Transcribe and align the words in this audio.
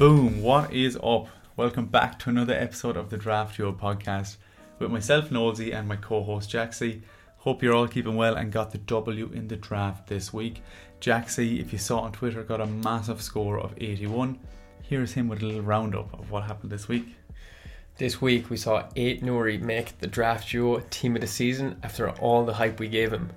Boom, 0.00 0.40
what 0.40 0.72
is 0.72 0.96
up? 1.02 1.28
Welcome 1.58 1.84
back 1.84 2.18
to 2.20 2.30
another 2.30 2.54
episode 2.54 2.96
of 2.96 3.10
the 3.10 3.18
Draft 3.18 3.58
Yo 3.58 3.70
podcast 3.70 4.38
with 4.78 4.90
myself, 4.90 5.30
Nosey, 5.30 5.72
and 5.72 5.86
my 5.86 5.96
co 5.96 6.22
host, 6.22 6.50
Jaxie. 6.50 7.02
Hope 7.36 7.62
you're 7.62 7.74
all 7.74 7.86
keeping 7.86 8.16
well 8.16 8.34
and 8.34 8.50
got 8.50 8.70
the 8.70 8.78
W 8.78 9.30
in 9.34 9.48
the 9.48 9.56
draft 9.56 10.06
this 10.06 10.32
week. 10.32 10.62
Jaxie, 11.02 11.60
if 11.60 11.70
you 11.70 11.78
saw 11.78 11.98
on 11.98 12.12
Twitter, 12.12 12.42
got 12.42 12.62
a 12.62 12.66
massive 12.66 13.20
score 13.20 13.60
of 13.60 13.74
81. 13.76 14.38
Here's 14.80 15.12
him 15.12 15.28
with 15.28 15.42
a 15.42 15.44
little 15.44 15.60
roundup 15.60 16.18
of 16.18 16.30
what 16.30 16.44
happened 16.44 16.72
this 16.72 16.88
week. 16.88 17.14
This 17.98 18.22
week 18.22 18.48
we 18.48 18.56
saw 18.56 18.84
Aït-Nouri 18.96 19.60
make 19.60 19.98
the 19.98 20.06
draft 20.06 20.50
duo 20.50 20.82
team 20.88 21.14
of 21.14 21.20
the 21.20 21.26
season 21.26 21.78
after 21.82 22.08
all 22.08 22.46
the 22.46 22.54
hype 22.54 22.80
we 22.80 22.88
gave 22.88 23.12
him. 23.12 23.28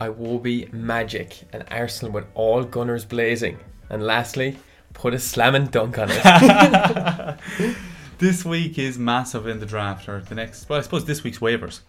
Iwobi 0.00 0.72
magic 0.72 1.44
and 1.52 1.64
Arsenal 1.70 2.10
with 2.10 2.26
all 2.34 2.64
gunners 2.64 3.04
blazing. 3.04 3.56
And 3.88 4.02
lastly, 4.02 4.58
put 4.98 5.14
a 5.14 5.18
slam 5.18 5.54
and 5.54 5.70
dunk 5.70 5.96
on 5.98 6.08
it. 6.10 7.76
this 8.18 8.44
week 8.44 8.78
is 8.78 8.98
massive 8.98 9.46
in 9.46 9.60
the 9.60 9.66
draft, 9.66 10.08
or 10.08 10.20
the 10.20 10.34
next, 10.34 10.68
well, 10.68 10.78
I 10.78 10.82
suppose 10.82 11.04
this 11.04 11.22
week's 11.22 11.38
waivers. 11.38 11.80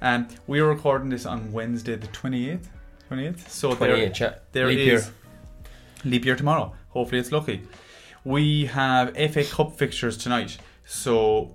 And 0.00 0.26
um, 0.26 0.36
we 0.46 0.60
are 0.60 0.66
recording 0.66 1.10
this 1.10 1.26
on 1.26 1.52
Wednesday, 1.52 1.96
the 1.96 2.06
28th. 2.08 2.66
28th? 3.10 3.48
So 3.48 3.74
28, 3.74 4.18
there, 4.18 4.40
there 4.52 4.66
leap 4.68 4.78
is 4.78 4.86
year. 4.86 5.14
leap 6.04 6.24
year 6.24 6.36
tomorrow. 6.36 6.74
Hopefully, 6.90 7.20
it's 7.20 7.32
lucky. 7.32 7.62
We 8.24 8.66
have 8.66 9.14
FA 9.14 9.44
Cup 9.44 9.76
fixtures 9.76 10.16
tonight. 10.16 10.58
So, 10.84 11.54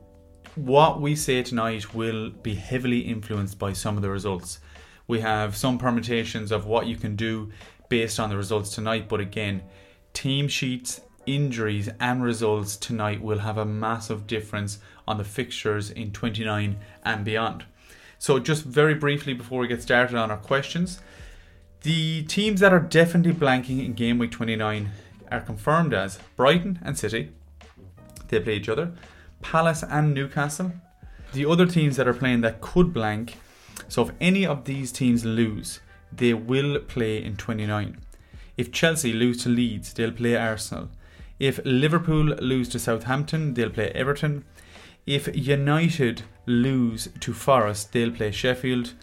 what 0.56 1.00
we 1.00 1.16
say 1.16 1.42
tonight 1.44 1.94
will 1.94 2.30
be 2.30 2.56
heavily 2.56 3.00
influenced 3.00 3.58
by 3.58 3.74
some 3.74 3.96
of 3.96 4.02
the 4.02 4.10
results. 4.10 4.60
We 5.08 5.22
have 5.22 5.56
some 5.56 5.78
permutations 5.78 6.52
of 6.52 6.66
what 6.66 6.88
you 6.88 6.98
can 6.98 7.16
do 7.16 7.52
based 7.90 8.20
on 8.20 8.30
the 8.30 8.38
results 8.38 8.74
tonight, 8.74 9.10
but 9.10 9.20
again, 9.20 9.62
team 10.14 10.48
sheets, 10.48 11.02
injuries, 11.26 11.90
and 12.00 12.24
results 12.24 12.76
tonight 12.76 13.22
will 13.22 13.40
have 13.40 13.58
a 13.58 13.66
massive 13.66 14.28
difference 14.28 14.80
on 15.08 15.18
the 15.18 15.24
fixtures 15.24 15.90
in 15.90 16.12
29 16.12 16.78
and 17.04 17.26
beyond. 17.26 17.66
So, 18.18 18.40
just 18.40 18.64
very 18.64 18.94
briefly 18.94 19.34
before 19.34 19.60
we 19.60 19.68
get 19.68 19.82
started 19.82 20.16
on 20.16 20.30
our 20.30 20.38
questions, 20.38 21.00
the 21.82 22.24
teams 22.24 22.60
that 22.60 22.74
are 22.74 22.80
definitely 22.80 23.34
blanking 23.34 23.84
in 23.84 23.94
game 23.94 24.20
week 24.20 24.32
29 24.32 24.92
are 25.32 25.42
confirmed 25.42 25.94
as 25.94 26.20
Brighton 26.36 26.80
and 26.84 26.98
City. 26.98 27.32
They 28.28 28.40
play 28.40 28.58
each 28.58 28.70
other. 28.70 28.92
Palace 29.42 29.84
and 29.84 30.14
Newcastle. 30.14 30.74
The 31.34 31.46
other 31.46 31.66
teams 31.66 31.96
that 31.98 32.08
are 32.08 32.14
playing 32.14 32.42
that 32.42 32.62
could 32.62 32.94
blank. 32.94 33.38
So, 33.88 34.04
if 34.04 34.12
any 34.22 34.46
of 34.46 34.66
these 34.66 34.92
teams 34.92 35.26
lose, 35.26 35.80
they 36.12 36.34
will 36.34 36.80
play 36.80 37.24
in 37.24 37.38
29. 37.38 37.98
If 38.62 38.72
Chelsea 38.72 39.12
lose 39.12 39.42
to 39.42 39.50
Leeds, 39.50 39.92
they'll 39.92 40.12
play 40.12 40.36
Arsenal. 40.36 40.90
If 41.40 41.60
Liverpool 41.66 42.26
lose 42.26 42.70
to 42.70 42.78
Southampton, 42.78 43.56
they'll 43.56 43.72
play 43.72 43.90
Everton. 43.96 44.46
If 45.08 45.36
United 45.36 46.22
lose 46.46 47.10
to 47.22 47.34
Forest, 47.34 47.92
they'll 47.92 48.12
play 48.12 48.30
Sheffield. 48.30 48.94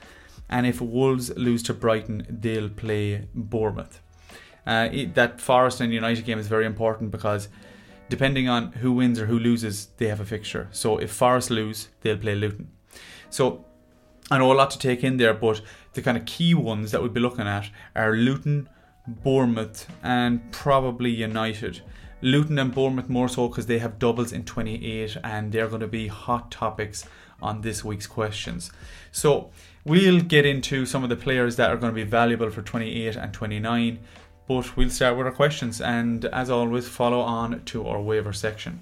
And 0.49 0.65
if 0.65 0.81
Wolves 0.81 1.37
lose 1.37 1.65
to 1.65 1.75
Brighton, 1.75 2.25
they'll 2.31 2.69
play 2.69 3.27
Bournemouth. 3.35 4.01
Uh, 4.65 4.91
it, 4.93 5.17
that 5.17 5.41
Forest 5.41 5.81
and 5.81 5.93
United 5.93 6.25
game 6.25 6.39
is 6.39 6.47
very 6.47 6.65
important 6.65 7.11
because 7.11 7.49
depending 8.09 8.49
on 8.49 8.71
who 8.75 8.93
wins 8.93 9.19
or 9.19 9.27
who 9.27 9.41
loses, 9.41 9.89
they 9.97 10.07
have 10.07 10.21
a 10.21 10.25
fixture. 10.25 10.69
So 10.71 10.99
if 10.99 11.11
Forest 11.11 11.51
lose, 11.51 11.89
they'll 12.03 12.17
play 12.17 12.37
Luton. 12.37 12.71
So 13.29 13.65
I 14.31 14.39
know 14.39 14.53
a 14.53 14.55
lot 14.55 14.71
to 14.71 14.79
take 14.79 15.03
in 15.03 15.17
there, 15.17 15.35
but 15.35 15.63
the 15.95 16.03
kind 16.03 16.17
of 16.17 16.27
key 16.27 16.55
ones 16.55 16.93
that 16.93 17.03
we'll 17.03 17.11
be 17.11 17.19
looking 17.19 17.49
at 17.49 17.71
are 17.97 18.15
Luton, 18.15 18.69
Bournemouth, 19.23 19.87
and 20.03 20.51
probably 20.53 21.11
United. 21.11 21.83
Luton 22.21 22.59
and 22.59 22.75
Bournemouth 22.75 23.09
more 23.09 23.29
so 23.29 23.49
because 23.49 23.67
they 23.67 23.79
have 23.79 23.99
doubles 23.99 24.33
in 24.33 24.45
28 24.45 25.17
and 25.23 25.53
they're 25.53 25.69
going 25.69 25.81
to 25.81 25.87
be 25.87 26.09
hot 26.09 26.51
topics 26.51 27.05
on 27.41 27.61
this 27.61 27.85
week's 27.85 28.07
questions. 28.07 28.73
So 29.13 29.51
we'll 29.85 30.21
get 30.21 30.45
into 30.45 30.85
some 30.85 31.05
of 31.05 31.11
the 31.11 31.17
players 31.17 31.57
that 31.57 31.71
are 31.71 31.77
going 31.77 31.93
to 31.93 32.05
be 32.05 32.09
valuable 32.09 32.51
for 32.51 32.63
28 32.63 33.17
and 33.17 33.33
29, 33.33 33.99
but 34.49 34.77
we'll 34.77 34.91
start 34.91 35.17
with 35.17 35.27
our 35.27 35.33
questions 35.33 35.81
and 35.81 36.25
as 36.27 36.51
always, 36.51 36.89
follow 36.89 37.21
on 37.21 37.63
to 37.67 37.87
our 37.87 38.01
waiver 38.01 38.33
section. 38.33 38.81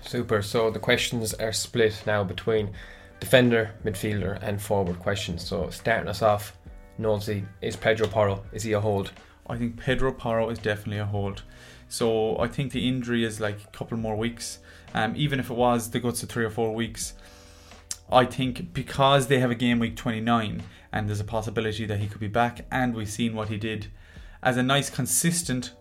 Super. 0.00 0.40
So 0.40 0.70
the 0.70 0.78
questions 0.78 1.34
are 1.34 1.52
split 1.52 2.02
now 2.06 2.24
between 2.24 2.72
defender, 3.20 3.74
midfielder, 3.84 4.38
and 4.42 4.60
forward 4.62 4.98
questions. 5.00 5.46
So 5.46 5.68
starting 5.68 6.08
us 6.08 6.22
off, 6.22 6.56
Nosey, 6.96 7.44
is 7.60 7.76
Pedro 7.76 8.08
Porro, 8.08 8.42
is 8.52 8.62
he 8.62 8.72
a 8.72 8.80
hold? 8.80 9.12
I 9.48 9.56
think 9.56 9.78
Pedro 9.78 10.12
Porro 10.12 10.50
is 10.50 10.58
definitely 10.58 10.98
a 10.98 11.06
hold. 11.06 11.42
So 11.88 12.38
I 12.38 12.48
think 12.48 12.72
the 12.72 12.86
injury 12.86 13.24
is 13.24 13.40
like 13.40 13.64
a 13.64 13.76
couple 13.76 13.96
more 13.96 14.16
weeks. 14.16 14.58
Um, 14.94 15.14
even 15.16 15.40
if 15.40 15.50
it 15.50 15.56
was 15.56 15.90
the 15.90 16.00
guts 16.00 16.22
of 16.22 16.28
three 16.28 16.44
or 16.44 16.50
four 16.50 16.74
weeks, 16.74 17.14
I 18.10 18.24
think 18.24 18.72
because 18.72 19.26
they 19.26 19.38
have 19.38 19.50
a 19.50 19.54
game 19.54 19.78
week 19.78 19.96
29 19.96 20.62
and 20.92 21.08
there's 21.08 21.20
a 21.20 21.24
possibility 21.24 21.84
that 21.86 21.98
he 21.98 22.06
could 22.06 22.20
be 22.20 22.28
back, 22.28 22.64
and 22.70 22.94
we've 22.94 23.10
seen 23.10 23.34
what 23.34 23.48
he 23.48 23.58
did 23.58 23.88
as 24.42 24.56
a 24.56 24.62
nice, 24.62 24.88
consistent 24.88 25.72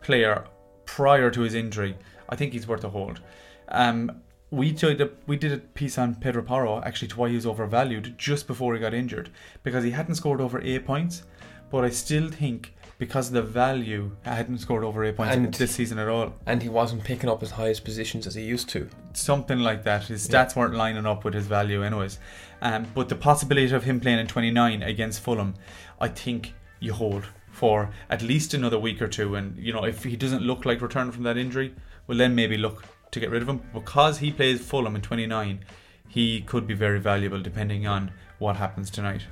player 0.00 0.46
prior 0.86 1.30
to 1.30 1.40
his 1.42 1.54
injury, 1.54 1.96
I 2.28 2.36
think 2.36 2.52
he's 2.52 2.66
worth 2.66 2.84
a 2.84 2.88
hold. 2.88 3.20
Um, 3.68 4.22
we 4.50 4.70
did 4.70 5.00
a, 5.00 5.10
we 5.26 5.36
did 5.36 5.52
a 5.52 5.58
piece 5.58 5.98
on 5.98 6.14
Pedro 6.14 6.42
Porro 6.42 6.80
actually 6.84 7.08
to 7.08 7.18
why 7.18 7.28
he 7.28 7.34
was 7.34 7.46
overvalued 7.46 8.16
just 8.16 8.46
before 8.46 8.74
he 8.74 8.80
got 8.80 8.94
injured 8.94 9.30
because 9.64 9.82
he 9.82 9.90
hadn't 9.90 10.14
scored 10.14 10.40
over 10.40 10.60
eight 10.62 10.86
points, 10.86 11.24
but 11.70 11.84
I 11.84 11.90
still 11.90 12.28
think 12.30 12.74
because 12.98 13.28
of 13.28 13.34
the 13.34 13.42
value, 13.42 14.10
I 14.24 14.34
hadn't 14.34 14.58
scored 14.58 14.82
over 14.82 15.04
eight 15.04 15.16
points 15.16 15.34
and, 15.34 15.52
this 15.52 15.72
season 15.72 15.98
at 15.98 16.08
all. 16.08 16.32
And 16.46 16.62
he 16.62 16.68
wasn't 16.68 17.04
picking 17.04 17.28
up 17.28 17.42
his 17.42 17.50
highest 17.50 17.84
positions 17.84 18.26
as 18.26 18.34
he 18.34 18.42
used 18.42 18.70
to. 18.70 18.88
Something 19.12 19.60
like 19.60 19.84
that. 19.84 20.04
His 20.04 20.26
stats 20.26 20.54
yeah. 20.54 20.62
weren't 20.62 20.74
lining 20.74 21.04
up 21.04 21.24
with 21.24 21.34
his 21.34 21.46
value, 21.46 21.82
anyways. 21.82 22.18
Um, 22.62 22.86
but 22.94 23.08
the 23.10 23.14
possibility 23.14 23.74
of 23.74 23.84
him 23.84 24.00
playing 24.00 24.18
in 24.18 24.26
29 24.26 24.82
against 24.82 25.20
Fulham, 25.20 25.54
I 26.00 26.08
think 26.08 26.54
you 26.80 26.94
hold 26.94 27.26
for 27.50 27.90
at 28.08 28.22
least 28.22 28.54
another 28.54 28.78
week 28.78 29.02
or 29.02 29.08
two. 29.08 29.34
And, 29.34 29.58
you 29.58 29.74
know, 29.74 29.84
if 29.84 30.04
he 30.04 30.16
doesn't 30.16 30.42
look 30.42 30.64
like 30.64 30.80
returning 30.80 31.12
from 31.12 31.24
that 31.24 31.36
injury, 31.36 31.74
well, 32.06 32.16
then 32.16 32.34
maybe 32.34 32.56
look 32.56 32.84
to 33.10 33.20
get 33.20 33.30
rid 33.30 33.42
of 33.42 33.48
him. 33.48 33.60
Because 33.74 34.18
he 34.18 34.30
plays 34.30 34.60
Fulham 34.60 34.96
in 34.96 35.02
29, 35.02 35.60
he 36.08 36.40
could 36.40 36.66
be 36.66 36.74
very 36.74 36.98
valuable 36.98 37.42
depending 37.42 37.86
on 37.86 38.10
what 38.38 38.56
happens 38.56 38.90
tonight. 38.90 39.22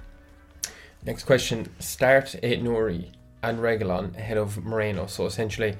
Next 1.02 1.24
question 1.24 1.68
Start 1.78 2.36
Aït-Nouri 2.42 3.10
and 3.48 3.58
Reguilón 3.58 4.16
ahead 4.16 4.36
of 4.36 4.64
Moreno. 4.64 5.06
So 5.06 5.26
essentially, 5.26 5.76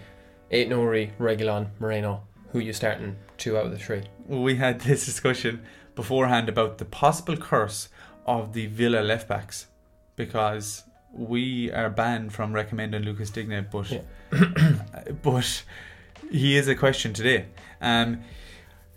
Aït-Nouri, 0.52 1.10
Reguilón, 1.18 1.68
Moreno. 1.80 2.22
Who 2.52 2.60
you 2.60 2.72
starting 2.72 3.16
two 3.36 3.58
out 3.58 3.66
of 3.66 3.72
the 3.72 3.78
three? 3.78 4.04
We 4.26 4.56
had 4.56 4.80
this 4.80 5.04
discussion 5.04 5.62
beforehand 5.94 6.48
about 6.48 6.78
the 6.78 6.84
possible 6.84 7.36
curse 7.36 7.88
of 8.26 8.52
the 8.52 8.66
Villa 8.66 9.00
left 9.00 9.28
backs 9.28 9.66
because 10.16 10.84
we 11.12 11.70
are 11.72 11.90
banned 11.90 12.32
from 12.32 12.52
recommending 12.52 13.02
Lucas 13.02 13.30
Digne, 13.30 13.64
but 13.70 13.90
yeah. 13.90 14.72
but 15.22 15.64
he 16.30 16.56
is 16.56 16.68
a 16.68 16.74
question 16.74 17.12
today. 17.12 17.46
Um, 17.80 18.22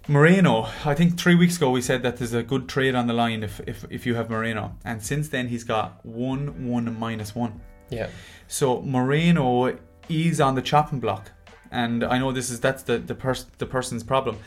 Moreno, 0.08 0.70
I 0.86 0.94
think 0.94 1.20
three 1.20 1.36
weeks 1.36 1.58
ago 1.58 1.70
we 1.70 1.82
said 1.82 2.02
that 2.04 2.18
there's 2.18 2.34
a 2.34 2.44
good 2.44 2.70
trade 2.70 2.96
on 2.96 3.08
the 3.08 3.14
line 3.14 3.44
if, 3.44 3.60
if, 3.68 3.86
if 3.90 4.06
you 4.06 4.16
have 4.16 4.30
Moreno, 4.30 4.76
and 4.86 5.04
since 5.04 5.30
then 5.30 5.50
he's 5.50 5.64
got 5.64 6.06
one 6.06 6.68
one 6.68 6.98
minus 6.98 7.36
one. 7.36 7.60
Yeah. 7.90 8.10
So 8.48 8.82
Moreno 8.82 9.78
is 10.10 10.40
on 10.40 10.56
the 10.56 10.62
chopping 10.62 11.00
block, 11.00 11.32
and 11.72 12.04
I 12.04 12.18
know 12.18 12.32
this 12.32 12.50
is 12.50 12.60
that's 12.60 12.84
the 12.84 12.98
the 12.98 13.16
person 13.16 13.50
the 13.58 13.66
person's 13.66 14.04
problem. 14.04 14.38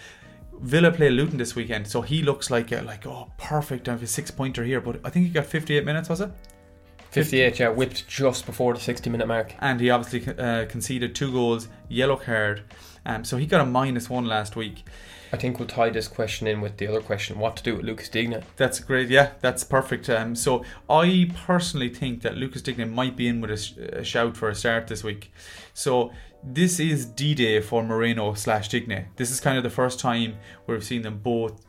Villa 0.61 0.93
play 0.93 1.09
Luton 1.09 1.39
this 1.39 1.55
weekend, 1.55 1.87
so 1.87 2.03
he 2.03 2.23
looks 2.23 2.51
like 2.51 2.71
a, 2.71 2.83
like 2.83 3.07
oh 3.07 3.33
perfect. 3.39 3.89
I 3.89 3.93
have 3.93 4.03
a 4.03 4.07
six 4.07 4.31
pointer 4.31 4.63
here, 4.65 4.81
but 4.81 5.01
I 5.05 5.11
think 5.11 5.27
he 5.27 5.33
got 5.33 5.47
58 5.47 5.85
minutes, 5.87 6.09
was 6.09 6.21
it? 6.21 6.31
58, 7.11 7.59
yeah, 7.59 7.69
whipped 7.71 8.07
just 8.07 8.47
before 8.47 8.73
the 8.75 8.81
60 8.81 9.11
minute 9.11 9.27
mark. 9.27 9.55
And 9.61 9.81
he 9.81 9.91
obviously 9.91 10.33
uh, 10.39 10.67
conceded 10.67 11.15
two 11.15 11.33
goals, 11.33 11.69
yellow 11.89 12.17
card. 12.17 12.63
Um, 13.05 13.25
so 13.25 13.37
he 13.37 13.47
got 13.47 13.61
a 13.61 13.67
minus 13.67 14.09
one 14.09 14.27
last 14.27 14.55
week. 14.55 14.85
I 15.33 15.37
think 15.37 15.59
we'll 15.59 15.69
tie 15.69 15.91
this 15.91 16.09
question 16.09 16.47
in 16.47 16.61
with 16.61 16.77
the 16.79 16.89
other 16.89 17.01
question 17.01 17.39
what 17.39 17.57
to 17.57 17.63
do 17.63 17.77
with 17.77 17.85
Lucas 17.85 18.09
Digne. 18.09 18.43
That's 18.57 18.81
great, 18.81 19.09
yeah, 19.09 19.33
that's 19.41 19.63
perfect. 19.63 20.11
Um, 20.11 20.35
so 20.35 20.65
I 20.89 21.31
personally 21.47 21.89
think 21.89 22.23
that 22.23 22.37
Lucas 22.37 22.63
Digne 22.63 22.85
might 22.85 23.17
be 23.17 23.29
in 23.29 23.41
with 23.41 23.51
a, 23.51 23.99
a 24.01 24.05
shout 24.05 24.37
for 24.37 24.49
a 24.49 24.55
start 24.55 24.89
this 24.89 25.05
week. 25.05 25.33
So 25.73 26.13
this 26.43 26.81
is 26.81 27.07
D 27.07 27.35
Day 27.35 27.61
for 27.61 27.83
Moreno 27.85 28.35
slash 28.35 28.69
Digne. 28.69 29.07
This 29.17 29.31
is 29.31 29.41
kind 29.41 29.57
of 29.57 29.63
the 29.63 29.71
first 29.71 30.01
time 30.01 30.35
where 30.65 30.77
we've 30.77 30.85
seen 30.85 31.03
them 31.03 31.19
both 31.19 31.65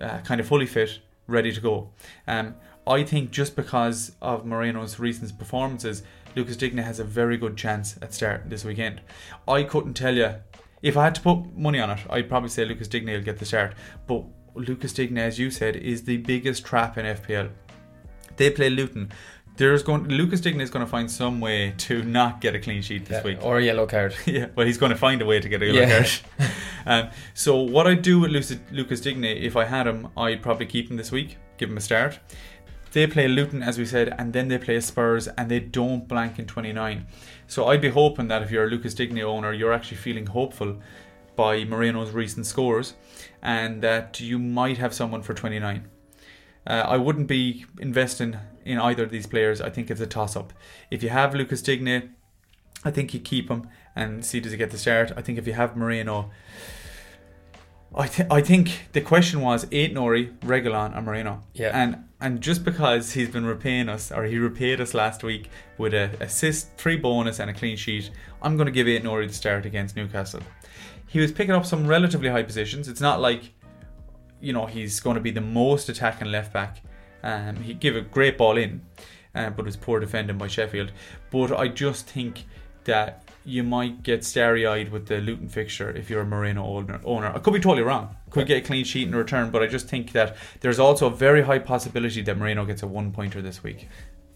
uh, 0.00 0.18
kind 0.20 0.40
of 0.40 0.46
fully 0.46 0.66
fit, 0.66 1.00
ready 1.26 1.52
to 1.52 1.60
go. 1.60 1.90
Um, 2.26 2.54
I 2.86 3.04
think 3.04 3.30
just 3.30 3.56
because 3.56 4.16
of 4.22 4.46
Moreno's 4.46 4.98
recent 4.98 5.38
performances, 5.38 6.02
Lucas 6.34 6.56
Digne 6.56 6.80
has 6.82 6.98
a 6.98 7.04
very 7.04 7.36
good 7.36 7.56
chance 7.56 7.96
at 8.00 8.14
start 8.14 8.48
this 8.48 8.64
weekend. 8.64 9.02
I 9.46 9.64
couldn't 9.64 9.94
tell 9.94 10.14
you 10.14 10.36
if 10.82 10.96
I 10.96 11.04
had 11.04 11.14
to 11.14 11.20
put 11.20 11.56
money 11.56 11.80
on 11.80 11.90
it, 11.90 12.00
I'd 12.10 12.28
probably 12.28 12.48
say 12.48 12.64
Lucas 12.64 12.88
Digne 12.88 13.12
will 13.12 13.22
get 13.22 13.38
the 13.38 13.46
start. 13.46 13.74
But 14.06 14.24
Lucas 14.54 14.92
Digne, 14.92 15.18
as 15.18 15.38
you 15.38 15.50
said, 15.50 15.76
is 15.76 16.02
the 16.04 16.18
biggest 16.18 16.64
trap 16.66 16.98
in 16.98 17.06
FPL. 17.06 17.50
They 18.36 18.50
play 18.50 18.68
Luton. 18.68 19.12
There's 19.56 19.82
going 19.82 20.08
Lucas 20.08 20.40
Digne 20.40 20.62
is 20.62 20.70
going 20.70 20.84
to 20.84 20.90
find 20.90 21.10
some 21.10 21.40
way 21.40 21.74
to 21.78 22.02
not 22.02 22.40
get 22.40 22.54
a 22.54 22.58
clean 22.58 22.80
sheet 22.80 23.04
this 23.04 23.18
yeah, 23.18 23.22
week 23.22 23.38
or 23.42 23.58
a 23.58 23.62
yellow 23.62 23.86
card. 23.86 24.14
yeah, 24.26 24.46
well, 24.56 24.66
he's 24.66 24.78
going 24.78 24.90
to 24.90 24.98
find 24.98 25.20
a 25.22 25.26
way 25.26 25.40
to 25.40 25.48
get 25.48 25.62
a 25.62 25.66
yellow 25.66 25.80
yeah. 25.80 25.98
card. 25.98 26.10
Um, 26.84 27.10
so 27.32 27.62
what 27.62 27.86
I'd 27.86 28.02
do 28.02 28.18
with 28.18 28.32
Lucas, 28.32 28.56
Lucas 28.72 29.00
Digne, 29.00 29.24
if 29.24 29.56
I 29.56 29.66
had 29.66 29.86
him, 29.86 30.08
I'd 30.16 30.42
probably 30.42 30.66
keep 30.66 30.90
him 30.90 30.96
this 30.96 31.12
week, 31.12 31.36
give 31.56 31.70
him 31.70 31.76
a 31.76 31.80
start. 31.80 32.18
They 32.90 33.06
play 33.06 33.28
Luton, 33.28 33.62
as 33.62 33.78
we 33.78 33.86
said, 33.86 34.14
and 34.18 34.32
then 34.32 34.48
they 34.48 34.58
play 34.58 34.80
Spurs, 34.80 35.28
and 35.28 35.48
they 35.48 35.60
don't 35.60 36.08
blank 36.08 36.40
in 36.40 36.46
29. 36.46 37.06
So 37.52 37.66
I'd 37.66 37.82
be 37.82 37.90
hoping 37.90 38.28
that 38.28 38.40
if 38.40 38.50
you're 38.50 38.64
a 38.64 38.70
Lucas 38.70 38.94
Digne 38.94 39.22
owner, 39.22 39.52
you're 39.52 39.74
actually 39.74 39.98
feeling 39.98 40.24
hopeful 40.24 40.78
by 41.36 41.64
Moreno's 41.64 42.10
recent 42.10 42.46
scores, 42.46 42.94
and 43.42 43.82
that 43.82 44.20
you 44.20 44.38
might 44.38 44.78
have 44.78 44.94
someone 44.94 45.20
for 45.20 45.34
29. 45.34 45.86
Uh, 46.66 46.70
I 46.70 46.96
wouldn't 46.96 47.26
be 47.26 47.66
investing 47.78 48.38
in 48.64 48.78
either 48.78 49.02
of 49.02 49.10
these 49.10 49.26
players. 49.26 49.60
I 49.60 49.68
think 49.68 49.90
it's 49.90 50.00
a 50.00 50.06
toss 50.06 50.34
up. 50.34 50.54
If 50.90 51.02
you 51.02 51.10
have 51.10 51.34
Lucas 51.34 51.60
Digne, 51.60 52.08
I 52.86 52.90
think 52.90 53.12
you 53.12 53.20
keep 53.20 53.50
him 53.50 53.68
and 53.94 54.24
see 54.24 54.40
does 54.40 54.52
he 54.52 54.56
get 54.56 54.70
the 54.70 54.78
start. 54.78 55.12
I 55.14 55.20
think 55.20 55.36
if 55.36 55.46
you 55.46 55.52
have 55.52 55.76
Moreno, 55.76 56.30
I, 57.94 58.06
th- 58.06 58.28
I 58.30 58.40
think 58.40 58.88
the 58.92 59.00
question 59.00 59.40
was 59.40 59.66
Aït-Nouri, 59.66 60.38
Reguilón, 60.40 60.96
or 60.96 61.02
Moreno. 61.02 61.42
Yeah. 61.54 61.70
And 61.74 62.04
and 62.20 62.40
just 62.40 62.64
because 62.64 63.12
he's 63.12 63.28
been 63.28 63.44
repaying 63.44 63.88
us, 63.88 64.12
or 64.12 64.24
he 64.24 64.38
repaid 64.38 64.80
us 64.80 64.94
last 64.94 65.24
week 65.24 65.50
with 65.76 65.92
a 65.92 66.10
assist, 66.20 66.76
three 66.76 66.96
bonus, 66.96 67.40
and 67.40 67.50
a 67.50 67.52
clean 67.52 67.76
sheet, 67.76 68.10
I'm 68.40 68.56
going 68.56 68.66
to 68.66 68.72
give 68.72 68.86
Aït-Nouri 68.86 69.26
the 69.26 69.34
start 69.34 69.66
against 69.66 69.96
Newcastle. 69.96 70.40
He 71.08 71.20
was 71.20 71.32
picking 71.32 71.54
up 71.54 71.66
some 71.66 71.86
relatively 71.86 72.28
high 72.28 72.44
positions. 72.44 72.88
It's 72.88 73.00
not 73.00 73.20
like, 73.20 73.52
you 74.40 74.52
know, 74.52 74.66
he's 74.66 75.00
going 75.00 75.16
to 75.16 75.20
be 75.20 75.32
the 75.32 75.40
most 75.40 75.88
attacking 75.88 76.30
left 76.30 76.52
back. 76.52 76.82
Um, 77.22 77.56
he 77.56 77.74
gave 77.74 77.96
a 77.96 78.00
great 78.00 78.38
ball 78.38 78.56
in, 78.56 78.80
uh, 79.34 79.50
but 79.50 79.64
was 79.64 79.76
poor 79.76 80.00
defending 80.00 80.38
by 80.38 80.46
Sheffield. 80.46 80.92
But 81.30 81.52
I 81.52 81.68
just 81.68 82.08
think 82.08 82.44
that 82.84 83.24
you 83.44 83.62
might 83.62 84.02
get 84.02 84.24
starry 84.24 84.66
eyed 84.66 84.90
with 84.90 85.06
the 85.06 85.18
Luton 85.20 85.48
fixture 85.48 85.90
if 85.90 86.08
you're 86.10 86.22
a 86.22 86.26
Moreno 86.26 86.64
owner. 86.64 87.00
owner. 87.04 87.32
I 87.34 87.38
could 87.38 87.54
be 87.54 87.60
totally 87.60 87.82
wrong. 87.82 88.16
Could 88.30 88.46
get 88.46 88.58
a 88.58 88.66
clean 88.66 88.84
sheet 88.84 89.08
in 89.08 89.14
return, 89.14 89.50
but 89.50 89.62
I 89.62 89.66
just 89.66 89.88
think 89.88 90.12
that 90.12 90.36
there's 90.60 90.78
also 90.78 91.06
a 91.06 91.10
very 91.10 91.42
high 91.42 91.58
possibility 91.58 92.22
that 92.22 92.38
Moreno 92.38 92.64
gets 92.64 92.82
a 92.82 92.86
one 92.86 93.12
pointer 93.12 93.42
this 93.42 93.62
week. 93.62 93.88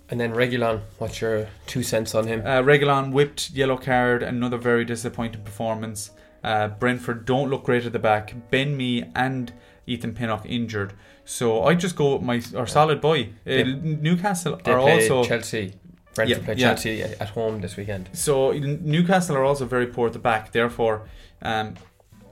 And 0.08 0.20
then 0.20 0.32
Reguilón, 0.34 0.82
what's 0.98 1.20
your 1.20 1.48
two 1.66 1.82
cents 1.82 2.14
on 2.14 2.26
him? 2.26 2.40
Uh, 2.42 2.62
Reguilón 2.62 3.12
whipped 3.12 3.50
yellow 3.50 3.76
card, 3.76 4.22
another 4.22 4.56
very 4.58 4.84
disappointing 4.84 5.42
performance. 5.42 6.10
Uh, 6.44 6.68
Brentford 6.68 7.24
don't 7.24 7.50
look 7.50 7.64
great 7.64 7.86
at 7.86 7.92
the 7.92 7.98
back. 7.98 8.34
Ben 8.50 8.76
Mee 8.76 9.04
and 9.16 9.52
Ethan 9.86 10.14
Pinnock 10.14 10.44
injured. 10.46 10.92
So 11.24 11.64
I 11.64 11.74
just 11.74 11.96
go 11.96 12.14
with 12.14 12.22
my 12.22 12.40
our 12.56 12.66
solid 12.68 13.00
boy. 13.00 13.30
Uh, 13.44 13.50
They- 13.50 13.64
Newcastle 13.64 14.60
They 14.62 14.70
are 14.70 14.78
also 14.78 15.24
Chelsea. 15.24 15.74
Brentford 16.16 16.38
Yeah, 16.38 16.44
play 16.44 16.54
yeah. 16.54 16.68
Chelsea 16.68 17.02
at 17.02 17.28
home 17.30 17.60
this 17.60 17.76
weekend. 17.76 18.08
So 18.12 18.52
Newcastle 18.52 19.36
are 19.36 19.44
also 19.44 19.66
very 19.66 19.86
poor 19.86 20.08
at 20.08 20.12
the 20.12 20.18
back. 20.18 20.52
Therefore, 20.52 21.08
um, 21.42 21.74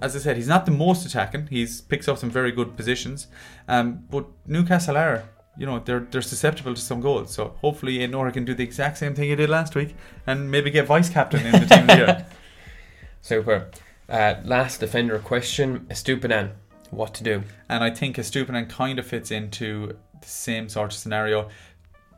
as 0.01 0.17
I 0.17 0.19
said, 0.19 0.37
he's 0.37 0.49
not 0.49 0.67
the 0.67 0.73
most 0.73 1.07
attacking. 1.07 1.47
He's 1.47 1.81
picks 1.81 2.09
up 2.09 2.19
some 2.19 2.31
very 2.31 2.53
good 2.53 2.77
positions, 2.77 3.29
um, 3.69 4.05
but 4.11 4.27
Newcastle 4.47 4.97
are, 4.97 5.25
you 5.57 5.67
know, 5.67 5.79
they're 5.79 6.07
they're 6.11 6.23
susceptible 6.23 6.75
to 6.75 6.81
some 6.81 7.01
goals. 7.01 7.33
So 7.33 7.55
hopefully, 7.61 7.99
Nouri 7.99 8.33
can 8.33 8.45
do 8.45 8.55
the 8.55 8.65
exact 8.65 8.99
same 8.99 9.15
thing 9.15 9.29
he 9.29 9.37
did 9.37 9.51
last 9.51 9.75
week 9.75 9.95
and 10.27 10.51
maybe 10.51 10.71
get 10.71 10.87
vice 10.87 11.09
captain 11.09 11.47
in 11.47 11.53
the 11.53 11.67
team 11.67 11.89
here. 11.89 12.27
Super. 13.23 13.71
Uh, 14.09 14.35
last 14.45 14.81
defender 14.81 15.19
question: 15.19 15.87
Estupinan. 15.89 16.51
What 16.91 17.15
to 17.15 17.25
do? 17.25 17.43
And 17.69 17.83
I 17.83 17.91
think 17.91 18.17
Estupinan 18.17 18.69
kind 18.69 18.99
of 18.99 19.07
fits 19.07 19.31
into 19.31 19.97
the 20.21 20.29
same 20.29 20.69
sort 20.69 20.93
of 20.93 20.99
scenario. 20.99 21.49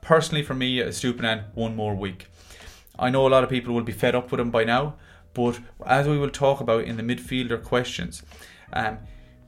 Personally, 0.06 0.44
for 0.44 0.55
me, 0.55 0.79
Estupinan 0.79 1.47
one 1.55 1.75
more 1.75 1.97
week. 1.97 2.29
I 2.97 3.11
know 3.11 3.26
a 3.26 3.29
lot 3.29 3.43
of 3.43 3.50
people 3.50 3.75
will 3.75 3.82
be 3.82 3.91
fed 3.91 4.14
up 4.14 4.31
with 4.31 4.38
him 4.38 4.53
by 4.53 4.62
now, 4.62 4.94
but 5.35 5.58
as 5.85 6.06
we 6.06 6.17
will 6.17 6.31
talk 6.31 6.61
about 6.61 6.85
in 6.85 6.97
the 6.97 7.03
midfielder 7.03 7.61
questions, 7.61 8.23
um, 8.73 8.99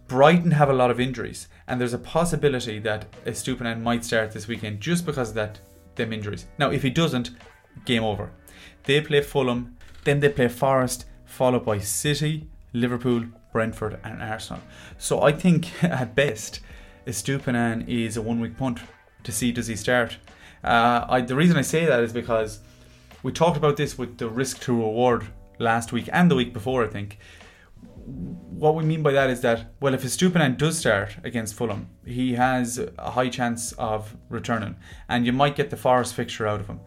Brighton 0.08 0.50
have 0.50 0.68
a 0.68 0.72
lot 0.72 0.90
of 0.90 0.98
injuries, 0.98 1.46
and 1.68 1.80
there's 1.80 1.92
a 1.92 1.98
possibility 1.98 2.80
that 2.80 3.06
Estupinan 3.24 3.82
might 3.82 4.04
start 4.04 4.32
this 4.32 4.48
weekend 4.48 4.80
just 4.80 5.06
because 5.06 5.28
of 5.28 5.36
that 5.36 5.60
them 5.94 6.12
injuries. 6.12 6.46
Now, 6.58 6.72
if 6.72 6.82
he 6.82 6.90
doesn't, 6.90 7.30
game 7.84 8.02
over. 8.02 8.32
They 8.82 9.00
play 9.00 9.20
Fulham, 9.20 9.76
then 10.02 10.18
they 10.18 10.28
play 10.28 10.48
Forest, 10.48 11.04
followed 11.24 11.64
by 11.64 11.78
City, 11.78 12.48
Liverpool, 12.72 13.26
Brentford, 13.52 14.00
and 14.02 14.20
Arsenal. 14.20 14.62
So 14.98 15.22
I 15.22 15.30
think 15.30 15.84
at 15.84 16.16
best, 16.16 16.58
Estupinan 17.06 17.86
is 17.86 18.16
a 18.16 18.22
one-week 18.22 18.56
punt 18.56 18.80
to 19.22 19.30
see 19.30 19.52
does 19.52 19.68
he 19.68 19.76
start. 19.76 20.16
Uh, 20.62 21.06
I, 21.08 21.20
the 21.20 21.36
reason 21.36 21.56
I 21.56 21.62
say 21.62 21.86
that 21.86 22.00
is 22.00 22.12
because 22.12 22.60
we 23.22 23.32
talked 23.32 23.56
about 23.56 23.76
this 23.76 23.98
with 23.98 24.18
the 24.18 24.28
risk 24.28 24.60
to 24.62 24.72
reward 24.72 25.26
last 25.58 25.92
week 25.92 26.08
and 26.12 26.30
the 26.30 26.34
week 26.34 26.52
before. 26.52 26.84
I 26.84 26.88
think 26.88 27.18
what 28.58 28.74
we 28.74 28.84
mean 28.84 29.02
by 29.02 29.12
that 29.12 29.30
is 29.30 29.40
that 29.42 29.72
well, 29.80 29.94
if 29.94 30.02
Estupinan 30.02 30.56
does 30.56 30.78
start 30.78 31.16
against 31.24 31.54
Fulham, 31.54 31.88
he 32.04 32.34
has 32.34 32.78
a 32.98 33.10
high 33.10 33.28
chance 33.28 33.72
of 33.72 34.16
returning, 34.28 34.76
and 35.08 35.26
you 35.26 35.32
might 35.32 35.56
get 35.56 35.70
the 35.70 35.76
Forest 35.76 36.14
fixture 36.14 36.46
out 36.46 36.60
of 36.60 36.66
him. 36.66 36.80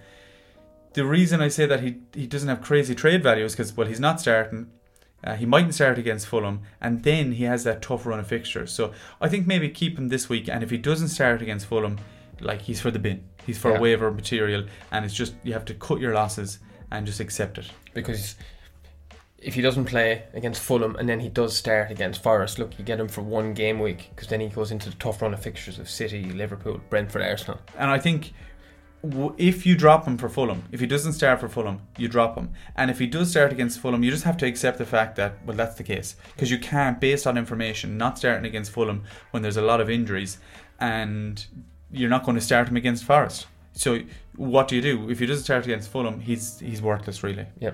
The 0.93 1.05
reason 1.05 1.41
I 1.41 1.47
say 1.47 1.65
that 1.65 1.81
he 1.81 2.01
he 2.13 2.27
doesn't 2.27 2.49
have 2.49 2.61
crazy 2.61 2.95
trade 2.95 3.23
value 3.23 3.45
is 3.45 3.53
because 3.53 3.75
well, 3.75 3.87
he's 3.87 3.99
not 3.99 4.19
starting. 4.19 4.71
Uh, 5.23 5.35
he 5.35 5.45
mightn't 5.45 5.75
start 5.75 5.99
against 5.99 6.25
Fulham, 6.25 6.61
and 6.81 7.03
then 7.03 7.33
he 7.33 7.43
has 7.43 7.63
that 7.63 7.83
tough 7.83 8.07
run 8.07 8.19
of 8.19 8.25
fixtures. 8.25 8.71
So 8.71 8.91
I 9.21 9.29
think 9.29 9.45
maybe 9.45 9.69
keep 9.69 9.97
him 9.97 10.07
this 10.07 10.27
week, 10.29 10.49
and 10.49 10.63
if 10.63 10.71
he 10.71 10.77
doesn't 10.77 11.09
start 11.09 11.43
against 11.43 11.67
Fulham, 11.67 11.99
like 12.39 12.63
he's 12.63 12.81
for 12.81 12.89
the 12.89 12.99
bin. 12.99 13.23
He's 13.45 13.57
for 13.57 13.71
Yeah. 13.71 13.79
waiver 13.79 14.11
material, 14.11 14.65
and 14.91 15.05
it's 15.05 15.13
just 15.13 15.33
you 15.43 15.53
have 15.53 15.65
to 15.65 15.73
cut 15.73 15.99
your 15.99 16.13
losses 16.13 16.59
and 16.91 17.05
just 17.05 17.19
accept 17.19 17.57
it. 17.57 17.71
Because 17.93 18.35
if 19.37 19.55
he 19.55 19.61
doesn't 19.61 19.85
play 19.85 20.23
against 20.33 20.61
Fulham 20.61 20.95
and 20.97 21.09
then 21.09 21.19
he 21.19 21.29
does 21.29 21.55
start 21.55 21.89
against 21.89 22.21
Forest, 22.21 22.59
look, 22.59 22.77
you 22.77 22.85
get 22.85 22.99
him 22.99 23.07
for 23.07 23.21
one 23.21 23.53
game 23.53 23.79
week 23.79 24.11
because 24.13 24.27
then 24.27 24.39
he 24.39 24.47
goes 24.47 24.71
into 24.71 24.89
the 24.89 24.95
tough 24.97 25.21
run 25.21 25.33
of 25.33 25.41
fixtures 25.41 25.79
of 25.79 25.89
City, 25.89 26.25
Liverpool, 26.25 26.79
Brentford, 26.89 27.23
Arsenal. 27.23 27.59
And 27.77 27.89
I 27.89 27.97
think 27.97 28.33
if 29.37 29.65
you 29.65 29.75
drop 29.75 30.05
him 30.05 30.15
for 30.15 30.29
Fulham, 30.29 30.65
if 30.71 30.79
he 30.79 30.85
doesn't 30.85 31.13
start 31.13 31.39
for 31.39 31.49
Fulham, 31.49 31.81
you 31.97 32.07
drop 32.07 32.37
him. 32.37 32.51
And 32.75 32.91
if 32.91 32.99
he 32.99 33.07
does 33.07 33.31
start 33.31 33.51
against 33.51 33.79
Fulham, 33.79 34.03
you 34.03 34.11
just 34.11 34.25
have 34.25 34.37
to 34.37 34.45
accept 34.45 34.77
the 34.77 34.85
fact 34.85 35.15
that, 35.15 35.43
well, 35.43 35.57
that's 35.57 35.73
the 35.75 35.83
case. 35.83 36.15
Because 36.35 36.51
you 36.51 36.59
can't, 36.59 36.99
based 37.01 37.25
on 37.25 37.35
information, 37.35 37.97
not 37.97 38.19
starting 38.19 38.45
against 38.45 38.69
Fulham 38.71 39.03
when 39.31 39.41
there's 39.41 39.57
a 39.57 39.61
lot 39.63 39.81
of 39.81 39.89
injuries 39.89 40.37
and 40.79 41.45
you're 41.91 42.09
not 42.09 42.23
going 42.23 42.35
to 42.35 42.41
start 42.41 42.69
him 42.69 42.77
against 42.77 43.03
Forest. 43.03 43.47
So 43.73 43.99
what 44.35 44.67
do 44.67 44.75
you 44.75 44.81
do? 44.81 45.09
If 45.09 45.19
he 45.19 45.25
doesn't 45.25 45.43
start 45.43 45.65
against 45.65 45.89
Fulham, 45.89 46.19
he's 46.19 46.59
he's 46.59 46.81
worthless, 46.81 47.23
really. 47.23 47.47
Yeah. 47.59 47.73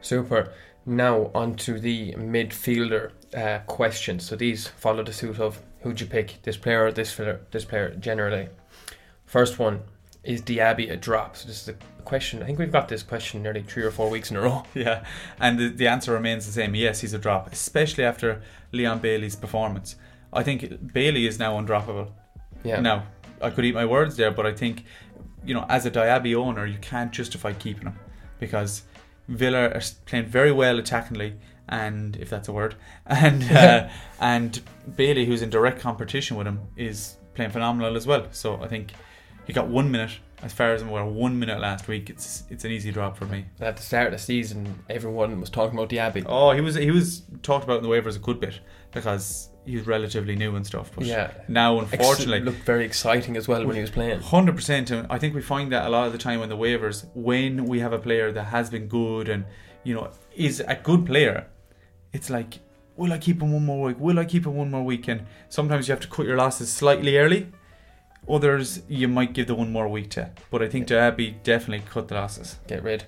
Super. 0.00 0.52
Now 0.86 1.30
on 1.34 1.56
to 1.56 1.78
the 1.78 2.12
midfielder 2.14 3.12
uh, 3.34 3.58
questions. 3.66 4.24
So 4.26 4.36
these 4.36 4.68
follow 4.68 5.02
the 5.02 5.12
suit 5.12 5.38
of 5.38 5.60
who'd 5.80 6.00
you 6.00 6.06
pick, 6.06 6.42
this 6.42 6.56
player 6.56 6.86
or 6.86 6.92
this 6.92 7.14
player, 7.14 7.40
this 7.50 7.64
player 7.64 7.94
generally. 7.96 8.48
First 9.26 9.58
one 9.58 9.80
is 10.24 10.42
Diaby 10.42 10.90
a 10.90 10.96
drop? 10.96 11.36
So 11.36 11.48
this 11.48 11.62
is 11.62 11.68
a 11.68 11.74
question. 12.04 12.42
I 12.42 12.46
think 12.46 12.58
we've 12.58 12.72
got 12.72 12.88
this 12.88 13.02
question 13.02 13.42
nearly 13.42 13.62
three 13.62 13.82
or 13.82 13.90
four 13.90 14.10
weeks 14.10 14.30
in 14.30 14.36
a 14.36 14.40
row. 14.40 14.64
Yeah, 14.74 15.04
and 15.38 15.58
the, 15.58 15.68
the 15.68 15.86
answer 15.86 16.12
remains 16.12 16.46
the 16.46 16.52
same. 16.52 16.74
Yes, 16.74 17.00
he's 17.00 17.14
a 17.14 17.18
drop, 17.18 17.52
especially 17.52 18.04
after 18.04 18.42
Leon 18.72 18.98
Bailey's 19.00 19.36
performance. 19.36 19.96
I 20.32 20.42
think 20.42 20.92
Bailey 20.92 21.26
is 21.26 21.38
now 21.38 21.60
undroppable. 21.60 22.10
Yeah. 22.62 22.80
Now, 22.80 23.04
I 23.40 23.50
could 23.50 23.64
eat 23.64 23.74
my 23.74 23.86
words 23.86 24.16
there, 24.16 24.30
but 24.30 24.46
I 24.46 24.52
think, 24.52 24.84
you 25.44 25.54
know, 25.54 25.64
as 25.68 25.86
a 25.86 25.90
Diaby 25.90 26.34
owner, 26.34 26.66
you 26.66 26.78
can't 26.78 27.12
justify 27.12 27.52
keeping 27.52 27.84
him 27.84 27.98
because 28.38 28.82
Villa 29.28 29.68
are 29.68 29.82
playing 30.06 30.26
very 30.26 30.52
well 30.52 30.78
attackingly, 30.78 31.34
and 31.68 32.16
if 32.16 32.28
that's 32.28 32.48
a 32.48 32.52
word, 32.52 32.74
and 33.06 33.44
uh, 33.50 33.88
and 34.20 34.60
Bailey, 34.96 35.24
who's 35.24 35.42
in 35.42 35.50
direct 35.50 35.80
competition 35.80 36.36
with 36.36 36.46
him, 36.46 36.60
is 36.76 37.16
playing 37.34 37.52
phenomenal 37.52 37.96
as 37.96 38.06
well. 38.06 38.26
So 38.32 38.60
I 38.60 38.68
think 38.68 38.92
he 39.46 39.52
got 39.52 39.68
one 39.68 39.90
minute, 39.90 40.18
as 40.42 40.52
far 40.52 40.72
as 40.72 40.82
I'm 40.82 40.88
aware, 40.88 41.04
one 41.04 41.38
minute 41.38 41.60
last 41.60 41.86
week. 41.86 42.10
It's 42.10 42.44
it's 42.50 42.64
an 42.64 42.72
easy 42.72 42.90
drop 42.90 43.16
for 43.16 43.26
me. 43.26 43.46
At 43.60 43.76
the 43.76 43.82
start 43.82 44.08
of 44.08 44.12
the 44.12 44.18
season, 44.18 44.82
everyone 44.88 45.40
was 45.40 45.50
talking 45.50 45.78
about 45.78 45.90
Diaby. 45.90 46.24
Oh, 46.26 46.50
he 46.52 46.60
was 46.60 46.74
he 46.74 46.90
was 46.90 47.22
talked 47.42 47.64
about 47.64 47.78
in 47.78 47.82
the 47.84 47.88
waivers 47.88 48.16
a 48.16 48.18
good 48.18 48.40
bit 48.40 48.60
because 48.90 49.49
he's 49.64 49.86
relatively 49.86 50.36
new 50.36 50.56
and 50.56 50.66
stuff. 50.66 50.90
But 50.94 51.04
yeah. 51.04 51.32
now, 51.48 51.80
Ex- 51.80 51.92
unfortunately, 51.92 52.40
looked 52.40 52.64
very 52.64 52.84
exciting 52.84 53.36
as 53.36 53.48
well 53.48 53.66
when 53.66 53.76
he 53.76 53.82
was 53.82 53.90
playing. 53.90 54.20
Hundred 54.20 54.56
percent, 54.56 54.90
and 54.90 55.06
I 55.10 55.18
think 55.18 55.34
we 55.34 55.42
find 55.42 55.72
that 55.72 55.86
a 55.86 55.88
lot 55.90 56.06
of 56.06 56.12
the 56.12 56.18
time 56.18 56.40
on 56.40 56.48
the 56.48 56.56
waivers, 56.56 57.06
when 57.14 57.64
we 57.66 57.80
have 57.80 57.92
a 57.92 57.98
player 57.98 58.32
that 58.32 58.44
has 58.44 58.70
been 58.70 58.86
good 58.86 59.28
and 59.28 59.44
you 59.84 59.94
know 59.94 60.10
is 60.34 60.60
a 60.60 60.74
good 60.74 61.06
player, 61.06 61.46
it's 62.12 62.30
like, 62.30 62.58
will 62.96 63.12
I 63.12 63.18
keep 63.18 63.40
him 63.42 63.52
one 63.52 63.64
more 63.64 63.88
week? 63.88 64.00
Will 64.00 64.18
I 64.18 64.24
keep 64.24 64.46
him 64.46 64.56
one 64.56 64.70
more 64.70 64.82
week? 64.84 65.08
And 65.08 65.26
sometimes 65.48 65.88
you 65.88 65.92
have 65.92 66.00
to 66.00 66.08
cut 66.08 66.26
your 66.26 66.36
losses 66.36 66.72
slightly 66.72 67.16
early. 67.18 67.48
Others 68.28 68.82
you 68.88 69.08
might 69.08 69.32
give 69.32 69.46
the 69.46 69.54
one 69.54 69.72
more 69.72 69.88
week 69.88 70.10
to, 70.10 70.30
but 70.50 70.62
I 70.62 70.68
think 70.68 70.86
Diaby 70.86 71.42
definitely 71.42 71.84
cut 71.90 72.08
the 72.08 72.14
losses. 72.14 72.56
Get 72.66 72.82
rid. 72.82 73.04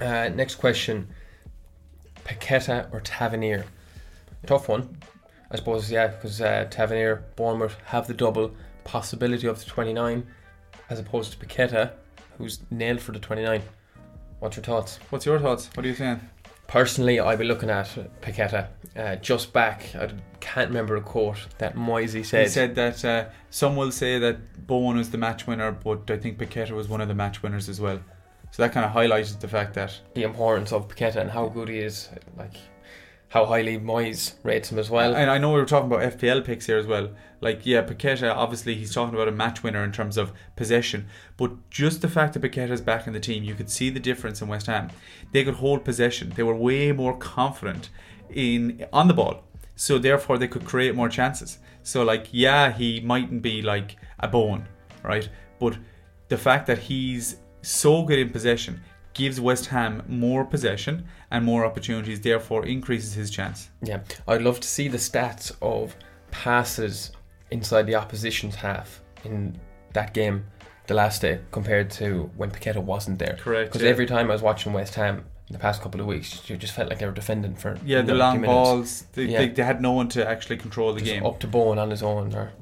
Uh, 0.00 0.28
next 0.28 0.56
question: 0.56 1.08
Paqueta 2.24 2.92
or 2.92 3.00
Tavernier? 3.00 3.64
Tough 4.46 4.68
one, 4.68 4.98
I 5.50 5.56
suppose. 5.56 5.90
Yeah, 5.90 6.08
because 6.08 6.40
uh, 6.40 6.66
Tavernier, 6.70 7.24
Bournemouth 7.36 7.76
have 7.86 8.06
the 8.06 8.14
double 8.14 8.52
possibility 8.84 9.46
of 9.46 9.58
the 9.58 9.64
twenty-nine, 9.64 10.26
as 10.90 10.98
opposed 10.98 11.32
to 11.32 11.38
Paqueta, 11.46 11.92
who's 12.36 12.60
nailed 12.70 13.00
for 13.00 13.12
the 13.12 13.18
twenty-nine. 13.18 13.62
What's 14.40 14.56
your 14.56 14.64
thoughts? 14.64 15.00
What's 15.10 15.26
your 15.26 15.38
thoughts? 15.40 15.70
What 15.74 15.84
are 15.84 15.88
you 15.88 15.94
saying? 15.94 16.20
Personally, 16.68 17.18
I'd 17.18 17.38
be 17.38 17.44
looking 17.44 17.70
at 17.70 17.86
Paqueta. 18.20 18.68
Uh, 18.94 19.16
just 19.16 19.52
back, 19.54 19.94
I 19.94 20.10
can't 20.40 20.68
remember 20.68 20.96
a 20.96 21.00
quote 21.00 21.46
that 21.58 21.74
Moyes 21.76 22.24
said. 22.26 22.42
He 22.42 22.48
said 22.48 22.74
that 22.74 23.04
uh, 23.04 23.24
some 23.48 23.74
will 23.74 23.90
say 23.90 24.18
that 24.18 24.66
Bowen 24.66 24.98
was 24.98 25.10
the 25.10 25.18
match 25.18 25.46
winner, 25.46 25.72
but 25.72 26.10
I 26.10 26.18
think 26.18 26.38
Paqueta 26.38 26.72
was 26.72 26.86
one 26.86 27.00
of 27.00 27.08
the 27.08 27.14
match 27.14 27.42
winners 27.42 27.70
as 27.70 27.80
well. 27.80 27.98
So 28.50 28.62
that 28.62 28.72
kind 28.72 28.84
of 28.84 28.92
highlights 28.92 29.32
the 29.34 29.48
fact 29.48 29.74
that 29.74 29.98
the 30.14 30.24
importance 30.24 30.72
of 30.72 30.88
Paqueta 30.88 31.16
and 31.16 31.30
how 31.30 31.48
good 31.48 31.68
he 31.68 31.78
is. 31.78 32.10
Like 32.36 32.56
how 33.28 33.44
highly 33.44 33.78
Moyes 33.78 34.34
rates 34.42 34.72
him 34.72 34.78
as 34.78 34.88
well. 34.88 35.14
And 35.14 35.30
I 35.30 35.36
know 35.38 35.52
we 35.52 35.60
were 35.60 35.66
talking 35.66 35.90
about 35.92 36.18
FPL 36.18 36.44
picks 36.44 36.66
here 36.66 36.78
as 36.78 36.86
well. 36.86 37.10
Like, 37.40 37.66
yeah, 37.66 37.82
Paqueta, 37.82 38.34
obviously, 38.34 38.74
he's 38.74 38.92
talking 38.92 39.14
about 39.14 39.28
a 39.28 39.32
match 39.32 39.62
winner 39.62 39.84
in 39.84 39.92
terms 39.92 40.16
of 40.16 40.32
possession. 40.56 41.06
But 41.36 41.70
just 41.70 42.00
the 42.00 42.08
fact 42.08 42.32
that 42.32 42.42
Paqueta's 42.42 42.80
back 42.80 43.06
in 43.06 43.12
the 43.12 43.20
team, 43.20 43.44
you 43.44 43.54
could 43.54 43.70
see 43.70 43.90
the 43.90 44.00
difference 44.00 44.40
in 44.40 44.48
West 44.48 44.66
Ham. 44.66 44.90
They 45.32 45.44
could 45.44 45.54
hold 45.54 45.84
possession. 45.84 46.32
They 46.34 46.42
were 46.42 46.54
way 46.54 46.90
more 46.92 47.16
confident 47.16 47.90
in 48.30 48.86
on 48.92 49.08
the 49.08 49.14
ball. 49.14 49.44
So 49.76 49.98
therefore, 49.98 50.38
they 50.38 50.48
could 50.48 50.64
create 50.64 50.94
more 50.94 51.08
chances. 51.08 51.58
So, 51.82 52.02
like, 52.02 52.28
yeah, 52.32 52.72
he 52.72 53.00
mightn't 53.00 53.42
be 53.42 53.62
like 53.62 53.96
a 54.18 54.26
Bowen, 54.26 54.66
right? 55.02 55.28
But 55.60 55.76
the 56.28 56.38
fact 56.38 56.66
that 56.66 56.78
he's 56.78 57.36
so 57.62 58.02
good 58.02 58.18
in 58.18 58.30
possession, 58.30 58.80
gives 59.18 59.38
West 59.40 59.66
Ham 59.66 60.02
more 60.08 60.44
possession 60.44 61.04
and 61.30 61.44
more 61.44 61.66
opportunities, 61.66 62.20
therefore 62.22 62.64
increases 62.64 63.12
his 63.12 63.30
chance. 63.30 63.68
Yeah, 63.82 64.00
I'd 64.26 64.40
love 64.42 64.60
to 64.60 64.68
see 64.68 64.88
the 64.88 64.96
stats 64.98 65.52
of 65.60 65.94
passes 66.30 67.10
inside 67.50 67.82
the 67.86 67.94
opposition's 67.96 68.54
half 68.54 69.02
in 69.24 69.58
that 69.92 70.14
game 70.14 70.44
the 70.86 70.94
last 70.94 71.20
day 71.22 71.40
compared 71.50 71.90
to 71.90 72.30
when 72.36 72.50
Paqueta 72.50 72.82
wasn't 72.82 73.18
there. 73.18 73.36
Correct. 73.40 73.70
Because 73.70 73.82
yeah. 73.84 73.90
every 73.90 74.06
time 74.06 74.30
I 74.30 74.34
was 74.34 74.42
watching 74.42 74.72
West 74.72 74.94
Ham 74.94 75.24
in 75.48 75.52
the 75.52 75.58
past 75.58 75.82
couple 75.82 76.00
of 76.00 76.06
weeks, 76.06 76.48
you 76.48 76.56
just 76.56 76.74
felt 76.74 76.88
like 76.88 76.98
they 76.98 77.06
were 77.06 77.12
defending 77.12 77.54
for 77.56 77.76
yeah 77.84 78.02
the 78.02 78.14
long 78.14 78.40
balls. 78.42 79.04
They, 79.12 79.24
Yeah. 79.24 79.38
they, 79.40 79.48
they 79.48 79.62
had 79.64 79.82
no 79.82 79.92
one 79.92 80.08
to 80.10 80.26
actually 80.26 80.56
control 80.58 80.92
the 80.94 81.00
Just 81.00 81.12
game. 81.12 81.26
up 81.26 81.40
to 81.40 81.46
Bowen 81.46 81.78
on 81.78 81.90
his 81.90 82.02
own 82.02 82.34
or 82.34 82.52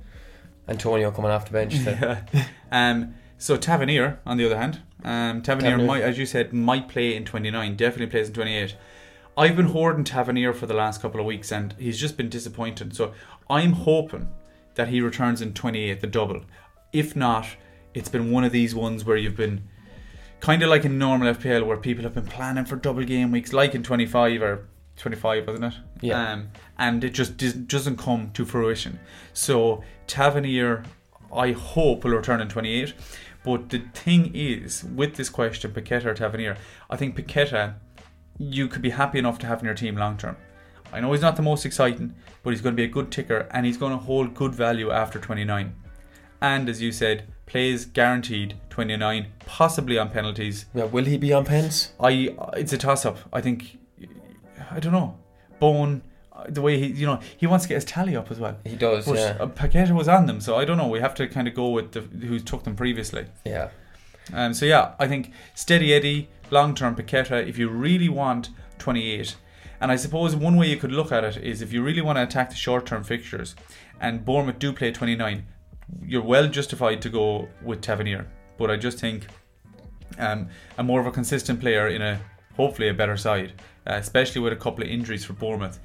Antonio 0.68 1.10
coming 1.10 1.30
off 1.30 1.44
the 1.46 1.52
bench. 1.52 1.74
To, 1.84 1.90
Yeah. 2.32 2.44
um, 2.72 3.14
so 3.38 3.56
Tavernier, 3.56 4.18
on 4.24 4.36
the 4.38 4.46
other 4.46 4.56
hand, 4.56 4.80
um, 5.06 5.40
Tavernier, 5.40 5.70
Tavernier. 5.70 5.86
might, 5.86 6.02
as 6.02 6.18
you 6.18 6.26
said, 6.26 6.52
might 6.52 6.88
play 6.88 7.14
in 7.14 7.24
29. 7.24 7.76
Definitely 7.76 8.08
plays 8.08 8.28
in 8.28 8.34
28. 8.34 8.76
I've 9.38 9.56
been 9.56 9.66
hoarding 9.66 10.04
Tavernier 10.04 10.52
for 10.52 10.66
the 10.66 10.74
last 10.74 11.00
couple 11.00 11.20
of 11.20 11.26
weeks, 11.26 11.52
and 11.52 11.74
he's 11.78 11.98
just 11.98 12.16
been 12.16 12.28
disappointed. 12.28 12.96
So 12.96 13.12
I'm 13.48 13.72
hoping 13.72 14.28
that 14.74 14.88
he 14.88 15.00
returns 15.00 15.40
in 15.40 15.54
28, 15.54 16.00
the 16.00 16.06
double. 16.06 16.42
If 16.92 17.14
not, 17.14 17.46
it's 17.94 18.08
been 18.08 18.30
one 18.30 18.44
of 18.44 18.52
these 18.52 18.74
ones 18.74 19.04
where 19.04 19.16
you've 19.16 19.36
been 19.36 19.68
kind 20.40 20.62
of 20.62 20.68
like 20.68 20.84
in 20.84 20.98
normal 20.98 21.32
FPL, 21.34 21.66
where 21.66 21.76
people 21.76 22.04
have 22.04 22.14
been 22.14 22.26
planning 22.26 22.64
for 22.64 22.76
double 22.76 23.04
game 23.04 23.30
weeks, 23.30 23.52
like 23.52 23.74
in 23.74 23.82
25 23.82 24.42
or 24.42 24.68
25, 24.96 25.46
wasn't 25.46 25.64
it? 25.66 25.74
Yeah. 26.00 26.32
Um, 26.32 26.48
and 26.78 27.04
it 27.04 27.10
just 27.10 27.36
dis- 27.36 27.52
doesn't 27.52 27.96
come 27.98 28.30
to 28.32 28.44
fruition. 28.44 28.98
So 29.32 29.84
Tavernier, 30.06 30.84
I 31.34 31.52
hope 31.52 32.04
will 32.04 32.12
return 32.12 32.40
in 32.40 32.48
28. 32.48 32.94
But 33.46 33.68
the 33.68 33.78
thing 33.94 34.32
is, 34.34 34.82
with 34.82 35.14
this 35.14 35.28
question, 35.28 35.70
Paqueta 35.70 36.06
or 36.06 36.14
Tavernier, 36.14 36.56
I 36.90 36.96
think 36.96 37.14
Paqueta, 37.16 37.74
you 38.38 38.66
could 38.66 38.82
be 38.82 38.90
happy 38.90 39.20
enough 39.20 39.38
to 39.38 39.46
have 39.46 39.60
in 39.60 39.66
your 39.66 39.74
team 39.74 39.96
long 39.96 40.16
term. 40.16 40.36
I 40.92 40.98
know 40.98 41.12
he's 41.12 41.20
not 41.20 41.36
the 41.36 41.42
most 41.42 41.64
exciting, 41.64 42.16
but 42.42 42.50
he's 42.50 42.60
going 42.60 42.74
to 42.74 42.76
be 42.76 42.82
a 42.82 42.88
good 42.88 43.12
ticker 43.12 43.46
and 43.52 43.64
he's 43.64 43.76
going 43.76 43.92
to 43.92 43.98
hold 43.98 44.34
good 44.34 44.52
value 44.52 44.90
after 44.90 45.20
29. 45.20 45.76
And 46.40 46.68
as 46.68 46.82
you 46.82 46.90
said, 46.90 47.32
plays 47.46 47.84
guaranteed 47.84 48.56
29, 48.70 49.28
possibly 49.46 49.96
on 49.96 50.10
penalties. 50.10 50.66
yeah, 50.74 50.84
will 50.84 51.04
he 51.04 51.16
be 51.16 51.32
on 51.32 51.44
pens? 51.44 51.92
I 52.00 52.34
it's 52.56 52.72
a 52.72 52.78
toss 52.78 53.06
up. 53.06 53.18
I 53.32 53.40
think 53.40 53.78
I 54.72 54.80
don't 54.80 54.92
know. 54.92 55.18
Bowen 55.60 56.02
the 56.48 56.62
way 56.62 56.78
he 56.78 56.86
you 56.86 57.06
know 57.06 57.20
he 57.36 57.46
wants 57.46 57.64
to 57.64 57.68
get 57.68 57.76
his 57.76 57.84
tally 57.84 58.16
up 58.16 58.30
as 58.30 58.38
well. 58.38 58.56
He 58.64 58.76
does, 58.76 59.06
But 59.06 59.16
yeah. 59.16 59.36
uh, 59.40 59.46
Paqueta 59.46 59.92
was 59.92 60.08
on 60.08 60.26
them, 60.26 60.40
so 60.40 60.56
I 60.56 60.64
don't 60.64 60.76
know. 60.76 60.88
We 60.88 61.00
have 61.00 61.14
to 61.16 61.26
kind 61.26 61.48
of 61.48 61.54
go 61.54 61.70
with 61.70 61.92
the 61.92 62.00
who 62.26 62.38
took 62.38 62.64
them 62.64 62.76
previously. 62.76 63.26
Yeah. 63.44 63.70
Um, 64.32 64.54
so 64.54 64.66
yeah, 64.66 64.94
I 64.98 65.06
think 65.06 65.32
steady 65.54 65.94
Eddie, 65.94 66.28
long 66.50 66.74
term 66.74 66.96
Paqueta. 66.96 67.46
If 67.46 67.58
you 67.58 67.68
really 67.68 68.08
want 68.08 68.50
28, 68.78 69.36
and 69.80 69.92
I 69.92 69.96
suppose 69.96 70.34
one 70.34 70.56
way 70.56 70.68
you 70.68 70.76
could 70.76 70.92
look 70.92 71.12
at 71.12 71.24
it 71.24 71.36
is 71.36 71.62
if 71.62 71.72
you 71.72 71.82
really 71.82 72.02
want 72.02 72.16
to 72.18 72.22
attack 72.22 72.50
the 72.50 72.56
short 72.56 72.86
term 72.86 73.04
fixtures, 73.04 73.54
and 74.00 74.24
Bournemouth 74.24 74.58
do 74.58 74.72
play 74.72 74.90
29, 74.92 75.46
you're 76.02 76.22
well 76.22 76.48
justified 76.48 77.00
to 77.02 77.08
go 77.08 77.48
with 77.62 77.80
Tavernier. 77.80 78.26
But 78.58 78.70
I 78.70 78.76
just 78.76 78.98
think 78.98 79.26
um, 80.18 80.48
a 80.78 80.82
more 80.82 81.00
of 81.00 81.06
a 81.06 81.10
consistent 81.10 81.60
player 81.60 81.88
in 81.88 82.02
a 82.02 82.20
hopefully 82.56 82.88
a 82.88 82.94
better 82.94 83.16
side, 83.16 83.52
uh, 83.86 83.94
especially 83.94 84.40
with 84.40 84.52
a 84.52 84.56
couple 84.56 84.82
of 84.82 84.90
injuries 84.90 85.24
for 85.24 85.34
Bournemouth, 85.34 85.78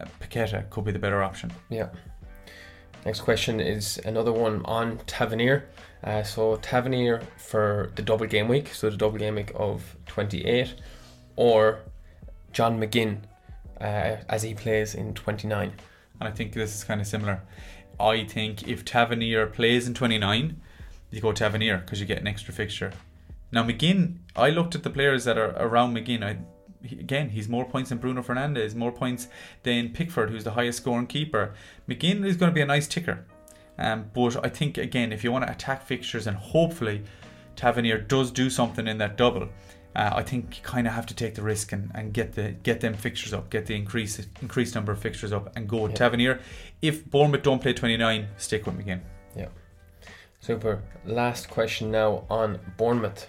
uh, 0.00 0.04
Paqueta 0.20 0.68
could 0.70 0.84
be 0.84 0.92
the 0.92 0.98
better 0.98 1.22
option. 1.22 1.52
Yeah. 1.68 1.90
Next 3.04 3.20
question 3.20 3.60
is 3.60 3.98
another 4.04 4.32
one 4.32 4.62
on 4.66 4.98
Tavernier. 5.06 5.68
Uh, 6.04 6.22
so 6.22 6.56
Tavernier 6.56 7.22
for 7.36 7.92
the 7.96 8.02
double 8.02 8.26
game 8.26 8.48
week, 8.48 8.74
so 8.74 8.90
the 8.90 8.96
double 8.96 9.18
game 9.18 9.34
week 9.36 9.52
of 9.54 9.96
28, 10.06 10.74
or 11.36 11.80
John 12.52 12.78
McGinn 12.78 13.20
uh, 13.80 14.16
as 14.28 14.42
he 14.42 14.54
plays 14.54 14.94
in 14.94 15.14
29. 15.14 15.72
And 16.20 16.28
I 16.28 16.30
think 16.30 16.52
this 16.52 16.74
is 16.74 16.84
kind 16.84 17.00
of 17.00 17.06
similar. 17.06 17.42
I 17.98 18.24
think 18.24 18.66
if 18.68 18.84
Tavernier 18.84 19.46
plays 19.46 19.86
in 19.86 19.94
29, 19.94 20.60
you 21.10 21.20
go 21.20 21.32
Tavernier 21.32 21.78
because 21.78 22.00
you 22.00 22.06
get 22.06 22.18
an 22.18 22.26
extra 22.26 22.52
fixture. 22.52 22.92
Now 23.52 23.64
McGinn, 23.64 24.18
I 24.36 24.50
looked 24.50 24.74
at 24.74 24.82
the 24.82 24.90
players 24.90 25.24
that 25.24 25.36
are 25.36 25.54
around 25.56 25.94
McGinn. 25.94 26.22
I, 26.22 26.38
again, 26.84 27.30
he's 27.30 27.48
more 27.48 27.64
points 27.64 27.90
than 27.90 27.98
Bruno 27.98 28.22
Fernandes, 28.22 28.74
more 28.74 28.92
points 28.92 29.28
than 29.62 29.90
Pickford, 29.90 30.30
who's 30.30 30.44
the 30.44 30.52
highest 30.52 30.78
scoring 30.78 31.06
keeper. 31.06 31.54
McGinn 31.88 32.24
is 32.26 32.36
going 32.36 32.50
to 32.50 32.54
be 32.54 32.60
a 32.60 32.66
nice 32.66 32.86
ticker. 32.86 33.24
Um, 33.78 34.10
but 34.14 34.44
I 34.44 34.48
think 34.48 34.76
again, 34.78 35.12
if 35.12 35.24
you 35.24 35.32
want 35.32 35.46
to 35.46 35.52
attack 35.52 35.86
fixtures 35.86 36.26
and 36.26 36.36
hopefully 36.36 37.02
Tavernier 37.56 37.98
does 37.98 38.30
do 38.30 38.50
something 38.50 38.86
in 38.86 38.98
that 38.98 39.16
double, 39.16 39.48
uh, 39.96 40.10
I 40.14 40.22
think 40.22 40.58
you 40.58 40.62
kind 40.62 40.86
of 40.86 40.92
have 40.92 41.06
to 41.06 41.14
take 41.14 41.34
the 41.34 41.42
risk 41.42 41.72
and, 41.72 41.90
and 41.94 42.12
get 42.12 42.34
the 42.34 42.52
get 42.62 42.80
them 42.80 42.94
fixtures 42.94 43.32
up, 43.32 43.50
get 43.50 43.66
the 43.66 43.74
increase 43.74 44.24
increased 44.40 44.74
number 44.74 44.92
of 44.92 45.00
fixtures 45.00 45.32
up, 45.32 45.50
and 45.56 45.68
go 45.68 45.78
with 45.78 45.92
Yeah. 45.92 45.96
Tavernier. 45.98 46.40
If 46.82 47.04
Bournemouth 47.10 47.42
don't 47.42 47.60
play 47.60 47.72
29, 47.72 48.28
stick 48.36 48.66
with 48.66 48.78
McGinn. 48.78 49.00
Yeah. 49.36 49.48
Super. 50.40 50.82
Last 51.04 51.50
question 51.50 51.90
now 51.90 52.24
on 52.30 52.58
Bournemouth. 52.76 53.26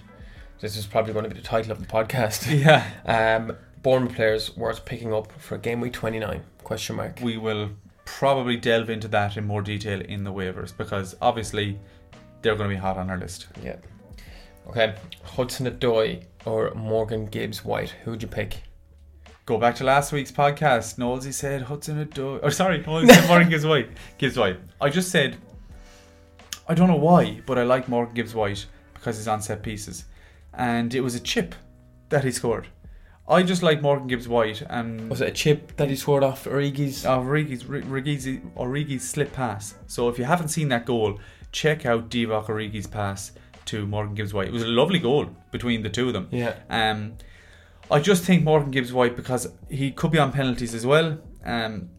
This 0.61 0.77
is 0.77 0.85
probably 0.85 1.13
going 1.13 1.23
to 1.23 1.29
be 1.29 1.39
the 1.41 1.45
title 1.45 1.71
of 1.71 1.79
the 1.79 1.87
podcast. 1.87 2.47
Yeah, 2.63 2.85
Um, 3.05 3.57
Bournemouth 3.81 4.15
players 4.15 4.55
worth 4.55 4.85
picking 4.85 5.11
up 5.13 5.31
for 5.39 5.57
game 5.57 5.81
week 5.81 5.93
29? 5.93 6.43
Question 6.63 6.95
mark. 6.97 7.19
we 7.21 7.37
will 7.37 7.71
probably 8.05 8.57
delve 8.57 8.89
into 8.89 9.07
that 9.07 9.37
in 9.37 9.45
more 9.45 9.61
detail 9.63 9.99
in 10.01 10.23
the 10.23 10.31
waivers 10.31 10.75
because 10.77 11.15
obviously 11.21 11.79
they're 12.41 12.55
going 12.55 12.69
to 12.69 12.75
be 12.75 12.79
hot 12.79 12.97
on 12.97 13.09
our 13.09 13.17
list. 13.17 13.47
Yeah. 13.63 13.77
Okay. 14.67 14.95
Hudson 15.23 15.65
Odoi 15.65 16.23
or 16.45 16.71
Morgan 16.75 17.25
Gibbs 17.25 17.65
White? 17.65 17.89
Who'd 18.05 18.21
you 18.21 18.27
pick? 18.27 18.61
Go 19.47 19.57
back 19.57 19.75
to 19.77 19.83
last 19.83 20.11
week's 20.11 20.31
podcast. 20.31 20.97
Knowlesy 20.99 21.33
said 21.33 21.63
Hudson 21.63 22.05
Odoi. 22.05 22.39
Or 22.43 22.51
sorry, 22.51 22.79
Knowlesy 22.83 23.07
said 23.11 23.27
Morgan 23.27 23.49
Gibbs 23.49 23.65
White. 23.65 23.89
Gibbs 24.19 24.37
White. 24.37 24.59
I 24.79 24.89
just 24.89 25.09
said 25.09 25.37
I 26.67 26.75
don't 26.75 26.87
know 26.87 26.95
why, 26.95 27.41
but 27.47 27.57
I 27.57 27.63
like 27.63 27.89
Morgan 27.89 28.13
Gibbs 28.13 28.35
White 28.35 28.67
because 28.93 29.17
he's 29.17 29.27
on 29.27 29.41
set 29.41 29.63
pieces, 29.63 30.05
and 30.53 30.93
it 30.93 31.01
was 31.01 31.15
a 31.15 31.19
chip 31.19 31.55
that 32.09 32.23
he 32.23 32.31
scored. 32.31 32.67
I 33.27 33.43
just 33.43 33.63
like 33.63 33.81
Morgan 33.81 34.07
Gibbs 34.07 34.27
White 34.27 34.61
and 34.69 35.09
Was 35.09 35.21
it 35.21 35.29
a 35.29 35.31
chip 35.31 35.77
that 35.77 35.89
he 35.89 35.95
scored 35.95 36.23
off 36.23 36.45
Origi's? 36.45 37.05
of 37.05 37.23
Origi's, 37.23 37.63
Origi's, 37.63 38.27
Origi's 38.57 39.07
slip 39.07 39.31
pass. 39.31 39.75
So 39.87 40.09
if 40.09 40.17
you 40.19 40.25
haven't 40.25 40.49
seen 40.49 40.67
that 40.69 40.85
goal, 40.85 41.19
check 41.51 41.85
out 41.85 42.09
Divock 42.09 42.47
Origi's 42.47 42.87
pass 42.87 43.31
to 43.65 43.85
Morgan 43.87 44.15
Gibbs 44.15 44.33
White. 44.33 44.47
It 44.47 44.53
was 44.53 44.63
a 44.63 44.67
lovely 44.67 44.99
goal 44.99 45.27
between 45.51 45.81
the 45.83 45.89
two 45.89 46.07
of 46.07 46.13
them. 46.13 46.27
Yeah. 46.31 46.55
Um, 46.69 47.13
I 47.89 47.99
just 47.99 48.23
think 48.23 48.43
Morgan 48.43 48.71
Gibbs 48.71 48.91
White 48.91 49.15
because 49.15 49.47
he 49.69 49.91
could 49.91 50.11
be 50.11 50.19
on 50.19 50.31
penalties 50.31 50.73
as 50.73 50.85
well. 50.85 51.19
Um, 51.45 51.89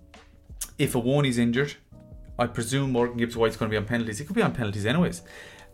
if 0.79 0.95
Awoni's 0.95 1.39
injured, 1.39 1.75
I 2.39 2.47
presume 2.47 2.93
Morgan 2.93 3.17
Gibbs 3.17 3.37
White's 3.37 3.57
going 3.57 3.71
to 3.71 3.75
be 3.75 3.79
on 3.79 3.85
penalties. 3.87 4.19
He 4.19 4.25
could 4.25 4.37
be 4.37 4.43
on 4.43 4.53
penalties 4.53 4.85
anyways, 4.87 5.23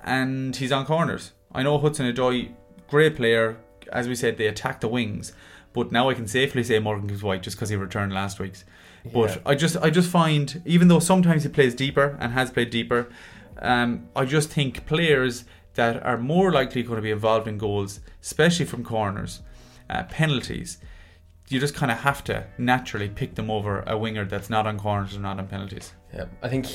and 0.04 0.54
he's 0.54 0.72
on 0.72 0.86
corners. 0.86 1.32
I 1.52 1.62
know 1.62 1.78
Hudson 1.78 2.12
Odoi, 2.12 2.52
great 2.88 3.16
player. 3.16 3.58
As 3.92 4.08
we 4.08 4.14
said, 4.14 4.36
they 4.36 4.46
attack 4.46 4.80
the 4.80 4.88
wings, 4.88 5.32
but 5.72 5.92
now 5.92 6.10
I 6.10 6.14
can 6.14 6.26
safely 6.26 6.62
say 6.62 6.78
Morgan 6.78 7.06
Gibbs 7.06 7.22
White 7.22 7.42
just 7.42 7.56
because 7.56 7.68
he 7.70 7.76
returned 7.76 8.12
last 8.12 8.38
week's. 8.38 8.64
But 9.12 9.30
Yeah. 9.30 9.38
I 9.46 9.54
just 9.54 9.76
I 9.76 9.90
just 9.90 10.10
find 10.10 10.60
even 10.66 10.88
though 10.88 10.98
sometimes 10.98 11.44
he 11.44 11.48
plays 11.48 11.74
deeper 11.74 12.16
and 12.20 12.32
has 12.32 12.50
played 12.50 12.70
deeper, 12.70 13.08
um, 13.60 14.08
I 14.14 14.24
just 14.24 14.50
think 14.50 14.84
players 14.86 15.44
that 15.74 16.02
are 16.04 16.18
more 16.18 16.52
likely 16.52 16.82
going 16.82 16.96
to 16.96 17.02
be 17.02 17.10
involved 17.12 17.46
in 17.46 17.56
goals, 17.56 18.00
especially 18.20 18.66
from 18.66 18.84
corners, 18.84 19.40
uh, 19.88 20.02
penalties, 20.04 20.78
you 21.48 21.60
just 21.60 21.74
kind 21.74 21.90
of 21.92 21.98
have 21.98 22.22
to 22.24 22.46
naturally 22.58 23.08
pick 23.08 23.36
them 23.36 23.50
over 23.50 23.84
a 23.86 23.96
winger 23.96 24.24
that's 24.24 24.50
not 24.50 24.66
on 24.66 24.78
corners 24.78 25.16
or 25.16 25.20
not 25.20 25.38
on 25.38 25.46
penalties. 25.46 25.92
Yeah, 26.12 26.26
I 26.42 26.48
think 26.48 26.66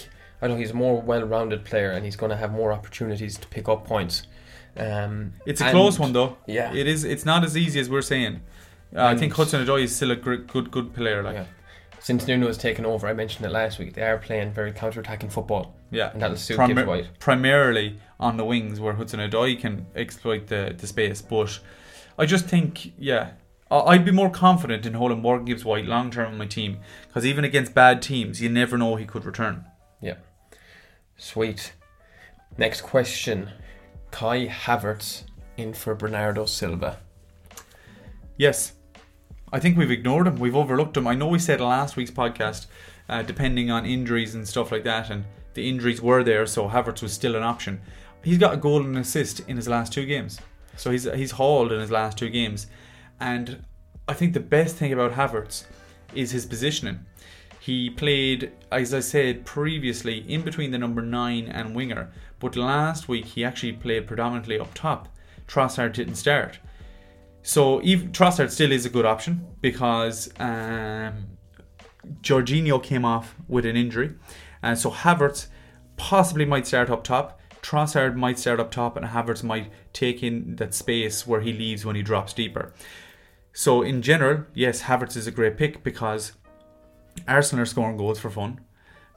I 0.42 0.48
know 0.48 0.56
he's 0.56 0.72
a 0.72 0.76
more 0.76 1.02
well-rounded 1.02 1.66
player, 1.66 1.92
and 1.92 2.04
he's 2.06 2.16
going 2.16 2.30
to 2.32 2.36
have 2.36 2.52
more 2.52 2.72
opportunities 2.74 3.38
to 3.38 3.48
pick 3.48 3.70
up 3.70 3.86
points. 3.86 4.24
Um, 4.76 5.34
It's 5.46 5.62
a 5.62 5.70
close 5.72 6.00
one 6.00 6.14
though. 6.14 6.38
Yeah, 6.48 6.74
It 6.74 6.88
is. 6.88 7.04
It's 7.04 7.26
not 7.26 7.44
as 7.44 7.56
easy 7.56 7.80
as 7.80 7.90
we're 7.90 8.02
saying. 8.02 8.42
Uh, 8.96 9.06
I 9.06 9.16
think 9.18 9.34
Hudson 9.34 9.66
Odoi 9.66 9.84
is 9.84 9.96
still 9.96 10.12
a 10.12 10.16
gr- 10.16 10.36
good 10.36 10.72
good 10.72 10.94
player. 10.94 11.24
Like 11.24 11.36
Yeah. 11.36 11.46
Since 12.00 12.28
Nuno 12.28 12.48
has 12.48 12.58
taken 12.58 12.86
over, 12.86 13.08
I 13.08 13.14
mentioned 13.14 13.46
it 13.46 13.50
last 13.52 13.80
week. 13.80 13.94
They 13.94 14.02
are 14.02 14.18
playing 14.18 14.52
very 14.52 14.74
counter-attacking 14.74 15.30
football, 15.30 15.74
yeah, 15.90 16.12
and 16.12 16.22
that'll 16.22 16.36
suit 16.36 16.58
White. 16.58 17.08
primarily 17.18 17.98
on 18.20 18.36
the 18.36 18.44
wings 18.44 18.78
where 18.82 18.92
Hudson 18.94 19.22
Odoi 19.22 19.58
can 19.58 19.86
exploit 19.96 20.48
the, 20.48 20.76
the 20.78 20.86
space. 20.86 21.22
But 21.22 21.62
I 22.20 22.26
just 22.26 22.46
think, 22.46 22.92
yeah, 23.00 23.32
I'd 23.72 24.04
be 24.04 24.12
more 24.12 24.30
confident 24.30 24.86
in 24.86 24.96
holding 24.96 25.22
Morgan 25.22 25.46
Gibbs 25.46 25.64
White 25.64 25.86
long 25.86 26.12
term 26.12 26.34
on 26.34 26.38
my 26.38 26.46
team 26.46 26.80
because 27.08 27.26
even 27.26 27.46
against 27.46 27.74
bad 27.74 28.02
teams, 28.02 28.42
you 28.42 28.50
never 28.50 28.78
know 28.78 28.98
he 28.98 29.06
could 29.06 29.24
return. 29.24 29.64
Yeah, 30.02 30.16
sweet. 31.16 31.72
Next 32.58 32.82
question: 32.82 33.50
Kai 34.14 34.46
Havertz 34.48 35.24
in 35.58 35.74
for 35.74 35.96
Bernardo 35.96 36.46
Silva. 36.46 37.00
Yes, 38.38 38.74
I 39.52 39.60
think 39.60 39.76
we've 39.76 39.90
ignored 39.90 40.28
him. 40.28 40.36
We've 40.36 40.56
overlooked 40.56 40.96
him. 40.96 41.08
I 41.08 41.16
know 41.16 41.26
we 41.26 41.40
said 41.40 41.60
last 41.60 41.96
week's 41.96 42.12
podcast, 42.12 42.68
uh, 43.10 43.24
depending 43.24 43.72
on 43.72 43.88
injuries 43.88 44.36
and 44.36 44.48
stuff 44.48 44.72
like 44.72 44.84
that, 44.84 45.10
and 45.10 45.26
the 45.56 45.68
injuries 45.68 46.00
were 46.00 46.24
there, 46.24 46.46
so 46.46 46.70
Havertz 46.70 47.02
was 47.02 47.12
still 47.12 47.36
an 47.36 47.42
option. 47.42 47.82
He's 48.24 48.38
got 48.38 48.54
a 48.54 48.58
goal 48.58 48.82
and 48.82 48.96
an 48.96 49.02
assist 49.02 49.40
in 49.50 49.58
his 49.58 49.68
last 49.68 49.92
two 49.92 50.06
games, 50.06 50.40
so 50.78 50.92
he's 50.92 51.12
he's 51.12 51.32
hauled 51.32 51.72
in 51.72 51.80
his 51.80 51.92
last 51.92 52.16
two 52.16 52.30
games, 52.30 52.68
and 53.20 53.66
I 54.08 54.14
think 54.14 54.34
the 54.34 54.40
best 54.40 54.76
thing 54.76 54.94
about 54.94 55.14
Havertz 55.14 55.66
is 56.14 56.30
his 56.30 56.46
positioning. 56.46 57.00
He 57.60 57.90
played, 57.90 58.52
as 58.72 58.94
I 58.94 59.00
said 59.00 59.46
previously, 59.46 60.20
in 60.32 60.42
between 60.42 60.72
the 60.72 60.78
number 60.78 61.02
nine 61.02 61.48
and 61.48 61.74
winger, 61.74 62.12
but 62.44 62.58
last 62.58 63.08
week 63.08 63.26
he 63.26 63.44
actually 63.46 63.72
played 63.72 64.06
predominantly 64.06 64.60
up 64.60 64.74
top. 64.74 65.08
Trossard 65.48 65.94
didn't 65.94 66.16
start. 66.16 66.60
So 67.42 67.82
even 67.84 68.12
Trossard 68.12 68.52
still 68.52 68.72
is 68.72 68.86
a 68.86 68.90
good 68.90 69.06
option 69.06 69.46
because 69.62 70.30
um, 70.40 71.38
Jorginho 72.22 72.84
came 72.84 73.06
off 73.06 73.36
with 73.48 73.66
an 73.66 73.78
injury, 73.78 74.16
and 74.62 74.78
so 74.78 74.92
Havertz 74.92 75.48
possibly 75.96 76.46
might 76.46 76.68
start 76.68 76.90
up 76.90 77.04
top. 77.04 77.40
Trossard 77.62 78.16
might 78.16 78.40
start 78.40 78.60
up 78.60 78.72
top, 78.72 78.98
and 78.98 79.06
Havertz 79.06 79.42
might 79.42 79.72
take 79.94 80.22
in 80.22 80.58
that 80.58 80.74
space 80.74 81.26
where 81.26 81.42
he 81.42 81.54
leaves 81.54 81.86
when 81.86 81.96
he 81.96 82.02
drops 82.04 82.34
deeper. 82.34 82.74
So 83.54 83.82
in 83.84 84.02
general, 84.02 84.46
yes, 84.54 84.84
Havertz 84.84 85.16
is 85.16 85.28
a 85.28 85.32
great 85.32 85.58
pick 85.58 85.82
because 85.84 86.34
Arsenal 87.26 87.64
are 87.64 87.66
scoring 87.66 87.96
goals 87.96 88.20
for 88.20 88.30
fun. 88.30 88.60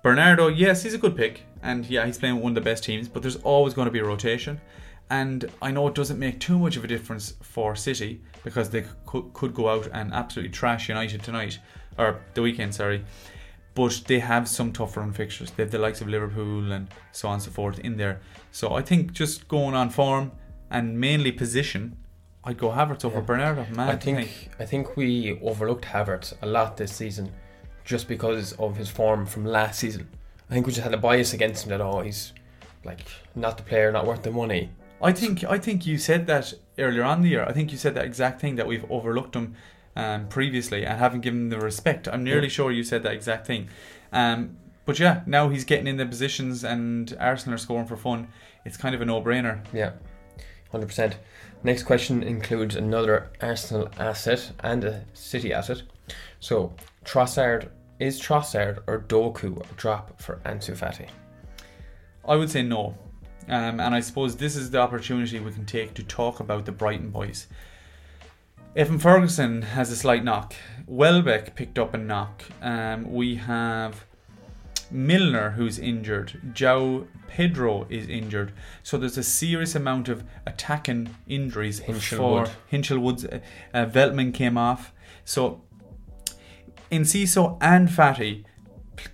Bernardo, 0.02 0.46
yes, 0.46 0.84
he's 0.84 0.94
a 0.94 0.98
good 0.98 1.16
pick, 1.16 1.44
and 1.66 1.86
yeah, 1.86 2.06
he's 2.06 2.18
playing 2.18 2.36
with 2.36 2.44
one 2.44 2.52
of 2.52 2.54
the 2.54 2.70
best 2.70 2.84
teams, 2.84 3.08
but 3.08 3.22
there's 3.22 3.36
always 3.36 3.74
going 3.74 3.86
to 3.86 3.92
be 3.92 3.98
a 3.98 4.04
rotation. 4.04 4.60
And 5.08 5.50
I 5.62 5.70
know 5.70 5.86
it 5.86 5.94
doesn't 5.94 6.18
make 6.18 6.40
too 6.40 6.58
much 6.58 6.76
of 6.76 6.84
a 6.84 6.88
difference 6.88 7.34
for 7.40 7.76
City 7.76 8.20
because 8.42 8.70
they 8.70 8.84
could, 9.06 9.32
could 9.34 9.54
go 9.54 9.68
out 9.68 9.88
and 9.92 10.12
absolutely 10.12 10.50
trash 10.52 10.88
United 10.88 11.22
tonight, 11.22 11.58
or 11.96 12.20
the 12.34 12.42
weekend, 12.42 12.74
sorry. 12.74 13.04
But 13.74 14.02
they 14.06 14.18
have 14.18 14.48
some 14.48 14.72
tougher 14.72 15.00
run 15.00 15.12
fixtures. 15.12 15.50
They 15.50 15.62
have 15.62 15.70
the 15.70 15.78
likes 15.78 16.00
of 16.00 16.08
Liverpool 16.08 16.72
and 16.72 16.88
so 17.12 17.28
on 17.28 17.34
and 17.34 17.42
so 17.42 17.50
forth 17.50 17.78
in 17.80 17.96
there. 17.96 18.20
So 18.50 18.74
I 18.74 18.82
think 18.82 19.12
just 19.12 19.46
going 19.48 19.74
on 19.74 19.90
form 19.90 20.32
and 20.70 20.98
mainly 20.98 21.30
position, 21.30 21.96
I'd 22.42 22.58
go 22.58 22.70
Havertz 22.70 23.04
over 23.04 23.18
Yeah. 23.18 23.24
Bernardo. 23.24 23.66
Mad 23.74 23.88
I 23.90 23.96
to 23.96 24.04
think 24.04 24.50
I 24.58 24.64
think 24.64 24.96
we 24.96 25.38
overlooked 25.40 25.84
Havertz 25.84 26.32
a 26.42 26.46
lot 26.46 26.76
this 26.76 26.92
season, 26.92 27.32
just 27.84 28.08
because 28.08 28.52
of 28.54 28.76
his 28.76 28.88
form 28.88 29.26
from 29.26 29.44
last 29.44 29.78
season. 29.78 30.08
I 30.50 30.54
think 30.54 30.66
we 30.66 30.72
just 30.72 30.84
had 30.84 30.94
a 30.94 30.98
bias 30.98 31.32
against 31.32 31.64
him 31.64 31.70
that 31.70 31.80
oh 31.80 32.00
he's 32.00 32.32
like 32.84 33.00
not 33.34 33.56
the 33.56 33.62
player, 33.64 33.90
not 33.90 34.06
worth 34.06 34.22
the 34.22 34.30
money. 34.30 34.70
I 35.02 35.12
think 35.12 35.44
I 35.44 35.58
think 35.58 35.86
you 35.86 35.98
said 35.98 36.26
that 36.28 36.54
earlier 36.78 37.02
on 37.04 37.22
the 37.22 37.28
year. 37.28 37.44
I 37.44 37.52
think 37.52 37.72
you 37.72 37.78
said 37.78 37.94
that 37.94 38.04
exact 38.04 38.40
thing 38.40 38.56
that 38.56 38.66
we've 38.66 38.88
overlooked 38.90 39.34
him 39.34 39.54
um, 39.96 40.28
previously 40.28 40.84
and 40.86 40.98
haven't 40.98 41.20
given 41.22 41.42
him 41.42 41.48
the 41.50 41.58
respect. 41.60 42.08
I'm 42.08 42.22
nearly 42.24 42.44
Yeah. 42.48 42.48
sure 42.52 42.70
you 42.72 42.84
said 42.84 43.02
that 43.02 43.12
exact 43.12 43.46
thing. 43.46 43.68
Um, 44.12 44.56
but 44.84 44.98
yeah, 45.00 45.22
now 45.26 45.48
he's 45.48 45.64
getting 45.64 45.86
in 45.88 45.96
the 45.96 46.06
positions 46.06 46.62
and 46.64 47.14
Arsenal 47.18 47.54
are 47.56 47.58
scoring 47.58 47.86
for 47.86 47.96
fun. 47.96 48.28
It's 48.64 48.76
kind 48.76 48.94
of 48.94 49.00
a 49.00 49.04
no-brainer. 49.04 49.60
Yeah, 49.72 49.92
hundred 50.70 50.86
percent. 50.86 51.18
Next 51.64 51.82
question 51.82 52.22
includes 52.22 52.76
another 52.76 53.30
Arsenal 53.40 53.88
asset 53.98 54.52
and 54.60 54.84
a 54.84 55.04
City 55.12 55.52
asset. 55.52 55.82
So 56.38 56.74
Trossard 57.04 57.68
is 57.98 58.20
Trossard 58.20 58.82
or 58.86 59.00
Doku 59.00 59.58
a 59.58 59.74
drop 59.74 60.20
for 60.20 60.36
Ansu 60.44 60.76
Fati? 60.76 61.08
I 62.26 62.36
would 62.36 62.50
say 62.50 62.62
no. 62.62 62.96
Um, 63.48 63.78
and 63.80 63.94
I 63.94 64.00
suppose 64.00 64.36
this 64.36 64.56
is 64.56 64.70
the 64.70 64.78
opportunity 64.78 65.38
we 65.38 65.52
can 65.52 65.66
take 65.66 65.94
to 65.94 66.02
talk 66.02 66.40
about 66.40 66.64
the 66.66 66.72
Brighton 66.72 67.10
boys. 67.10 67.46
Evan 68.74 68.98
Ferguson 68.98 69.62
has 69.62 69.90
a 69.90 69.96
slight 69.96 70.24
knock. 70.24 70.54
Welbeck 70.86 71.54
picked 71.54 71.78
up 71.78 71.94
a 71.94 71.98
knock. 71.98 72.44
Um, 72.60 73.10
we 73.10 73.36
have 73.36 74.04
Milner 74.90 75.50
who's 75.50 75.78
injured. 75.78 76.40
João 76.52 77.06
Pedro 77.28 77.86
is 77.88 78.08
injured. 78.08 78.52
So 78.82 78.98
there's 78.98 79.16
a 79.16 79.22
serious 79.22 79.74
amount 79.74 80.08
of 80.08 80.24
attacking 80.46 81.14
injuries 81.26 81.80
Hinshelwood. 81.80 82.48
for 82.48 82.54
Hinshelwood's. 82.70 83.24
Uh, 83.24 83.40
uh, 83.72 83.86
Veltman 83.86 84.34
came 84.34 84.58
off. 84.58 84.92
So 85.24 85.62
Enciso 86.90 87.58
and 87.60 87.88
Fati 87.88 88.44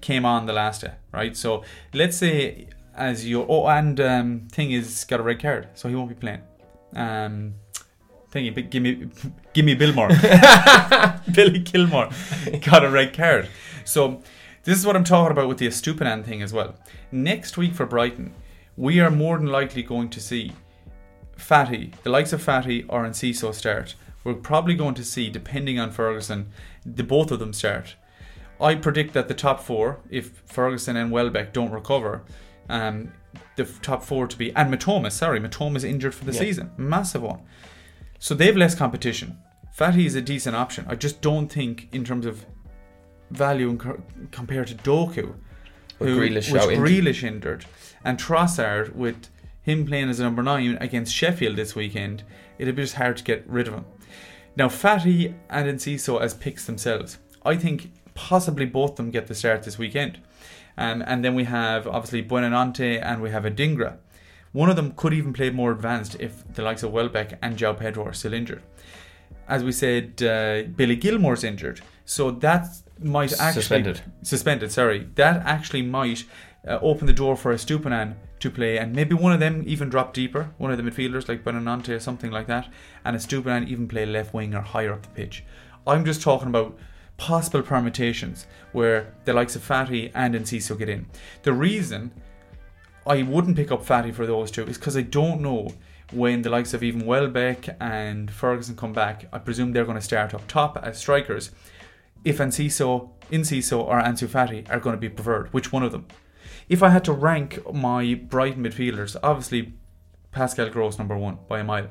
came 0.00 0.24
on 0.24 0.46
the 0.46 0.52
last 0.52 0.82
day, 0.82 0.92
right? 1.12 1.36
So 1.36 1.64
let's 1.92 2.16
say 2.16 2.68
as 2.94 3.28
your 3.28 3.46
oh 3.48 3.66
and 3.68 4.00
um, 4.00 4.48
thing 4.50 4.72
is 4.72 5.04
got 5.04 5.20
a 5.20 5.22
red 5.22 5.40
card, 5.40 5.68
so 5.74 5.88
he 5.88 5.94
won't 5.94 6.08
be 6.08 6.14
playing. 6.14 6.42
Um, 6.94 7.54
thingy, 8.30 8.54
but 8.54 8.70
give 8.70 8.82
me 8.82 9.08
give 9.52 9.64
me 9.64 9.74
Billmore, 9.74 10.08
Billy 11.32 11.60
Gilmour 11.60 12.10
got 12.64 12.84
a 12.84 12.90
red 12.90 13.14
card. 13.14 13.48
So 13.84 14.22
this 14.64 14.78
is 14.78 14.86
what 14.86 14.96
I'm 14.96 15.04
talking 15.04 15.32
about 15.32 15.48
with 15.48 15.58
the 15.58 15.66
Estupinan 15.66 16.24
thing 16.24 16.42
as 16.42 16.52
well. 16.52 16.76
Next 17.10 17.56
week 17.56 17.74
for 17.74 17.86
Brighton, 17.86 18.34
we 18.76 19.00
are 19.00 19.10
more 19.10 19.36
than 19.38 19.48
likely 19.48 19.82
going 19.82 20.08
to 20.10 20.20
see 20.20 20.52
Fati, 21.36 21.92
the 22.02 22.10
likes 22.10 22.32
of 22.32 22.44
Fati 22.44 22.84
or 22.88 23.04
Enciso 23.04 23.52
start. 23.52 23.94
We're 24.24 24.34
probably 24.34 24.76
going 24.76 24.94
to 24.94 25.04
see, 25.04 25.28
depending 25.28 25.80
on 25.80 25.90
Ferguson, 25.90 26.52
the 26.84 27.02
both 27.04 27.30
of 27.30 27.38
them 27.38 27.52
start. 27.52 27.96
I 28.60 28.74
predict 28.76 29.12
that 29.14 29.28
the 29.28 29.34
top 29.34 29.60
four, 29.62 30.00
if 30.10 30.42
Ferguson 30.46 30.96
and 30.96 31.10
Welbeck 31.10 31.52
don't 31.52 31.70
recover, 31.72 32.22
um, 32.68 33.12
the 33.56 33.64
top 33.64 34.02
four 34.04 34.26
to 34.26 34.36
be 34.36 34.54
and 34.54 34.72
Mitoma. 34.72 35.10
Sorry, 35.10 35.40
Mitoma's 35.40 35.84
injured 35.84 36.14
for 36.14 36.24
the 36.24 36.32
Yeah. 36.32 36.38
season, 36.40 36.70
massive 36.76 37.22
one. 37.22 37.40
So 38.18 38.34
they've 38.34 38.56
less 38.56 38.74
competition. 38.74 39.38
Fati 39.76 40.04
is 40.06 40.14
a 40.14 40.20
decent 40.20 40.54
option. 40.54 40.84
I 40.88 40.94
just 40.94 41.20
don't 41.22 41.48
think 41.48 41.88
in 41.92 42.04
terms 42.04 42.26
of 42.26 42.44
value 43.30 43.76
co- 43.76 44.02
compared 44.30 44.68
to 44.68 44.74
Doku, 44.74 45.34
With 45.98 46.08
who 46.10 46.20
Grealish 46.20 46.52
was. 46.52 46.66
Grealish 46.78 47.22
injured, 47.24 47.64
and 48.04 48.18
Trossard 48.18 48.94
with 48.94 49.28
him 49.62 49.86
playing 49.86 50.08
as 50.10 50.20
a 50.20 50.24
number 50.24 50.42
nine 50.42 50.76
against 50.80 51.14
Sheffield 51.14 51.56
this 51.56 51.74
weekend, 51.74 52.22
it'd 52.58 52.76
be 52.76 52.82
just 52.82 52.94
hard 52.96 53.16
to 53.16 53.24
get 53.24 53.44
rid 53.48 53.66
of 53.68 53.74
him. 53.74 53.84
Now, 54.56 54.68
Fati 54.68 55.34
and 55.48 55.68
Enciso 55.68 56.20
as 56.20 56.34
picks 56.34 56.66
themselves, 56.66 57.18
I 57.44 57.56
think 57.56 57.92
possibly 58.14 58.66
both 58.66 58.90
of 58.90 58.96
them 58.96 59.10
get 59.10 59.26
the 59.26 59.34
start 59.34 59.62
this 59.62 59.78
weekend. 59.78 60.18
Um, 60.76 61.02
and 61.06 61.24
then 61.24 61.34
we 61.34 61.44
have 61.44 61.86
obviously 61.86 62.22
Buonanotte 62.22 63.00
and 63.02 63.22
we 63.22 63.30
have 63.30 63.44
Adingra. 63.44 63.96
One 64.52 64.68
of 64.68 64.76
them 64.76 64.92
could 64.92 65.14
even 65.14 65.32
play 65.32 65.50
more 65.50 65.72
advanced 65.72 66.16
if 66.20 66.44
the 66.54 66.62
likes 66.62 66.82
of 66.82 66.92
Welbeck 66.92 67.38
and 67.42 67.56
João 67.56 67.78
Pedro 67.78 68.04
are 68.04 68.12
still 68.12 68.34
injured. 68.34 68.62
As 69.48 69.64
we 69.64 69.72
said, 69.72 70.22
uh, 70.22 70.68
Billy 70.76 70.96
Gilmour's 70.96 71.44
injured, 71.44 71.80
so 72.04 72.30
that 72.30 72.66
might 73.02 73.32
actually 73.40 73.62
Suspended. 73.62 74.00
suspended. 74.22 74.70
Sorry, 74.70 75.08
that 75.16 75.44
actually 75.44 75.82
might 75.82 76.24
uh, 76.66 76.78
open 76.80 77.06
the 77.06 77.12
door 77.12 77.36
for 77.36 77.52
a 77.52 77.56
Stupinan 77.56 78.14
to 78.42 78.50
play, 78.50 78.78
and 78.78 78.94
maybe 78.94 79.14
one 79.14 79.32
of 79.32 79.40
them 79.40 79.62
even 79.66 79.88
drop 79.88 80.12
deeper, 80.12 80.50
one 80.58 80.70
of 80.70 80.76
the 80.76 80.82
midfielders 80.82 81.28
like 81.28 81.42
Benanante 81.42 81.88
or 81.88 82.00
something 82.00 82.30
like 82.30 82.46
that, 82.46 82.68
and 83.04 83.16
a 83.16 83.18
Stupinan 83.18 83.68
even 83.68 83.88
play 83.88 84.04
left 84.04 84.34
wing 84.34 84.54
or 84.54 84.60
higher 84.60 84.92
up 84.92 85.02
the 85.02 85.08
pitch. 85.08 85.44
I'm 85.86 86.04
just 86.04 86.22
talking 86.22 86.48
about 86.48 86.76
possible 87.16 87.62
permutations 87.62 88.46
where 88.72 89.14
the 89.24 89.32
likes 89.32 89.56
of 89.56 89.66
Fati 89.66 90.10
and 90.14 90.34
Enciso 90.34 90.78
get 90.78 90.88
in. 90.88 91.06
The 91.42 91.52
reason 91.52 92.12
I 93.06 93.22
wouldn't 93.22 93.56
pick 93.56 93.72
up 93.72 93.84
Fati 93.84 94.14
for 94.14 94.26
those 94.26 94.50
two 94.50 94.64
is 94.64 94.78
because 94.78 94.96
I 94.96 95.02
don't 95.02 95.40
know 95.40 95.68
when 96.12 96.42
the 96.42 96.50
likes 96.50 96.74
of 96.74 96.82
even 96.82 97.06
Welbeck 97.06 97.76
and 97.80 98.30
Ferguson 98.30 98.76
come 98.76 98.92
back. 98.92 99.26
I 99.32 99.38
presume 99.38 99.72
they're 99.72 99.84
going 99.84 99.96
to 99.96 100.02
start 100.02 100.34
up 100.34 100.46
top 100.46 100.78
as 100.82 100.98
strikers. 100.98 101.50
If 102.24 102.38
Enciso, 102.38 103.10
Enciso 103.30 103.80
or 103.80 104.00
Ansu 104.00 104.28
Fati 104.28 104.68
are 104.70 104.78
going 104.78 104.94
to 104.94 105.00
be 105.00 105.08
preferred, 105.08 105.52
which 105.52 105.72
one 105.72 105.82
of 105.82 105.90
them? 105.90 106.06
If 106.72 106.82
I 106.82 106.88
had 106.88 107.04
to 107.04 107.12
rank 107.12 107.60
my 107.70 108.14
Brighton 108.14 108.64
midfielders, 108.64 109.14
obviously 109.22 109.74
Pascal 110.30 110.70
Gross 110.70 110.96
number 110.96 111.18
one 111.18 111.36
by 111.46 111.58
a 111.58 111.64
mile. 111.64 111.88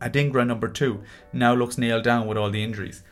Adingra 0.00 0.44
number 0.44 0.66
two 0.66 1.04
now 1.32 1.54
looks 1.54 1.78
nailed 1.78 2.02
down 2.02 2.26
with 2.26 2.36
all 2.36 2.50
the 2.50 2.64
injuries. 2.64 3.04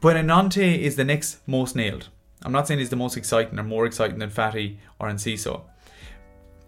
Buonanotte 0.00 0.78
is 0.78 0.94
the 0.94 1.02
next 1.02 1.38
most 1.48 1.74
nailed. 1.74 2.08
I'm 2.44 2.52
not 2.52 2.68
saying 2.68 2.78
he's 2.78 2.90
the 2.90 2.94
most 2.94 3.16
exciting 3.16 3.58
or 3.58 3.64
more 3.64 3.84
exciting 3.84 4.20
than 4.20 4.30
Fati 4.30 4.76
or 5.00 5.08
Enciso. 5.08 5.62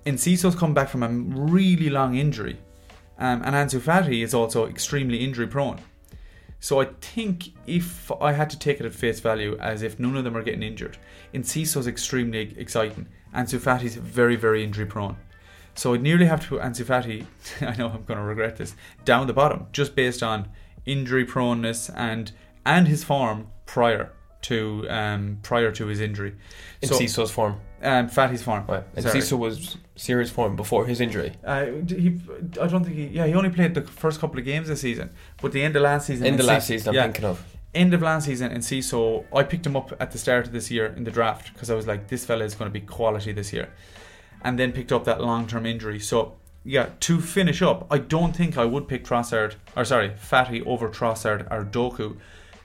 Enciso's 0.05 0.57
come 0.57 0.75
back 0.75 0.88
from 0.88 1.05
a 1.05 1.09
really 1.09 1.90
long 1.90 2.17
injury, 2.17 2.59
um, 3.19 3.40
and 3.45 3.55
Ansu 3.55 3.79
Fati 3.79 4.25
is 4.25 4.35
also 4.35 4.67
extremely 4.67 5.19
injury 5.19 5.47
prone. 5.47 5.79
So 6.59 6.81
I 6.81 6.87
think 6.87 7.51
if 7.69 8.11
I 8.21 8.33
had 8.33 8.51
to 8.51 8.59
take 8.59 8.81
it 8.81 8.87
at 8.87 8.95
face 8.95 9.21
value, 9.21 9.57
as 9.61 9.83
if 9.83 10.01
none 10.01 10.17
of 10.17 10.25
them 10.25 10.37
are 10.37 10.43
getting 10.43 10.64
injured, 10.64 10.99
Enciso's 11.33 11.87
extremely 11.87 12.53
exciting. 12.59 13.07
Ansu 13.35 13.59
Fati's 13.59 13.97
very, 13.97 14.37
very 14.37 14.62
injury 14.62 14.87
prone. 14.87 15.16
So 15.75 15.94
I'd 15.94 16.03
nearly 16.03 16.27
have 16.27 16.40
to 16.42 16.49
put 16.49 16.62
Ansu 16.62 16.85
Fati, 16.85 17.27
I 17.61 17.77
know 17.77 17.88
I'm 17.88 18.05
going 18.05 18.18
to 18.18 18.25
regret 18.25 18.57
this, 18.57 18.77
down 19.05 19.27
the 19.27 19.33
bottom, 19.33 19.66
just 19.73 19.97
based 19.97 20.23
on 20.23 20.49
injury 20.87 21.25
proneness 21.25 21.90
and 21.94 22.31
and 22.66 22.88
his 22.88 23.05
form 23.05 23.49
prior 23.66 24.12
to 24.42 24.87
um, 24.88 25.38
prior 25.42 25.73
to 25.73 25.87
his 25.87 26.01
injury. 26.01 26.35
In 26.83 26.88
So- 26.88 26.99
Ciso's 26.99 27.31
form. 27.31 27.61
Um, 27.83 28.09
Fati's 28.09 28.42
form. 28.42 28.64
Right. 28.66 28.83
And 28.97 29.05
Sorry. 29.05 29.20
Ciso 29.20 29.38
was 29.38 29.77
serious 29.94 30.31
form 30.31 30.57
before 30.57 30.87
his 30.87 31.03
injury. 31.03 31.35
Uh, 31.44 31.66
he, 31.87 32.18
I 32.59 32.66
don't 32.66 32.83
think 32.83 32.97
he. 32.97 33.07
Yeah, 33.09 33.27
he 33.27 33.35
only 33.35 33.51
played 33.51 33.75
the 33.75 33.83
first 33.83 34.20
couple 34.20 34.38
of 34.38 34.44
games 34.47 34.68
this 34.68 34.81
season, 34.81 35.11
but 35.42 35.53
the 35.53 35.62
end 35.62 35.77
of 35.77 35.83
last 35.83 36.07
season. 36.07 36.27
In 36.27 36.37
the 36.38 36.44
last 36.44 36.66
season, 36.66 36.90
I'm 36.90 36.94
yeah, 36.94 37.03
thinking 37.03 37.27
of. 37.27 37.44
End 37.75 37.93
of 37.93 38.03
last 38.03 38.27
season 38.27 38.53
Enciso, 38.53 39.25
I 39.35 39.43
picked 39.43 39.67
him 39.67 39.75
up 39.75 39.93
at 40.01 40.13
the 40.13 40.19
start 40.19 40.47
of 40.47 40.53
this 40.53 40.71
year 40.71 40.87
in 40.87 41.03
the 41.03 41.11
draft 41.11 41.53
because 41.53 41.71
I 41.71 41.75
was 41.75 41.89
like, 41.89 42.07
this 42.07 42.25
fella 42.25 42.45
is 42.45 42.55
going 42.55 42.71
to 42.71 42.73
be 42.73 42.87
quality 42.87 43.33
this 43.33 43.53
year, 43.53 43.69
and 44.43 44.57
then 44.57 44.71
picked 44.71 44.93
up 44.93 45.05
that 45.05 45.21
long 45.21 45.49
term 45.49 45.67
injury. 45.67 45.99
So 45.99 46.37
yeah, 46.63 46.91
to 47.01 47.21
finish 47.21 47.63
up, 47.63 47.87
I 47.91 47.99
don't 47.99 48.35
think 48.35 48.57
I 48.57 48.65
would 48.65 48.87
pick 48.87 49.05
Trossard 49.05 49.57
or 49.77 49.85
sorry, 49.85 50.11
Fati 50.11 50.65
over 50.65 50.89
Trossard 50.89 51.51
or 51.51 51.65
Doku, 51.65 52.17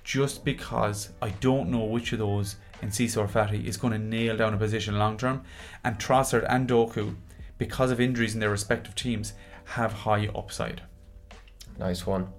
just 0.04 0.45
because 0.45 1.10
I 1.24 1.30
don't 1.30 1.69
know 1.69 1.86
which 1.86 2.13
of 2.13 2.19
those 2.19 2.58
Enciso 2.84 3.17
or 3.17 3.28
Fati 3.28 3.65
is 3.65 3.78
going 3.78 3.93
to 3.93 4.00
nail 4.00 4.38
down 4.38 4.54
a 4.54 4.58
position 4.58 5.00
long 5.00 5.17
term, 5.17 5.41
and 5.84 5.98
Trossard 5.98 6.45
and 6.48 6.69
Doku, 6.69 7.15
because 7.58 7.89
of 7.89 8.00
injuries 8.00 8.36
in 8.36 8.41
their 8.41 8.52
respective 8.52 8.93
teams, 8.93 9.34
have 9.65 9.91
high 9.91 10.28
upside. 10.36 10.84
Nice 11.80 12.06
one. 12.06 12.32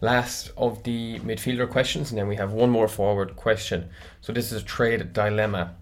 Last 0.00 0.52
of 0.56 0.82
the 0.84 1.18
midfielder 1.20 1.68
questions, 1.68 2.10
and 2.10 2.18
then 2.18 2.28
we 2.28 2.36
have 2.36 2.52
one 2.52 2.70
more 2.70 2.88
forward 2.88 3.34
question. 3.36 3.90
So 4.20 4.32
this 4.32 4.52
is 4.52 4.62
a 4.62 4.64
trade 4.64 5.12
dilemma. 5.12 5.74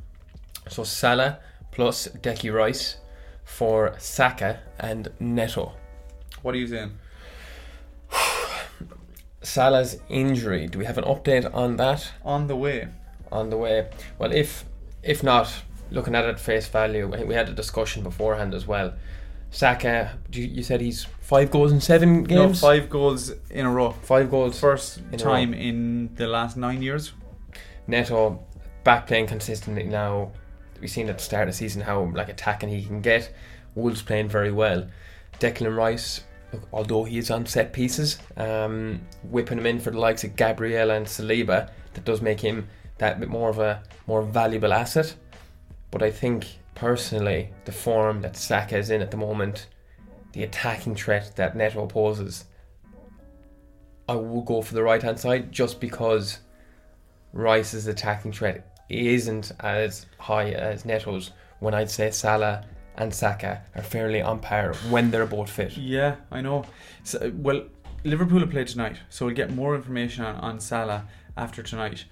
So 0.68 0.84
Salah 0.84 1.38
plus 1.70 2.08
Decky 2.08 2.52
Rice 2.52 2.96
for 3.44 3.94
Saka 3.98 4.60
and 4.80 5.10
Neto. 5.20 5.72
What 6.42 6.54
are 6.54 6.58
you 6.58 6.66
saying? 6.66 6.92
Salah's 9.42 9.98
injury. 10.08 10.66
Do 10.66 10.78
we 10.78 10.86
have 10.86 10.98
an 10.98 11.04
update 11.04 11.52
on 11.54 11.76
that? 11.76 12.12
On 12.24 12.46
the 12.46 12.56
way. 12.56 12.88
on 13.30 13.50
the 13.50 13.56
way. 13.56 13.88
Well, 14.18 14.32
if 14.32 14.64
if 15.02 15.22
not, 15.22 15.52
looking 15.90 16.14
at 16.14 16.24
it 16.24 16.40
face 16.40 16.66
value, 16.66 17.06
we 17.06 17.34
had 17.34 17.48
a 17.48 17.52
discussion 17.52 18.02
beforehand 18.02 18.54
as 18.54 18.66
well. 18.66 18.94
Saka, 19.56 20.18
you, 20.32 20.44
you 20.44 20.62
said 20.62 20.82
he's 20.82 21.04
five 21.22 21.50
goals 21.50 21.72
in 21.72 21.80
seven 21.80 22.24
No, 22.24 22.46
games. 22.46 22.60
five 22.60 22.90
goals 22.90 23.32
in 23.48 23.64
a 23.64 23.70
row. 23.70 23.92
Five 24.02 24.30
goals. 24.30 24.60
First 24.60 25.00
In 25.10 25.18
time 25.18 25.54
in 25.54 26.14
the 26.14 26.26
last 26.26 26.58
nine 26.58 26.82
years. 26.82 27.14
Neto 27.86 28.44
back 28.84 29.06
playing 29.06 29.28
consistently 29.28 29.84
now. 29.84 30.32
We've 30.78 30.90
seen 30.90 31.08
at 31.08 31.16
the 31.16 31.24
start 31.24 31.48
of 31.48 31.54
the 31.54 31.56
season 31.56 31.80
how 31.80 32.02
like 32.14 32.28
attacking 32.28 32.68
he 32.68 32.84
can 32.84 33.00
get. 33.00 33.32
Wolves 33.74 34.02
playing 34.02 34.28
very 34.28 34.52
well. 34.52 34.88
Declan 35.40 35.74
Rice, 35.74 36.20
although 36.70 37.04
he 37.04 37.16
is 37.16 37.30
on 37.30 37.46
set 37.46 37.72
pieces, 37.72 38.18
um, 38.36 39.00
whipping 39.22 39.56
him 39.56 39.64
in 39.64 39.80
for 39.80 39.90
the 39.90 39.98
likes 39.98 40.22
of 40.22 40.36
Gabriel 40.36 40.90
and 40.90 41.06
Saliba, 41.06 41.70
that 41.94 42.04
does 42.04 42.20
make 42.20 42.40
him 42.40 42.68
that 42.98 43.18
bit 43.20 43.30
more 43.30 43.48
of 43.48 43.58
a 43.58 43.82
more 44.06 44.20
valuable 44.20 44.74
asset. 44.74 45.14
But 45.90 46.02
I 46.02 46.10
think 46.10 46.46
personally, 46.76 47.50
the 47.64 47.72
form 47.72 48.20
that 48.20 48.36
Saka 48.36 48.76
is 48.76 48.90
in 48.90 49.02
at 49.02 49.10
the 49.10 49.16
moment, 49.16 49.66
the 50.32 50.44
attacking 50.44 50.94
threat 50.94 51.34
that 51.34 51.56
Neto 51.56 51.86
poses, 51.86 52.44
I 54.08 54.14
will 54.14 54.42
go 54.42 54.62
for 54.62 54.74
the 54.74 54.84
right 54.84 55.02
hand 55.02 55.18
side 55.18 55.50
just 55.50 55.80
because 55.80 56.38
Rice's 57.32 57.88
attacking 57.88 58.32
threat 58.32 58.78
isn't 58.88 59.50
as 59.60 60.06
high 60.18 60.50
as 60.50 60.84
Neto's. 60.84 61.32
When 61.58 61.74
I'd 61.74 61.90
say 61.90 62.10
Salah 62.10 62.66
and 62.96 63.12
Saka 63.12 63.62
are 63.74 63.82
fairly 63.82 64.20
on 64.20 64.40
par 64.40 64.74
when 64.90 65.10
they're 65.10 65.26
both 65.26 65.50
fit. 65.50 65.76
Yeah, 65.76 66.16
I 66.30 66.42
know. 66.42 66.66
So, 67.02 67.32
well, 67.34 67.64
Liverpool 68.04 68.40
have 68.40 68.50
played 68.50 68.68
tonight, 68.68 68.98
so 69.08 69.24
we'll 69.24 69.34
get 69.34 69.50
more 69.50 69.74
information 69.74 70.24
on, 70.24 70.36
on 70.36 70.60
Salah 70.60 71.08
after 71.36 71.62
tonight. 71.62 72.04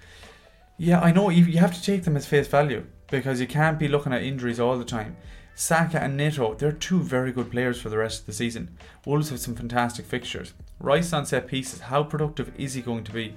Yeah, 0.79 1.01
I 1.01 1.13
know. 1.13 1.29
You, 1.29 1.45
you 1.45 1.59
have 1.59 1.75
to 1.75 1.83
take 1.83 2.05
them 2.05 2.17
as 2.17 2.27
face 2.27 2.49
value 2.49 2.87
because 3.19 3.41
you 3.41 3.47
can't 3.47 3.79
be 3.79 3.89
looking 3.89 4.13
at 4.13 4.23
injuries 4.23 4.61
all 4.61 4.77
the 4.77 4.85
time. 4.85 5.17
Saka 5.55 6.03
and 6.03 6.17
Neto, 6.17 6.55
they're 6.55 6.73
two 6.73 6.99
very 6.99 7.31
good 7.31 7.51
players 7.51 7.81
for 7.81 7.89
the 7.89 7.99
rest 7.99 8.21
of 8.21 8.27
the 8.27 8.33
season. 8.33 8.77
Wolves 9.07 9.31
have 9.31 9.39
some 9.39 9.55
fantastic 9.55 10.05
fixtures. 10.05 10.53
Rice 10.81 11.13
on 11.13 11.25
set 11.25 11.47
pieces, 11.47 11.81
how 11.81 12.03
productive 12.03 12.53
is 12.59 12.75
he 12.75 12.83
going 12.83 13.05
to 13.05 13.13
be? 13.13 13.37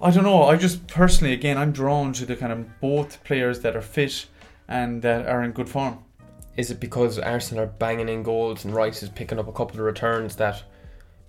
I 0.00 0.10
don't 0.10 0.24
know. 0.24 0.42
I 0.44 0.56
just 0.56 0.88
personally, 0.88 1.32
again, 1.32 1.56
I'm 1.56 1.70
drawn 1.70 2.12
to 2.14 2.26
the 2.26 2.34
kind 2.34 2.52
of 2.52 2.80
both 2.80 3.22
players 3.22 3.60
that 3.60 3.76
are 3.76 3.80
fit 3.80 4.26
and 4.66 5.02
that 5.02 5.26
are 5.26 5.44
in 5.44 5.52
good 5.52 5.68
form. 5.68 6.04
Is 6.56 6.70
it 6.70 6.80
because 6.80 7.18
Arsenal 7.18 7.64
are 7.64 7.68
banging 7.68 8.08
in 8.08 8.22
goals 8.24 8.64
and 8.64 8.74
Rice 8.74 9.02
is 9.02 9.08
picking 9.08 9.38
up 9.38 9.48
a 9.48 9.52
couple 9.52 9.78
of 9.78 9.86
returns 9.86 10.36
that 10.36 10.64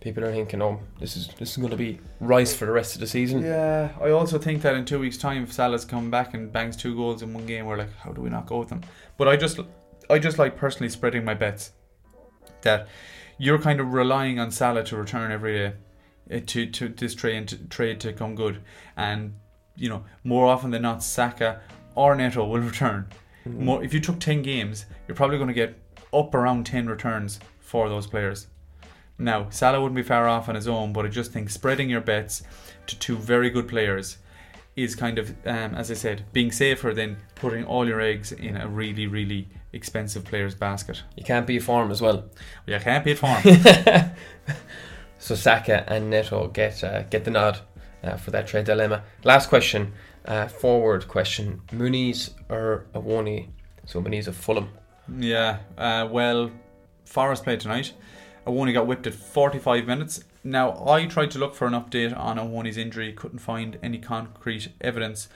people 0.06 0.24
are 0.24 0.32
thinking, 0.32 0.62
oh, 0.62 0.80
this 1.00 1.18
is 1.18 1.30
this 1.40 1.50
is 1.50 1.58
going 1.58 1.72
to 1.72 1.76
be 1.76 2.00
Rice 2.20 2.54
for 2.54 2.68
the 2.68 2.72
rest 2.72 2.94
of 2.94 3.02
the 3.02 3.08
season? 3.08 3.42
Yeah, 3.42 3.90
I 4.00 4.12
also 4.12 4.38
think 4.38 4.62
that 4.62 4.76
in 4.76 4.86
two 4.86 5.00
weeks' 5.00 5.18
time, 5.18 5.44
if 5.44 5.52
Salah's 5.52 5.84
come 5.84 6.12
back 6.12 6.36
and 6.36 6.52
bangs 6.54 6.78
two 6.78 6.96
goals 6.96 7.24
in 7.24 7.34
one 7.34 7.48
game, 7.48 7.66
we're 7.66 7.78
like, 7.78 7.94
how 7.98 8.12
do 8.12 8.22
we 8.22 8.30
not 8.30 8.46
go 8.46 8.60
with 8.60 8.70
them? 8.70 8.82
But 9.18 9.28
I 9.28 9.36
just, 9.36 9.60
I 10.08 10.20
just 10.20 10.38
like 10.38 10.56
personally 10.56 10.90
spreading 10.90 11.26
my 11.26 11.34
bets. 11.34 11.72
That 12.62 12.88
you're 13.40 13.58
kind 13.58 13.80
of 13.80 13.94
relying 13.94 14.40
on 14.40 14.52
Salah 14.52 14.84
to 14.84 14.96
return 14.96 15.32
every 15.32 15.58
day, 15.58 15.74
eh, 16.30 16.40
to 16.46 16.68
to 16.68 16.90
this 16.90 17.16
trade 17.16 17.48
to, 17.48 17.58
trade 17.78 18.00
to 18.02 18.14
come 18.14 18.36
good, 18.36 18.62
and 18.96 19.34
you 19.76 19.90
know 19.90 20.06
more 20.24 20.46
often 20.46 20.70
than 20.70 20.84
not, 20.84 21.02
Saka 21.02 21.62
or 21.96 22.16
Neto 22.16 22.46
will 22.46 22.62
return. 22.72 23.08
More, 23.46 23.84
if 23.84 23.92
you 23.92 24.00
took 24.00 24.20
ten 24.20 24.44
games, 24.44 24.86
you're 25.08 25.16
probably 25.16 25.38
going 25.38 25.54
to 25.56 25.62
get 25.66 25.80
up 26.14 26.36
around 26.36 26.68
ten 26.68 26.86
returns 26.88 27.40
for 27.60 27.90
those 27.90 28.06
players. 28.06 28.48
Now, 29.18 29.50
Salah 29.50 29.82
wouldn't 29.82 29.96
be 29.96 30.04
far 30.04 30.28
off 30.28 30.50
on 30.50 30.56
his 30.56 30.68
own, 30.68 30.94
but 30.94 31.06
I 31.06 31.10
just 31.10 31.32
think 31.32 31.50
spreading 31.50 31.90
your 31.90 32.02
bets 32.02 32.44
to 32.88 33.00
two 33.00 33.16
very 33.16 33.50
good 33.50 33.68
players 33.68 34.18
is 34.76 34.94
kind 34.94 35.18
of, 35.18 35.30
um, 35.46 35.74
as 35.74 35.90
I 35.90 35.94
said, 35.94 36.26
being 36.34 36.52
safer 36.52 36.94
than 36.94 37.18
putting 37.36 37.64
all 37.64 37.88
your 37.88 38.02
eggs 38.02 38.34
in 38.34 38.58
a 38.58 38.68
really, 38.68 39.08
really 39.08 39.48
expensive 39.72 40.26
player's 40.26 40.54
basket. 40.54 41.02
You 41.16 41.24
can't 41.24 41.48
be 41.48 41.58
a 41.58 41.62
form 41.62 41.92
as 41.92 42.02
well. 42.02 42.26
You 42.66 42.78
can't 42.80 43.06
be 43.06 43.14
a 43.14 43.16
form. 43.16 43.42
So 45.26 45.34
Saka 45.34 45.84
and 45.92 46.12
Neto 46.12 46.50
get 46.50 46.84
uh, 46.84 47.02
get 47.04 47.26
the 47.26 47.32
nod 47.32 47.58
uh, 48.04 48.16
for 48.16 48.30
that 48.30 48.46
trade 48.46 48.66
dilemma. 48.66 49.02
Last 49.24 49.50
question, 49.50 49.94
uh, 50.26 50.48
forward 50.48 51.08
question: 51.08 51.62
Muniz 51.72 52.30
or 52.48 52.86
Awoni? 52.94 53.48
So 53.86 54.02
Muniz 54.04 54.28
of 54.28 54.36
Fulham. 54.36 54.70
yeah, 55.18 55.60
uh, 55.80 56.08
well, 56.12 56.52
Forest 57.06 57.44
played 57.44 57.60
tonight. 57.60 57.94
Awoni 58.46 58.74
got 58.74 58.88
whipped 58.88 59.08
at 59.08 59.14
45 59.14 59.86
minutes. 59.86 60.24
Now, 60.44 60.88
I 60.88 61.06
tried 61.06 61.32
to 61.32 61.40
look 61.40 61.56
for 61.56 61.68
an 61.68 61.74
update 61.74 62.18
on 62.18 62.38
Awoni's 62.38 62.78
injury, 62.78 63.12
couldn't 63.14 63.40
find 63.40 63.80
any 63.82 63.98
concrete 63.98 64.70
evidence. 64.82 65.28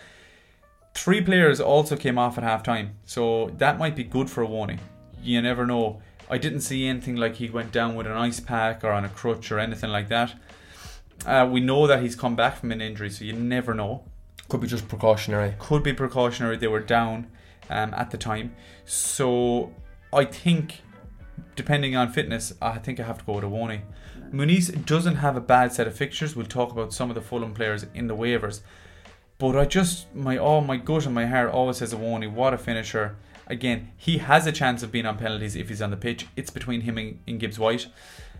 Three 0.93 1.22
players 1.22 1.60
also 1.60 1.95
came 1.95 2.17
off 2.17 2.38
at 2.38 2.43
half 2.43 2.62
time, 2.62 2.98
so 3.06 3.52
that 3.58 3.80
might 3.80 3.95
be 3.95 4.04
good 4.04 4.30
for 4.30 4.45
Awoni. 4.45 4.80
You 5.24 5.41
never 5.41 5.65
know. 5.65 6.02
I 6.30 6.38
didn't 6.38 6.62
see 6.62 6.86
anything 6.86 7.15
like 7.15 7.36
he 7.36 7.50
went 7.50 7.72
down 7.72 7.95
with 7.95 8.06
an 8.06 8.13
ice 8.13 8.39
pack 8.39 8.84
or 8.84 8.91
on 8.91 9.06
a 9.06 9.10
crutch 9.10 9.52
or 9.52 9.60
anything 9.60 9.89
like 9.89 10.10
that. 10.10 10.36
Uh, 11.26 11.48
we 11.52 11.60
know 11.60 11.88
that 11.88 12.02
he's 12.02 12.15
come 12.15 12.36
back 12.36 12.58
from 12.58 12.72
an 12.72 12.82
injury, 12.82 13.10
so 13.10 13.26
you 13.26 13.34
never 13.34 13.74
know. 13.74 14.04
Could 14.48 14.62
be 14.62 14.67
just 14.67 14.88
precautionary. 14.88 15.56
Could 15.60 15.84
be 15.84 15.93
precautionary. 15.93 16.58
They 16.58 16.67
were 16.67 16.80
down 16.80 17.28
um, 17.69 17.93
at 17.93 18.12
the 18.12 18.17
time, 18.17 18.56
so 18.86 19.74
I 20.13 20.26
think, 20.26 20.82
depending 21.56 21.95
on 21.95 22.12
fitness, 22.12 22.54
I 22.62 22.78
think 22.78 22.99
I 22.99 23.04
have 23.04 23.19
to 23.19 23.25
go 23.25 23.34
with 23.34 23.43
Awoni. 23.43 23.82
Muniz 24.32 24.86
doesn't 24.86 25.15
have 25.15 25.36
a 25.36 25.41
bad 25.41 25.73
set 25.73 25.88
of 25.88 25.95
fixtures. 25.95 26.36
We'll 26.36 26.45
talk 26.45 26.71
about 26.71 26.93
some 26.93 27.10
of 27.10 27.15
the 27.15 27.21
Fulham 27.21 27.54
players 27.54 27.86
in 27.93 28.08
the 28.08 28.15
waivers, 28.15 28.62
but 29.38 29.56
I 29.56 29.65
just 29.65 30.13
my 30.15 30.38
oh 30.38 30.62
my 30.62 30.78
gut 30.78 31.06
and 31.06 31.15
my 31.15 31.25
heart 31.25 31.52
always 31.52 31.78
says 31.78 31.93
Awoni. 31.93 32.32
What 32.32 32.54
a 32.54 32.58
finisher! 32.58 33.15
Again, 33.47 33.91
he 33.97 34.19
has 34.19 34.45
a 34.45 34.52
chance 34.52 34.84
of 34.84 34.91
being 34.91 35.08
on 35.08 35.17
penalties 35.17 35.56
if 35.56 35.69
he's 35.69 35.82
on 35.82 35.89
the 35.89 35.97
pitch. 35.97 36.28
It's 36.36 36.52
between 36.52 36.82
him 36.82 36.97
and, 36.99 37.19
and 37.28 37.39
Gibbs 37.39 37.58
White. 37.58 37.88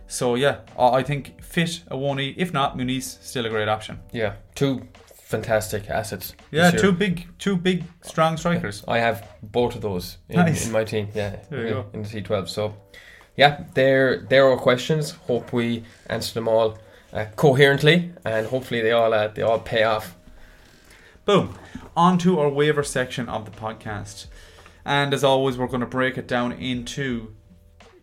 So 0.06 0.36
yeah, 0.36 0.60
I 0.78 0.98
I 0.98 1.02
think 1.02 1.42
fit 1.42 1.82
a 1.88 1.94
Awoni. 1.96 2.34
If 2.36 2.52
not, 2.52 2.76
Muniz 2.76 3.20
still 3.22 3.46
a 3.46 3.48
great 3.48 3.68
option. 3.68 3.98
Yeah, 4.12 4.34
two 4.54 4.86
fantastic 5.30 5.88
assets. 5.88 6.34
Yeah, 6.50 6.70
two 6.72 6.92
big, 6.92 7.26
two 7.38 7.56
big, 7.56 7.84
strong 8.02 8.36
strikers. 8.36 8.84
I 8.88 8.98
have 8.98 9.26
both 9.42 9.74
of 9.76 9.80
those 9.80 10.18
in, 10.28 10.36
Nice. 10.36 10.66
in 10.66 10.72
my 10.72 10.84
team. 10.84 11.08
Yeah, 11.14 11.36
There 11.48 11.60
you 11.60 11.66
in, 11.66 11.72
go. 11.72 11.86
in 11.94 12.02
the 12.02 12.08
T12. 12.08 12.48
So, 12.48 12.74
yeah, 13.36 13.64
there 13.74 14.26
there 14.28 14.46
are 14.50 14.56
questions. 14.56 15.12
Hope 15.28 15.52
we 15.52 15.84
answer 16.08 16.34
them 16.34 16.48
all 16.48 16.78
uh, 17.12 17.26
coherently, 17.36 18.12
and 18.24 18.46
hopefully 18.46 18.80
they 18.82 18.90
all 18.92 19.14
uh, 19.14 19.28
they 19.28 19.42
all 19.42 19.60
pay 19.60 19.84
off. 19.84 20.16
Boom. 21.24 21.54
On 21.96 22.18
to 22.18 22.40
our 22.40 22.48
waiver 22.48 22.82
section 22.82 23.28
of 23.28 23.44
the 23.44 23.50
podcast. 23.50 24.26
And 24.84 25.12
as 25.14 25.22
always, 25.22 25.56
we're 25.58 25.66
going 25.68 25.80
to 25.80 25.86
break 25.98 26.16
it 26.18 26.26
down 26.26 26.52
into 26.52 27.34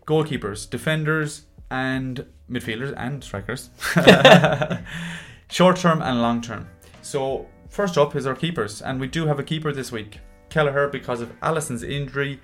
goalkeepers, 0.06 0.68
defenders, 0.70 1.42
and 1.70 2.24
midfielders 2.50 2.94
and 2.96 3.22
strikers. 3.22 3.70
Short 5.50 5.76
term 5.76 6.00
and 6.02 6.22
long 6.22 6.40
term. 6.40 6.68
So 7.08 7.46
first 7.70 7.96
up 7.96 8.14
is 8.14 8.26
our 8.26 8.34
keepers, 8.34 8.82
and 8.82 9.00
we 9.00 9.06
do 9.06 9.26
have 9.28 9.38
a 9.38 9.42
keeper 9.42 9.72
this 9.72 9.90
week. 9.90 10.18
Kelleher, 10.50 10.88
because 10.88 11.22
of 11.22 11.32
Alisson's 11.40 11.82
injury, 11.82 12.38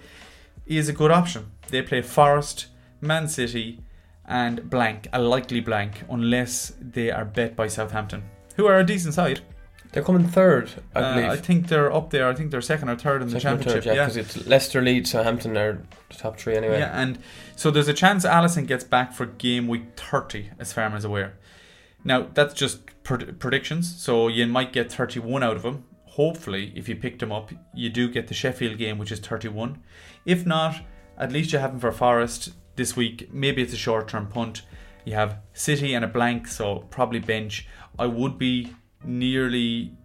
is 0.64 0.88
a 0.88 0.92
good 0.94 1.10
option. 1.10 1.50
They 1.68 1.82
play 1.82 2.00
Forest, 2.00 2.68
Man 3.02 3.28
City, 3.28 3.80
and 4.26 4.70
blank, 4.70 5.06
a 5.12 5.20
likely 5.20 5.60
blank, 5.60 6.02
unless 6.08 6.72
they 6.80 7.10
are 7.10 7.26
bet 7.26 7.54
by 7.56 7.66
Southampton, 7.66 8.22
who 8.56 8.64
are 8.66 8.78
a 8.78 8.86
decent 8.86 9.12
side. 9.12 9.40
They're 9.92 10.02
coming 10.02 10.26
third, 10.26 10.70
I 10.94 10.98
Uh, 11.00 11.14
believe. 11.14 11.30
I 11.30 11.36
think 11.36 11.68
they're 11.68 11.92
up 11.92 12.08
there. 12.08 12.26
I 12.26 12.34
think 12.34 12.50
they're 12.50 12.62
second 12.62 12.88
or 12.88 12.96
third 12.96 13.20
in 13.20 13.28
the 13.28 13.38
Second 13.38 13.60
or 13.60 13.64
championship. 13.64 13.84
third, 13.84 13.96
yeah, 13.96 14.06
because 14.06 14.16
it's 14.16 14.46
Leicester, 14.46 14.80
Leeds, 14.80 15.10
Southampton 15.10 15.58
are 15.58 15.82
the 16.08 16.16
top 16.16 16.38
three 16.38 16.56
anyway. 16.56 16.78
Yeah, 16.78 16.98
and 16.98 17.18
so 17.54 17.70
there's 17.70 17.88
a 17.88 17.92
chance 17.94 18.24
Allison 18.24 18.64
gets 18.64 18.82
back 18.82 19.12
for 19.12 19.26
game 19.26 19.68
week 19.68 19.82
30, 19.94 20.52
as 20.58 20.72
far 20.72 20.84
as 20.84 21.04
I'm 21.04 21.10
aware. 21.10 21.34
Now, 22.02 22.28
that's 22.32 22.54
just 22.54 22.80
pred- 23.04 23.38
predictions, 23.38 23.94
so 24.02 24.28
you 24.28 24.46
might 24.46 24.72
get 24.72 24.92
31 24.92 25.42
out 25.42 25.56
of 25.56 25.62
them. 25.62 25.84
Hopefully, 26.06 26.72
if 26.74 26.88
you 26.88 26.96
picked 26.96 27.20
them 27.20 27.32
up, 27.32 27.52
you 27.74 27.90
do 27.90 28.08
get 28.08 28.28
the 28.28 28.34
Sheffield 28.34 28.78
game, 28.78 28.98
which 28.98 29.12
is 29.12 29.20
31. 29.20 29.82
If 30.24 30.46
not, 30.46 30.76
at 31.18 31.32
least 31.32 31.52
you 31.52 31.58
have 31.58 31.72
him 31.72 31.80
for 31.80 31.92
Forest 31.92 32.54
this 32.76 32.96
week. 32.96 33.32
Maybe 33.32 33.62
it's 33.62 33.72
a 33.72 33.76
short 33.76 34.08
term 34.08 34.26
punt. 34.26 34.62
You 35.04 35.14
have 35.14 35.38
City 35.52 35.94
and 35.94 36.04
a 36.04 36.08
blank, 36.08 36.48
so 36.48 36.86
probably 36.90 37.18
bench. 37.18 37.68
I 37.98 38.06
would 38.06 38.38
be 38.38 38.74
nearly, 39.04 39.96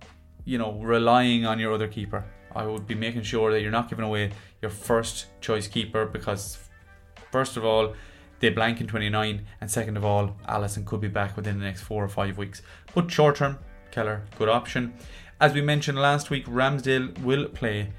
you 0.46 0.58
know, 0.58 0.74
relying 0.74 1.46
on 1.46 1.60
your 1.60 1.74
other 1.74 1.88
keeper. 1.88 2.26
I 2.54 2.66
would 2.66 2.88
be 2.88 2.96
making 2.96 3.24
sure 3.24 3.52
that 3.52 3.62
you're 3.62 3.72
not 3.72 3.90
giving 3.90 4.06
away 4.06 4.32
your 4.62 4.72
first 4.72 5.28
choice 5.42 5.68
keeper 5.68 6.06
because, 6.06 6.58
first 7.32 7.56
of 7.56 7.64
all, 7.64 7.94
they 8.40 8.50
blank 8.50 8.82
in 8.82 8.88
29, 8.88 9.46
and 9.62 9.72
second 9.72 9.98
of 9.98 10.06
all, 10.06 10.38
Alisson 10.48 10.86
could 10.86 11.02
be 11.02 11.08
back 11.08 11.36
within 11.36 11.60
the 11.60 11.66
next 11.66 11.82
four 11.82 12.04
or 12.04 12.10
five 12.10 12.38
weeks. 12.38 12.62
But 12.94 13.12
short 13.12 13.38
term, 13.38 13.60
Keller, 13.92 14.24
good 14.38 14.50
option. 14.50 14.94
As 15.42 15.54
we 15.54 15.62
mentioned 15.62 15.98
last 15.98 16.30
week, 16.30 16.46
Ramsdale 16.46 17.18
will 17.20 17.48
play 17.48 17.92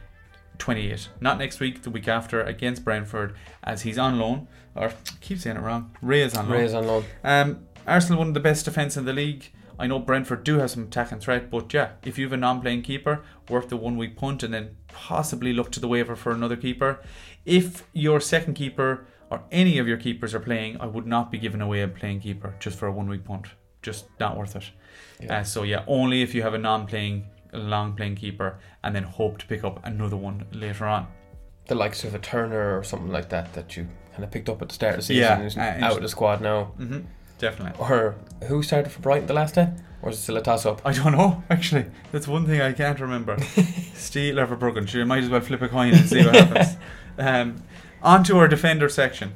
28. 0.59 1.09
Not 1.20 1.38
next 1.38 1.59
week, 1.59 1.83
the 1.83 1.90
week 1.90 2.07
after 2.07 2.42
against 2.42 2.85
Brentford, 2.85 3.35
as 3.64 3.83
he's 3.83 3.98
on 3.98 4.18
loan. 4.18 4.46
Or 4.74 4.88
I 4.88 4.92
keep 5.20 5.38
saying 5.38 5.57
it 5.57 5.61
wrong. 5.61 5.96
Ray 6.03 6.22
is 6.22 6.37
on 6.37 6.48
loan. 6.48 6.59
Ray 6.59 6.64
is 6.64 6.74
on 6.74 6.87
loan. 6.87 7.05
Um, 7.24 7.66
Arsenal 7.87 8.18
one 8.18 8.29
of 8.29 8.35
the 8.35 8.40
best 8.40 8.66
defence 8.66 8.96
in 8.96 9.05
the 9.05 9.12
league. 9.12 9.50
I 9.79 9.87
know 9.87 9.98
Brentford 9.98 10.44
do 10.44 10.59
have 10.59 10.70
some 10.70 10.85
attack 10.85 11.11
and 11.11 11.22
threat, 11.22 11.50
but 11.50 11.72
yeah, 11.72 11.92
if 12.05 12.18
you 12.18 12.26
have 12.26 12.35
a 12.35 12.37
non-playing 12.37 12.83
keeper, 12.83 13.22
worth 13.48 13.70
the 13.70 13.79
one 13.79 13.96
week 13.96 14.14
punt 14.14 14.42
and 14.42 14.53
then 14.53 14.76
possibly 14.88 15.55
look 15.55 15.72
to 15.72 15.81
the 15.81 15.88
waiver 15.88 16.14
for 16.14 16.33
another 16.33 16.57
keeper. 16.57 17.00
If 17.46 17.85
your 17.94 18.20
second 18.20 18.55
keeper 18.55 19.07
or 19.31 19.43
any 19.51 19.79
of 19.79 19.87
your 19.88 19.97
keepers 19.97 20.35
are 20.35 20.40
playing, 20.40 20.81
I 20.81 20.87
would 20.87 21.07
not 21.07 21.31
be 21.31 21.38
giving 21.38 21.61
away 21.61 21.83
a 21.83 21.88
playing 21.88 22.21
keeper 22.21 22.55
just 22.59 22.79
for 22.79 22.87
a 22.88 22.93
one 22.93 23.09
week 23.09 23.25
punt. 23.25 23.47
Just 23.83 24.07
not 24.19 24.37
worth 24.37 24.57
it. 24.57 24.64
Yeah. 25.21 25.38
Uh, 25.40 25.45
so 25.45 25.62
yeah, 25.62 25.85
only 25.87 26.23
if 26.23 26.35
you 26.35 26.43
have 26.43 26.53
a 26.55 26.59
non-playing, 26.59 27.27
long-playing 27.53 28.16
keeper, 28.16 28.59
and 28.83 28.95
then 28.95 29.05
hope 29.05 29.38
to 29.38 29.47
pick 29.47 29.64
up 29.64 29.81
another 29.85 30.16
one 30.16 30.45
later 30.53 30.87
on. 30.87 31.07
the 31.66 31.75
likes 31.75 32.03
of 32.05 32.14
a 32.14 32.19
Turner 32.19 32.77
or 32.79 32.83
something 32.85 33.11
like 33.12 33.29
that 33.29 33.53
that 33.53 33.77
you 33.77 33.87
kind 34.12 34.25
of 34.25 34.31
picked 34.31 34.49
up 34.49 34.61
at 34.61 34.69
the 34.69 34.75
start 34.75 34.95
of 34.95 35.01
the 35.01 35.03
season 35.05 35.23
Yeah, 35.40 35.47
is 35.47 35.57
uh, 35.57 35.79
out 35.87 35.97
of 35.97 36.03
the 36.03 36.09
squad 36.09 36.40
now. 36.40 36.64
hmm 36.77 37.01
Definitely. 37.38 37.79
Or 37.79 38.16
who 38.49 38.62
started 38.62 38.90
for 38.90 39.01
Brighton 39.01 39.27
the 39.27 39.33
last 39.35 39.55
day? 39.55 39.69
Or 40.03 40.11
is 40.11 40.16
it 40.19 40.23
still 40.23 40.37
a 40.37 40.43
toss 40.43 40.66
up? 40.66 40.83
I 40.85 40.93
don't 40.93 41.12
know, 41.12 41.43
actually. 41.51 41.87
That's 42.12 42.27
one 42.29 42.45
thing 42.47 42.61
I 42.61 42.73
can't 42.73 43.01
remember. 43.01 43.38
Steel 43.95 44.38
or 44.40 44.47
Verbruggen. 44.47 44.87
Sure, 44.88 45.01
you 45.01 45.07
might 45.07 45.23
as 45.25 45.31
well 45.31 45.40
flip 45.40 45.62
a 45.62 45.69
coin 45.69 45.95
and 45.95 46.07
see 46.09 46.25
what 46.25 46.35
happens. 46.37 46.77
Um, 47.19 47.62
on 48.03 48.25
to 48.25 48.39
our 48.39 48.49
defender 48.49 48.89
section. 48.89 49.35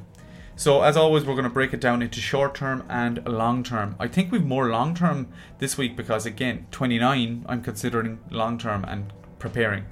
So, 0.57 0.83
as 0.83 0.95
always, 0.95 1.25
we're 1.25 1.33
going 1.33 1.43
to 1.43 1.49
break 1.49 1.73
it 1.73 1.81
down 1.81 2.01
into 2.01 2.21
short 2.21 2.55
term 2.55 2.85
and 2.89 3.25
long 3.27 3.61
term. 3.61 3.95
I 3.99 4.07
think 4.07 4.31
we've 4.31 4.45
more 4.45 4.69
long 4.69 4.95
term 4.95 5.27
this 5.59 5.77
week 5.77 5.97
because, 5.97 6.25
again, 6.25 6.67
29, 6.71 7.45
I'm 7.47 7.61
considering 7.61 8.19
long 8.31 8.57
term 8.57 8.85
and 8.85 9.11
preparing. 9.37 9.85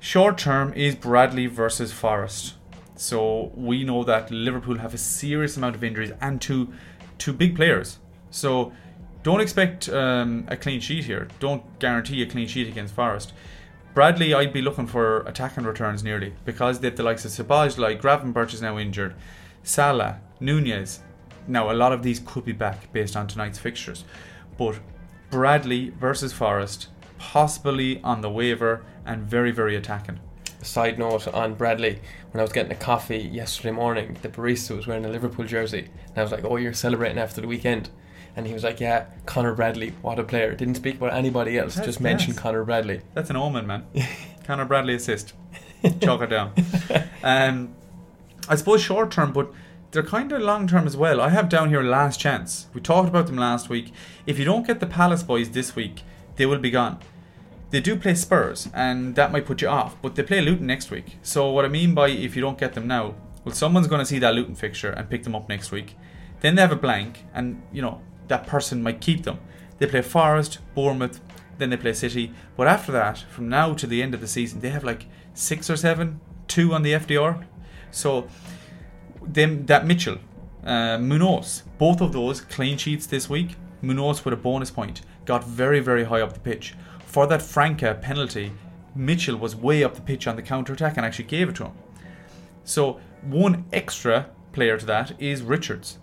Short 0.00 0.36
term 0.36 0.72
is 0.74 0.96
Bradley 0.96 1.46
versus 1.46 1.92
Forest. 1.92 2.54
So 2.96 3.52
we 3.54 3.84
know 3.84 4.04
that 4.04 4.30
Liverpool 4.30 4.78
have 4.78 4.92
a 4.92 4.98
serious 4.98 5.56
amount 5.56 5.76
of 5.76 5.84
injuries 5.84 6.12
and 6.20 6.40
two 6.40 6.72
two 7.18 7.32
big 7.32 7.56
players. 7.56 7.98
So 8.30 8.72
don't 9.22 9.40
expect 9.40 9.88
um, 9.88 10.44
a 10.48 10.56
clean 10.56 10.80
sheet 10.80 11.04
here. 11.04 11.28
Don't 11.38 11.78
guarantee 11.78 12.22
a 12.22 12.26
clean 12.26 12.46
sheet 12.46 12.68
against 12.68 12.94
Forest. 12.94 13.32
Bradley, 13.94 14.34
I'd 14.34 14.52
be 14.52 14.60
looking 14.60 14.88
for 14.88 15.20
attacking 15.20 15.62
returns 15.62 16.02
nearly 16.02 16.34
because 16.44 16.80
they've 16.80 16.96
the 16.96 17.04
likes 17.04 17.24
of 17.24 17.30
Sabaj, 17.30 17.78
like 17.78 18.02
Gravenberch 18.02 18.52
is 18.52 18.60
now 18.60 18.76
injured, 18.76 19.14
Salah, 19.62 20.18
Nunez. 20.40 20.98
Now 21.46 21.70
a 21.70 21.74
lot 21.74 21.92
of 21.92 22.02
these 22.02 22.18
could 22.18 22.44
be 22.44 22.52
back 22.52 22.92
based 22.92 23.14
on 23.14 23.28
tonight's 23.28 23.60
fixtures, 23.60 24.04
but 24.58 24.80
Bradley 25.30 25.90
versus 25.90 26.32
Forest, 26.32 26.88
possibly 27.18 28.00
on 28.02 28.20
the 28.20 28.30
waiver 28.30 28.84
and 29.06 29.22
very 29.22 29.52
very 29.52 29.76
attacking. 29.76 30.18
Side 30.60 30.98
note 30.98 31.28
on 31.28 31.54
Bradley, 31.54 32.00
when 32.32 32.40
I 32.40 32.42
was 32.42 32.52
getting 32.52 32.72
a 32.72 32.76
coffee 32.76 33.18
yesterday 33.18 33.70
morning, 33.70 34.16
the 34.22 34.28
barista 34.28 34.74
was 34.74 34.88
wearing 34.88 35.04
a 35.04 35.08
Liverpool 35.08 35.44
jersey. 35.44 35.90
And 36.08 36.18
I 36.18 36.22
was 36.22 36.32
like, 36.32 36.44
Oh, 36.44 36.56
you're 36.56 36.72
celebrating 36.72 37.18
after 37.18 37.42
the 37.42 37.46
weekend. 37.46 37.90
And 38.36 38.46
he 38.46 38.52
was 38.52 38.64
like, 38.64 38.80
Yeah, 38.80 39.06
Connor 39.26 39.54
Bradley, 39.54 39.94
what 40.02 40.18
a 40.18 40.24
player. 40.24 40.54
Didn't 40.54 40.74
speak 40.76 40.96
about 40.96 41.14
anybody 41.14 41.58
else, 41.58 41.74
That's 41.74 41.86
just 41.86 42.00
mentioned. 42.00 42.36
Connor 42.36 42.64
Bradley. 42.64 43.02
That's 43.14 43.30
an 43.30 43.36
omen, 43.36 43.66
man. 43.66 43.86
Connor 44.44 44.64
Bradley 44.64 44.94
assist. 44.94 45.34
Chalk 46.00 46.22
it 46.22 46.30
down. 46.30 46.52
Um, 47.22 47.74
I 48.50 48.56
suppose 48.56 48.82
short 48.82 49.10
term, 49.10 49.32
but 49.32 49.50
they're 49.92 50.02
kind 50.02 50.30
of 50.30 50.42
long 50.42 50.66
term 50.66 50.86
as 50.86 50.94
well. 50.94 51.22
I 51.22 51.30
have 51.30 51.48
down 51.48 51.70
here 51.70 51.82
last 51.82 52.20
chance. 52.20 52.66
We 52.74 52.82
talked 52.82 53.08
about 53.08 53.26
them 53.28 53.36
last 53.36 53.70
week. 53.70 53.92
If 54.26 54.38
you 54.38 54.44
don't 54.44 54.66
get 54.66 54.80
the 54.80 54.86
Palace 54.86 55.22
boys 55.22 55.50
this 55.50 55.74
week, 55.74 56.02
they 56.36 56.44
will 56.44 56.58
be 56.58 56.70
gone. 56.70 56.98
They 57.70 57.80
do 57.80 57.96
play 57.96 58.14
Spurs, 58.14 58.68
and 58.74 59.14
that 59.14 59.32
might 59.32 59.46
put 59.46 59.62
you 59.62 59.68
off, 59.68 59.96
but 60.02 60.16
they 60.16 60.22
play 60.22 60.42
Luton 60.42 60.66
next 60.66 60.90
week. 60.90 61.16
So, 61.22 61.50
what 61.50 61.64
I 61.64 61.68
mean 61.68 61.94
by 61.94 62.10
if 62.10 62.36
you 62.36 62.42
don't 62.42 62.58
get 62.58 62.74
them 62.74 62.86
now, 62.86 63.14
well, 63.42 63.54
someone's 63.54 63.86
going 63.86 64.00
to 64.00 64.06
see 64.06 64.18
that 64.18 64.34
Luton 64.34 64.54
fixture 64.54 64.90
and 64.90 65.08
pick 65.08 65.24
them 65.24 65.34
up 65.34 65.48
next 65.48 65.70
week. 65.72 65.96
Then 66.40 66.56
they 66.56 66.62
have 66.62 66.72
a 66.72 66.76
blank, 66.76 67.24
and 67.32 67.62
you 67.72 67.80
know 67.80 68.02
that 68.28 68.46
person 68.46 68.82
might 68.82 69.00
keep 69.00 69.24
them. 69.24 69.38
They 69.78 69.86
play 69.86 70.02
Forest, 70.02 70.58
Bournemouth, 70.74 71.20
then 71.58 71.70
they 71.70 71.76
play 71.76 71.92
City. 71.92 72.32
But 72.56 72.66
after 72.66 72.92
that, 72.92 73.18
from 73.18 73.48
now 73.48 73.74
to 73.74 73.86
the 73.86 74.02
end 74.02 74.14
of 74.14 74.20
the 74.20 74.28
season, 74.28 74.60
they 74.60 74.70
have 74.70 74.84
like 74.84 75.06
six 75.34 75.68
or 75.68 75.76
seven, 75.76 76.20
two 76.48 76.72
on 76.72 76.82
the 76.82 76.92
FDR. 76.92 77.44
So 77.90 78.28
them 79.22 79.66
that 79.66 79.86
Mitchell, 79.86 80.18
uh, 80.64 80.98
Munoz, 80.98 81.62
both 81.78 82.00
of 82.00 82.12
those 82.12 82.40
clean 82.40 82.78
sheets 82.78 83.06
this 83.06 83.28
week. 83.28 83.56
Munoz 83.82 84.24
with 84.24 84.32
a 84.32 84.36
bonus 84.36 84.70
point 84.70 85.02
got 85.26 85.44
very 85.44 85.80
very 85.80 86.04
high 86.04 86.22
up 86.22 86.32
the 86.32 86.40
pitch 86.40 86.74
for 87.04 87.26
that 87.26 87.42
Franca 87.42 87.98
penalty. 88.00 88.52
Mitchell 88.94 89.36
was 89.36 89.54
way 89.56 89.84
up 89.84 89.94
the 89.94 90.00
pitch 90.00 90.26
on 90.26 90.36
the 90.36 90.42
counter 90.42 90.72
attack 90.72 90.96
and 90.96 91.04
actually 91.04 91.26
gave 91.26 91.48
it 91.48 91.56
to 91.56 91.64
him. 91.64 91.72
So 92.64 93.00
one 93.22 93.66
extra 93.72 94.30
player 94.52 94.78
to 94.78 94.86
that 94.86 95.20
is 95.20 95.42
Richards. 95.42 95.98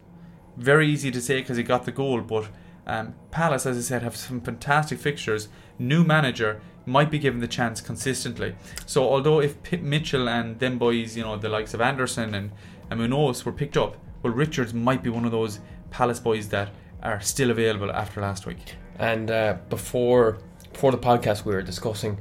Very 0.62 0.88
easy 0.88 1.10
to 1.10 1.20
say 1.20 1.40
because 1.42 1.58
he 1.58 1.64
got 1.64 1.86
the 1.86 1.92
goal, 1.92 2.22
but 2.22 2.48
um, 2.86 3.16
Palace, 3.32 3.66
as 3.66 3.78
I 3.78 3.82
said, 3.82 4.04
have 4.04 4.16
some 4.16 4.42
fantastic 4.42 5.00
fixtures. 5.00 5.48
New 5.80 6.04
manager 6.04 6.62
might 6.86 7.10
be 7.10 7.18
given 7.18 7.40
the 7.40 7.48
chance 7.48 7.82
consistently. 7.82 8.54
So 8.86 9.04
although 9.04 9.40
if 9.40 9.62
P- 9.64 9.78
Mitchell 9.78 10.30
and 10.30 10.60
them 10.60 10.78
boys, 10.78 11.18
you 11.18 11.24
know, 11.24 11.36
the 11.36 11.50
likes 11.50 11.74
of 11.74 11.82
Anderson 11.82 12.36
and, 12.36 12.52
and 12.92 13.00
Munoz 13.00 13.44
were 13.44 13.52
picked 13.52 13.76
up, 13.76 13.98
well, 14.22 14.34
Richards 14.34 14.72
might 14.74 15.02
be 15.02 15.10
one 15.10 15.26
of 15.26 15.32
those 15.32 15.60
Palace 15.90 16.20
boys 16.20 16.50
that 16.50 16.70
are 17.02 17.20
still 17.22 17.50
available 17.50 17.92
after 17.92 18.22
last 18.22 18.46
week. 18.46 18.76
And 19.00 19.32
uh, 19.32 19.58
before 19.70 20.38
before 20.72 20.92
the 20.92 20.98
podcast, 20.98 21.44
we 21.44 21.54
were 21.54 21.64
discussing 21.64 22.20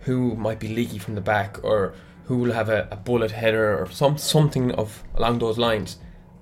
who 0.00 0.36
might 0.36 0.60
be 0.60 0.68
leaky 0.68 0.98
from 0.98 1.16
the 1.16 1.20
back 1.20 1.58
or 1.64 1.94
who 2.24 2.38
will 2.38 2.52
have 2.52 2.68
a, 2.68 2.88
a 2.90 2.96
bullet 2.96 3.32
header 3.32 3.76
or 3.76 3.90
some 3.90 4.16
something 4.16 4.70
of 4.72 5.02
along 5.16 5.40
those 5.40 5.58
lines. 5.58 5.98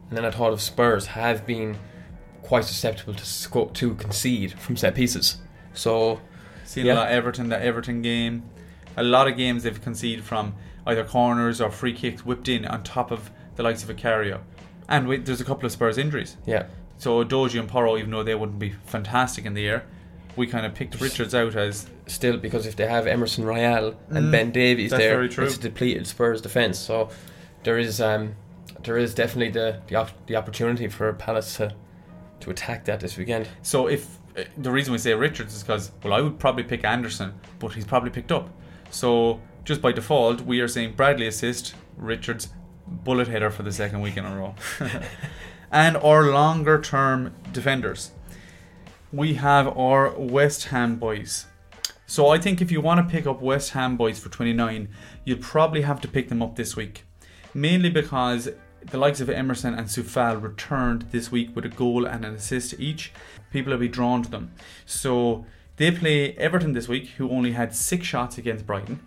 And 0.09 0.16
then 0.16 0.25
I 0.25 0.31
thought 0.31 0.53
of 0.53 0.61
Spurs 0.61 1.07
have 1.07 1.47
been 1.47 1.77
quite 2.42 2.64
susceptible 2.64 3.14
to 3.14 3.27
sco- 3.27 3.66
to 3.75 3.94
concede 3.94 4.53
from 4.59 4.77
set 4.77 4.94
pieces. 4.94 5.38
So 5.75 6.21
Seen 6.64 6.85
Yeah. 6.87 6.92
a 6.92 6.97
lot 6.97 7.07
of 7.07 7.12
Everton, 7.12 7.49
that 7.49 7.62
Everton 7.62 8.03
game. 8.03 8.42
A 8.97 9.03
lot 9.03 9.27
of 9.27 9.37
games 9.38 9.62
they've 9.62 9.81
conceded 9.83 10.23
from 10.25 10.55
either 10.87 11.03
corners 11.05 11.61
or 11.62 11.71
free 11.71 11.92
kicks 11.94 12.27
whipped 12.27 12.47
in 12.49 12.66
on 12.66 12.83
top 12.83 13.11
of 13.11 13.31
the 13.57 13.62
likes 13.62 13.83
of 13.83 13.88
Vicario. 13.88 14.40
And 14.88 15.09
wait, 15.09 15.25
there's 15.25 15.40
a 15.40 15.44
couple 15.44 15.64
of 15.66 15.73
Spurs 15.73 15.97
injuries. 15.99 16.37
yeah, 16.47 16.64
So 16.99 17.25
Doji 17.25 17.59
and 17.59 17.68
Porro, 17.68 17.97
even 17.97 18.11
though 18.11 18.23
they 18.23 18.35
wouldn't 18.35 18.59
be 18.59 18.71
fantastic 18.85 19.47
in 19.47 19.55
the 19.55 19.66
air, 19.66 19.85
we 20.37 20.47
kind 20.47 20.66
of 20.66 20.75
picked 20.75 21.01
Richards 21.01 21.35
out 21.35 21.57
as 21.57 21.88
still 22.07 22.37
because 22.37 22.66
if 22.66 22.77
they 22.77 22.87
have 22.87 23.07
Emerson 23.07 23.44
Royal 23.44 23.94
and 24.11 24.27
Mm, 24.27 24.31
Ben 24.33 24.51
Davies 24.51 24.90
there, 24.90 25.23
it's 25.23 25.38
a 25.38 25.61
depleted 25.61 26.07
Spurs 26.07 26.40
defence. 26.42 26.79
So 26.79 27.09
there 27.64 27.79
is 27.79 27.99
um, 28.01 28.35
there 28.83 28.97
is 28.99 29.14
definitely 29.14 29.51
the 29.51 29.81
the, 29.88 29.97
op- 29.97 30.27
the 30.27 30.37
opportunity 30.37 30.88
for 30.88 31.12
Palace 31.14 31.57
to 31.57 31.75
to 32.41 32.51
attack 32.51 32.85
that 32.85 33.01
this 33.01 33.17
weekend. 33.17 33.49
So 33.62 33.88
if 33.88 34.19
uh, 34.37 34.45
the 34.57 34.71
reason 34.71 34.93
we 34.93 34.99
say 34.99 35.14
Richards 35.14 35.55
is 35.55 35.62
because 35.62 35.93
well, 36.03 36.12
I 36.12 36.21
would 36.21 36.38
probably 36.38 36.62
pick 36.64 36.85
Anderson, 36.85 37.35
but 37.59 37.73
he's 37.73 37.85
probably 37.85 38.11
picked 38.11 38.33
up. 38.33 38.49
So 38.91 39.41
just 39.64 39.83
by 39.83 39.93
default, 39.93 40.43
we 40.43 40.61
are 40.61 40.69
saying 40.69 40.95
Bradley 40.95 41.27
assist, 41.27 41.75
Richards 41.97 42.49
bullet 42.87 43.29
header 43.29 43.51
for 43.51 43.62
the 43.62 43.73
second 43.73 44.01
week 44.01 44.17
in 44.17 44.25
a 44.25 44.35
row, 44.37 44.55
and 45.71 45.97
our 45.99 46.31
longer 46.31 46.81
term 46.81 47.35
defenders. 47.53 48.12
we 49.12 49.35
have 49.35 49.67
our 49.77 50.11
West 50.19 50.64
Ham 50.67 50.97
boys. 50.97 51.47
So 52.07 52.29
I 52.29 52.38
think 52.38 52.62
if 52.62 52.71
you 52.73 52.81
want 52.81 53.07
to 53.07 53.12
pick 53.12 53.27
up 53.27 53.43
West 53.43 53.71
Ham 53.73 53.97
boys 53.97 54.19
for 54.19 54.31
29, 54.31 54.88
you'll 55.25 55.38
probably 55.38 55.83
have 55.83 56.01
to 56.01 56.09
pick 56.09 56.29
them 56.31 56.43
up 56.43 56.57
this 56.57 56.75
week. 56.77 57.05
Mainly 57.53 57.91
because 57.91 58.49
the 58.83 58.99
likes 58.99 59.21
of 59.21 59.29
Emerson 59.29 59.75
and 59.75 59.87
Coufal 59.87 60.43
returned 60.43 61.03
this 61.11 61.31
week 61.31 61.55
with 61.55 61.64
a 61.64 61.69
goal 61.69 62.07
and 62.07 62.25
an 62.25 62.35
assist 62.35 62.79
each. 62.79 63.12
People 63.53 63.73
will 63.73 63.79
be 63.79 63.88
drawn 63.88 64.23
to 64.23 64.31
them. 64.31 64.53
So 64.87 65.47
they 65.77 65.91
play 65.91 66.33
Everton 66.37 66.73
this 66.73 66.88
week, 66.88 67.09
who 67.19 67.31
only 67.31 67.53
had 67.53 67.75
six 67.75 68.07
shots 68.07 68.38
against 68.38 68.67
Brighton. 68.67 69.01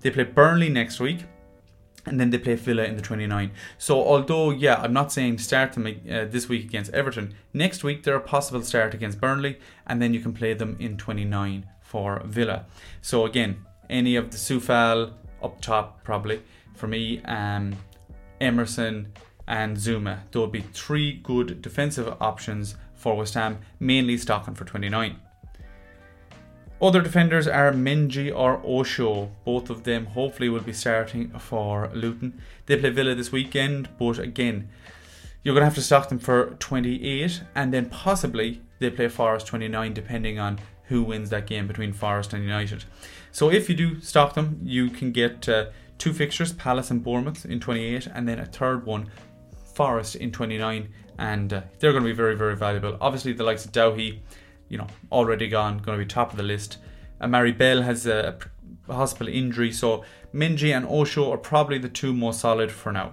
They 0.00 0.10
play 0.10 0.24
Burnley 0.24 0.68
next 0.68 1.00
week, 1.00 1.24
and 2.06 2.18
then 2.18 2.30
they 2.30 2.38
play 2.38 2.54
Villa 2.54 2.84
in 2.84 2.96
the 2.96 3.02
29. 3.02 3.50
So 3.78 4.02
although 4.02 4.50
yeah, 4.50 4.80
I'm 4.80 4.92
not 4.92 5.12
saying 5.12 5.38
start 5.38 5.72
them 5.72 5.86
uh, 5.86 6.24
this 6.24 6.48
week 6.48 6.64
against 6.64 6.92
Everton. 6.92 7.34
Next 7.52 7.84
week 7.84 8.02
they're 8.02 8.16
a 8.16 8.20
possible 8.20 8.62
start 8.62 8.94
against 8.94 9.20
Burnley, 9.20 9.58
and 9.86 10.00
then 10.00 10.14
you 10.14 10.20
can 10.20 10.32
play 10.32 10.54
them 10.54 10.76
in 10.78 10.96
29 10.96 11.66
for 11.82 12.22
Villa. 12.24 12.66
So 13.02 13.26
again, 13.26 13.64
any 13.88 14.16
of 14.16 14.30
the 14.30 14.36
Coufal 14.36 15.12
up 15.42 15.60
top 15.60 16.04
probably 16.04 16.42
for 16.74 16.86
me, 16.86 17.22
um, 17.24 17.76
Emerson 18.40 19.12
and 19.46 19.76
Zouma. 19.76 20.20
There 20.30 20.40
will 20.40 20.48
be 20.48 20.64
three 20.72 21.14
good 21.22 21.60
defensive 21.60 22.14
options 22.20 22.76
for 22.94 23.16
West 23.16 23.34
Ham, 23.34 23.58
mainly 23.78 24.16
stocking 24.16 24.54
for 24.54 24.64
29. 24.64 25.16
Other 26.82 27.02
defenders 27.02 27.46
are 27.46 27.72
Mengi 27.72 28.34
or 28.34 28.62
Osho. 28.64 29.30
Both 29.44 29.68
of 29.68 29.84
them 29.84 30.06
hopefully 30.06 30.48
will 30.48 30.60
be 30.60 30.72
starting 30.72 31.30
for 31.38 31.90
Luton. 31.92 32.40
They 32.66 32.76
play 32.78 32.88
Villa 32.90 33.14
this 33.14 33.30
weekend, 33.30 33.90
but 33.98 34.18
again, 34.18 34.70
you're 35.42 35.54
going 35.54 35.62
to 35.62 35.66
have 35.66 35.74
to 35.74 35.82
stock 35.82 36.08
them 36.08 36.18
for 36.18 36.56
28 36.58 37.42
and 37.54 37.72
then 37.72 37.90
possibly 37.90 38.62
they 38.78 38.90
play 38.90 39.08
Forest 39.08 39.46
29 39.48 39.92
depending 39.92 40.38
on 40.38 40.58
who 40.84 41.02
wins 41.02 41.30
that 41.30 41.46
game 41.46 41.66
between 41.66 41.92
Forest 41.92 42.32
and 42.32 42.42
United. 42.42 42.84
So 43.30 43.50
if 43.50 43.68
you 43.68 43.74
do 43.74 44.00
stock 44.00 44.34
them, 44.34 44.60
you 44.62 44.88
can 44.88 45.12
get 45.12 45.48
uh, 45.48 45.66
two 46.00 46.12
fixtures, 46.12 46.52
Palace 46.52 46.90
and 46.90 47.04
Bournemouth 47.04 47.46
in 47.46 47.60
28 47.60 48.08
and 48.12 48.28
then 48.28 48.40
a 48.40 48.46
third 48.46 48.84
one, 48.84 49.08
Forest 49.74 50.16
in 50.16 50.32
29 50.32 50.88
and 51.18 51.52
uh, 51.52 51.60
they're 51.78 51.92
going 51.92 52.02
to 52.02 52.10
be 52.10 52.16
very 52.16 52.34
very 52.34 52.56
valuable. 52.56 52.98
Obviously 53.00 53.32
the 53.32 53.44
likes 53.44 53.64
of 53.64 53.70
Doughty 53.70 54.20
you 54.70 54.78
know, 54.78 54.86
already 55.12 55.48
gone, 55.48 55.78
going 55.78 55.98
to 55.98 56.02
be 56.02 56.08
top 56.08 56.30
of 56.30 56.38
the 56.38 56.42
list. 56.42 56.78
Amari 57.20 57.52
Bell 57.52 57.82
has 57.82 58.06
a, 58.06 58.38
hospital 58.88 59.32
injury, 59.32 59.70
so 59.70 60.04
Mengi 60.34 60.74
and 60.74 60.86
Osho 60.86 61.30
are 61.30 61.38
probably 61.38 61.78
the 61.78 61.88
two 61.88 62.12
most 62.12 62.40
solid 62.40 62.72
for 62.72 62.90
now. 62.90 63.12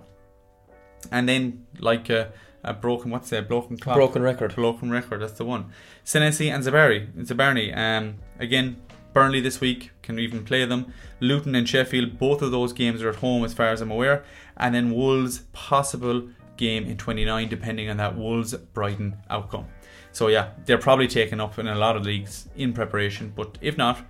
And 1.11 1.27
then, 1.27 1.65
like 1.79 2.09
a, 2.09 2.31
a 2.63 2.73
broken, 2.73 3.11
what's 3.11 3.29
that, 3.29 3.47
broken 3.47 3.77
clock? 3.77 3.95
Broken 3.95 4.21
record. 4.21 4.55
Broken 4.55 4.89
record, 4.89 5.21
that's 5.21 5.33
the 5.33 5.45
one. 5.45 5.71
Senesi 6.05 6.51
and 6.51 6.63
Zabari, 6.63 7.11
Zabarnyi. 7.25 7.75
Um, 7.75 8.15
again, 8.39 8.77
Burnley 9.17 9.41
this 9.41 9.59
week, 9.59 9.89
can 10.03 10.19
even 10.19 10.45
play 10.45 10.63
them. 10.63 10.93
Luton 11.21 11.55
and 11.55 11.67
Sheffield, 11.67 12.19
both 12.19 12.43
of 12.43 12.51
those 12.51 12.71
games 12.71 13.01
are 13.01 13.09
at 13.09 13.15
home 13.15 13.43
as 13.43 13.51
far 13.51 13.69
as 13.69 13.81
I'm 13.81 13.89
aware. 13.89 14.23
And 14.57 14.75
then 14.75 14.91
Wolves, 14.91 15.39
possible 15.53 16.29
game 16.55 16.85
in 16.85 16.97
29, 16.97 17.49
depending 17.49 17.89
on 17.89 17.97
that 17.97 18.15
Wolves 18.15 18.53
Brighton 18.53 19.17
outcome. 19.31 19.65
So 20.11 20.27
yeah, 20.27 20.51
they're 20.65 20.77
probably 20.77 21.07
taken 21.07 21.41
up 21.41 21.57
in 21.57 21.65
a 21.67 21.73
lot 21.73 21.95
of 21.95 22.05
leagues 22.05 22.47
in 22.55 22.73
preparation. 22.73 23.33
But 23.35 23.57
if 23.59 23.75
not, 23.75 24.05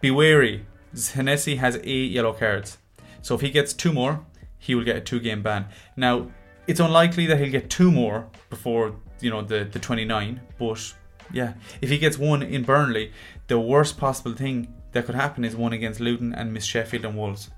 be 0.00 0.10
wary. 0.10 0.66
Senesi 0.96 1.58
has 1.58 1.78
eight 1.84 2.10
yellow 2.10 2.32
cards. 2.32 2.78
So 3.22 3.36
if 3.36 3.40
he 3.40 3.50
gets 3.50 3.72
two 3.72 3.92
more, 3.92 4.26
he 4.58 4.74
will 4.74 4.82
get 4.82 4.96
a 4.96 5.00
two 5.00 5.20
game 5.20 5.44
ban. 5.44 5.66
Now, 5.96 6.32
it's 6.66 6.80
unlikely 6.80 7.26
that 7.26 7.38
he'll 7.38 7.52
get 7.52 7.70
two 7.70 7.92
more 7.92 8.26
before, 8.50 8.96
you 9.20 9.30
know, 9.30 9.42
the, 9.42 9.62
the 9.62 9.78
29. 9.78 10.40
But 10.58 10.92
yeah, 11.32 11.54
if 11.80 11.90
he 11.90 11.98
gets 11.98 12.18
one 12.18 12.42
in 12.42 12.62
Burnley, 12.62 13.12
the 13.46 13.58
worst 13.58 13.98
possible 13.98 14.32
thing 14.32 14.74
that 14.92 15.06
could 15.06 15.14
happen 15.14 15.44
is 15.44 15.56
one 15.56 15.72
against 15.72 16.00
Luton 16.00 16.34
and 16.34 16.52
Miss 16.52 16.64
Sheffield 16.64 17.04
and 17.04 17.16
Wolves. 17.16 17.50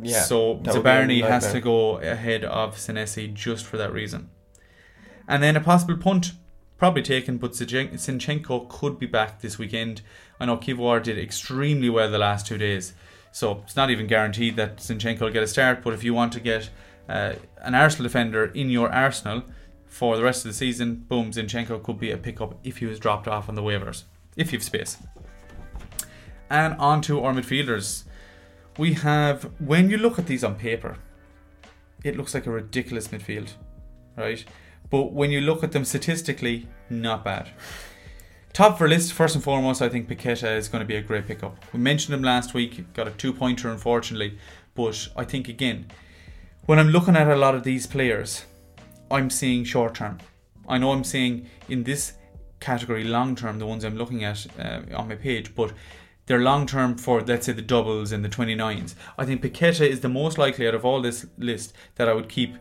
Yeah, 0.00 0.22
so 0.22 0.56
Zabarnyi 0.56 1.22
has 1.22 1.52
to 1.52 1.60
go 1.60 1.98
ahead 1.98 2.44
of 2.44 2.76
Senesi 2.76 3.32
just 3.32 3.66
for 3.66 3.76
that 3.76 3.92
reason. 3.92 4.30
And 5.28 5.42
then 5.42 5.56
a 5.56 5.60
possible 5.60 5.96
punt 5.96 6.32
probably 6.78 7.02
taken, 7.02 7.38
but 7.38 7.52
Zinchenko 7.52 8.68
could 8.68 8.98
be 8.98 9.06
back 9.06 9.40
this 9.40 9.58
weekend. 9.58 10.02
I 10.40 10.46
know 10.46 10.56
Kiwior 10.56 11.02
did 11.02 11.18
extremely 11.18 11.88
well 11.88 12.10
the 12.10 12.18
last 12.18 12.46
two 12.46 12.58
days, 12.58 12.94
so 13.30 13.62
it's 13.64 13.76
not 13.76 13.90
even 13.90 14.06
guaranteed 14.06 14.56
that 14.56 14.78
Zinchenko 14.78 15.20
will 15.20 15.30
get 15.30 15.42
a 15.42 15.46
start. 15.46 15.82
But 15.84 15.94
if 15.94 16.02
you 16.02 16.14
want 16.14 16.32
to 16.32 16.40
get 16.40 16.70
uh, 17.08 17.34
an 17.58 17.74
Arsenal 17.74 18.04
defender 18.04 18.46
in 18.46 18.70
your 18.70 18.90
arsenal 18.90 19.44
for 19.92 20.16
the 20.16 20.22
rest 20.22 20.42
of 20.46 20.50
the 20.50 20.56
season, 20.56 21.04
boom, 21.06 21.32
Zinchenko 21.32 21.82
could 21.82 22.00
be 22.00 22.10
a 22.10 22.16
pickup 22.16 22.58
if 22.64 22.78
he 22.78 22.86
was 22.86 22.98
dropped 22.98 23.28
off 23.28 23.50
on 23.50 23.54
the 23.54 23.62
waivers, 23.62 24.04
if 24.38 24.50
you 24.50 24.56
have 24.56 24.64
space. 24.64 24.96
And 26.48 26.74
on 26.80 27.02
to 27.02 27.22
our 27.22 27.34
midfielders. 27.34 28.04
We 28.78 28.94
have, 28.94 29.50
when 29.60 29.90
you 29.90 29.98
look 29.98 30.18
at 30.18 30.26
these 30.26 30.42
on 30.44 30.54
paper, 30.54 30.96
it 32.02 32.16
looks 32.16 32.32
like 32.32 32.46
a 32.46 32.50
ridiculous 32.50 33.08
midfield, 33.08 33.50
right? 34.16 34.42
But 34.88 35.12
when 35.12 35.30
you 35.30 35.42
look 35.42 35.62
at 35.62 35.72
them 35.72 35.84
statistically, 35.84 36.68
not 36.88 37.22
bad. 37.22 37.50
Top 38.54 38.78
for 38.78 38.88
list, 38.88 39.12
first 39.12 39.34
and 39.34 39.44
foremost, 39.44 39.82
I 39.82 39.90
think 39.90 40.08
Paqueta 40.08 40.56
is 40.56 40.68
going 40.68 40.80
to 40.80 40.88
be 40.88 40.96
a 40.96 41.02
great 41.02 41.26
pickup. 41.26 41.62
We 41.74 41.80
mentioned 41.80 42.14
him 42.14 42.22
last 42.22 42.54
week, 42.54 42.94
got 42.94 43.08
a 43.08 43.10
two 43.10 43.34
pointer, 43.34 43.70
unfortunately. 43.70 44.38
But 44.74 45.08
I 45.16 45.24
think, 45.24 45.48
again, 45.48 45.86
when 46.64 46.78
I'm 46.78 46.88
looking 46.88 47.14
at 47.14 47.28
a 47.28 47.36
lot 47.36 47.54
of 47.54 47.62
these 47.62 47.86
players, 47.86 48.46
I'm 49.12 49.30
seeing 49.30 49.64
short 49.64 49.94
term. 49.94 50.18
I 50.68 50.78
know 50.78 50.92
I'm 50.92 51.04
seeing 51.04 51.48
in 51.68 51.84
this 51.84 52.14
category 52.60 53.04
long 53.04 53.36
term, 53.36 53.58
the 53.58 53.66
ones 53.66 53.84
I'm 53.84 53.96
looking 53.96 54.24
at 54.24 54.46
uh, 54.58 54.80
on 54.94 55.08
my 55.08 55.16
page, 55.16 55.54
but 55.54 55.72
they're 56.26 56.40
long 56.40 56.66
term 56.66 56.96
for, 56.96 57.20
let's 57.20 57.46
say, 57.46 57.52
the 57.52 57.62
doubles 57.62 58.12
and 58.12 58.24
the 58.24 58.28
29s. 58.28 58.94
I 59.18 59.24
think 59.24 59.42
Paqueta 59.42 59.86
is 59.86 60.00
the 60.00 60.08
most 60.08 60.38
likely 60.38 60.66
out 60.66 60.74
of 60.74 60.84
all 60.84 61.02
this 61.02 61.26
list 61.38 61.74
that 61.96 62.08
I 62.08 62.14
would 62.14 62.28
keep 62.28 62.56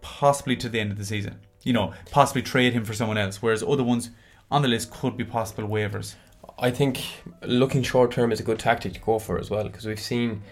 possibly 0.00 0.56
to 0.56 0.68
the 0.68 0.80
end 0.80 0.92
of 0.92 0.98
the 0.98 1.04
season 1.04 1.40
you 1.64 1.72
know, 1.72 1.92
possibly 2.10 2.42
trade 2.42 2.74
him 2.74 2.84
for 2.84 2.94
someone 2.94 3.18
else, 3.18 3.42
whereas 3.42 3.62
other 3.62 3.82
ones 3.82 4.10
on 4.50 4.62
the 4.62 4.68
list 4.68 4.90
could 4.90 5.16
be 5.16 5.24
possible 5.24 5.66
waivers. 5.66 6.14
I 6.58 6.70
think 6.70 7.02
looking 7.42 7.82
short 7.82 8.12
term 8.12 8.30
is 8.30 8.38
a 8.38 8.44
good 8.44 8.58
tactic 8.58 8.92
to 8.94 9.00
go 9.00 9.18
for 9.18 9.38
as 9.38 9.50
well 9.50 9.64
because 9.64 9.86
we've 9.86 9.98
seen 9.98 10.42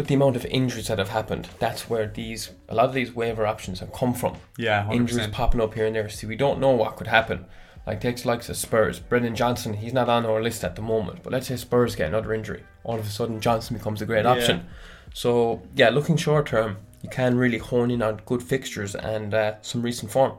with 0.00 0.08
the 0.08 0.14
amount 0.14 0.34
of 0.34 0.46
injuries 0.46 0.88
that 0.88 0.98
have 0.98 1.10
happened, 1.10 1.46
that's 1.58 1.90
where 1.90 2.06
these 2.06 2.52
a 2.70 2.74
lot 2.74 2.86
of 2.86 2.94
these 2.94 3.14
waiver 3.14 3.46
options 3.46 3.80
have 3.80 3.92
come 3.92 4.14
from. 4.14 4.34
Yeah, 4.56 4.86
100%. 4.86 4.94
injuries 4.94 5.26
popping 5.26 5.60
up 5.60 5.74
here 5.74 5.84
and 5.84 5.94
there. 5.94 6.08
See, 6.08 6.26
we 6.26 6.36
don't 6.36 6.58
know 6.58 6.70
what 6.70 6.96
could 6.96 7.08
happen. 7.08 7.44
Like 7.86 8.00
takes 8.00 8.24
likes 8.24 8.48
of 8.48 8.56
Spurs, 8.56 8.98
Brennan 8.98 9.36
Johnson, 9.36 9.74
he's 9.74 9.92
not 9.92 10.08
on 10.08 10.24
our 10.24 10.42
list 10.42 10.64
at 10.64 10.74
the 10.74 10.80
moment. 10.80 11.22
But 11.22 11.34
let's 11.34 11.48
say 11.48 11.56
Spurs 11.56 11.94
get 11.96 12.08
another 12.08 12.32
injury, 12.32 12.62
all 12.82 12.98
of 12.98 13.06
a 13.06 13.10
sudden 13.10 13.40
Johnson 13.40 13.76
becomes 13.76 14.00
a 14.00 14.06
great 14.06 14.24
yeah. 14.24 14.30
option. 14.30 14.66
So 15.12 15.60
yeah, 15.76 15.90
looking 15.90 16.16
short 16.16 16.46
term, 16.46 16.78
you 17.02 17.10
can 17.10 17.36
really 17.36 17.58
hone 17.58 17.90
in 17.90 18.00
on 18.00 18.22
good 18.24 18.42
fixtures 18.42 18.94
and 18.94 19.34
uh, 19.34 19.56
some 19.60 19.82
recent 19.82 20.10
form. 20.10 20.32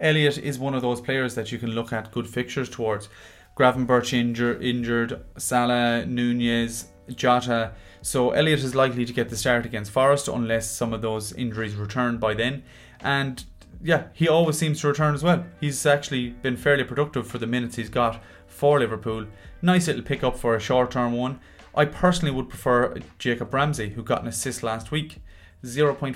Elliott 0.00 0.38
is 0.38 0.58
one 0.58 0.74
of 0.74 0.80
those 0.80 1.02
players 1.02 1.34
that 1.34 1.52
you 1.52 1.58
can 1.58 1.72
look 1.72 1.92
at 1.92 2.10
good 2.10 2.26
fixtures 2.26 2.70
towards. 2.70 3.10
Gravenberch 3.54 4.12
injur- 4.18 4.64
injured, 4.64 5.22
Salah, 5.36 6.06
Nunez, 6.06 6.86
Jota. 7.14 7.72
So 8.04 8.32
Elliott 8.32 8.60
is 8.60 8.74
likely 8.74 9.06
to 9.06 9.14
get 9.14 9.30
the 9.30 9.36
start 9.36 9.64
against 9.64 9.90
Forest 9.90 10.28
unless 10.28 10.70
some 10.70 10.92
of 10.92 11.00
those 11.00 11.32
injuries 11.32 11.74
return 11.74 12.18
by 12.18 12.34
then. 12.34 12.62
And 13.00 13.42
yeah, 13.82 14.08
he 14.12 14.28
always 14.28 14.58
seems 14.58 14.82
to 14.82 14.88
return 14.88 15.14
as 15.14 15.22
well. 15.22 15.46
He's 15.58 15.86
actually 15.86 16.28
been 16.28 16.58
fairly 16.58 16.84
productive 16.84 17.26
for 17.26 17.38
the 17.38 17.46
minutes 17.46 17.76
he's 17.76 17.88
got 17.88 18.22
for 18.46 18.78
Liverpool. 18.78 19.24
Nice 19.62 19.86
little 19.86 20.02
pickup 20.02 20.36
for 20.36 20.54
a 20.54 20.60
short 20.60 20.90
term 20.90 21.14
one. 21.14 21.40
I 21.74 21.86
personally 21.86 22.34
would 22.34 22.50
prefer 22.50 22.94
Jacob 23.18 23.54
Ramsey, 23.54 23.88
who 23.88 24.02
got 24.02 24.20
an 24.20 24.28
assist 24.28 24.62
last 24.62 24.90
week. 24.90 25.22
0.59 25.64 26.14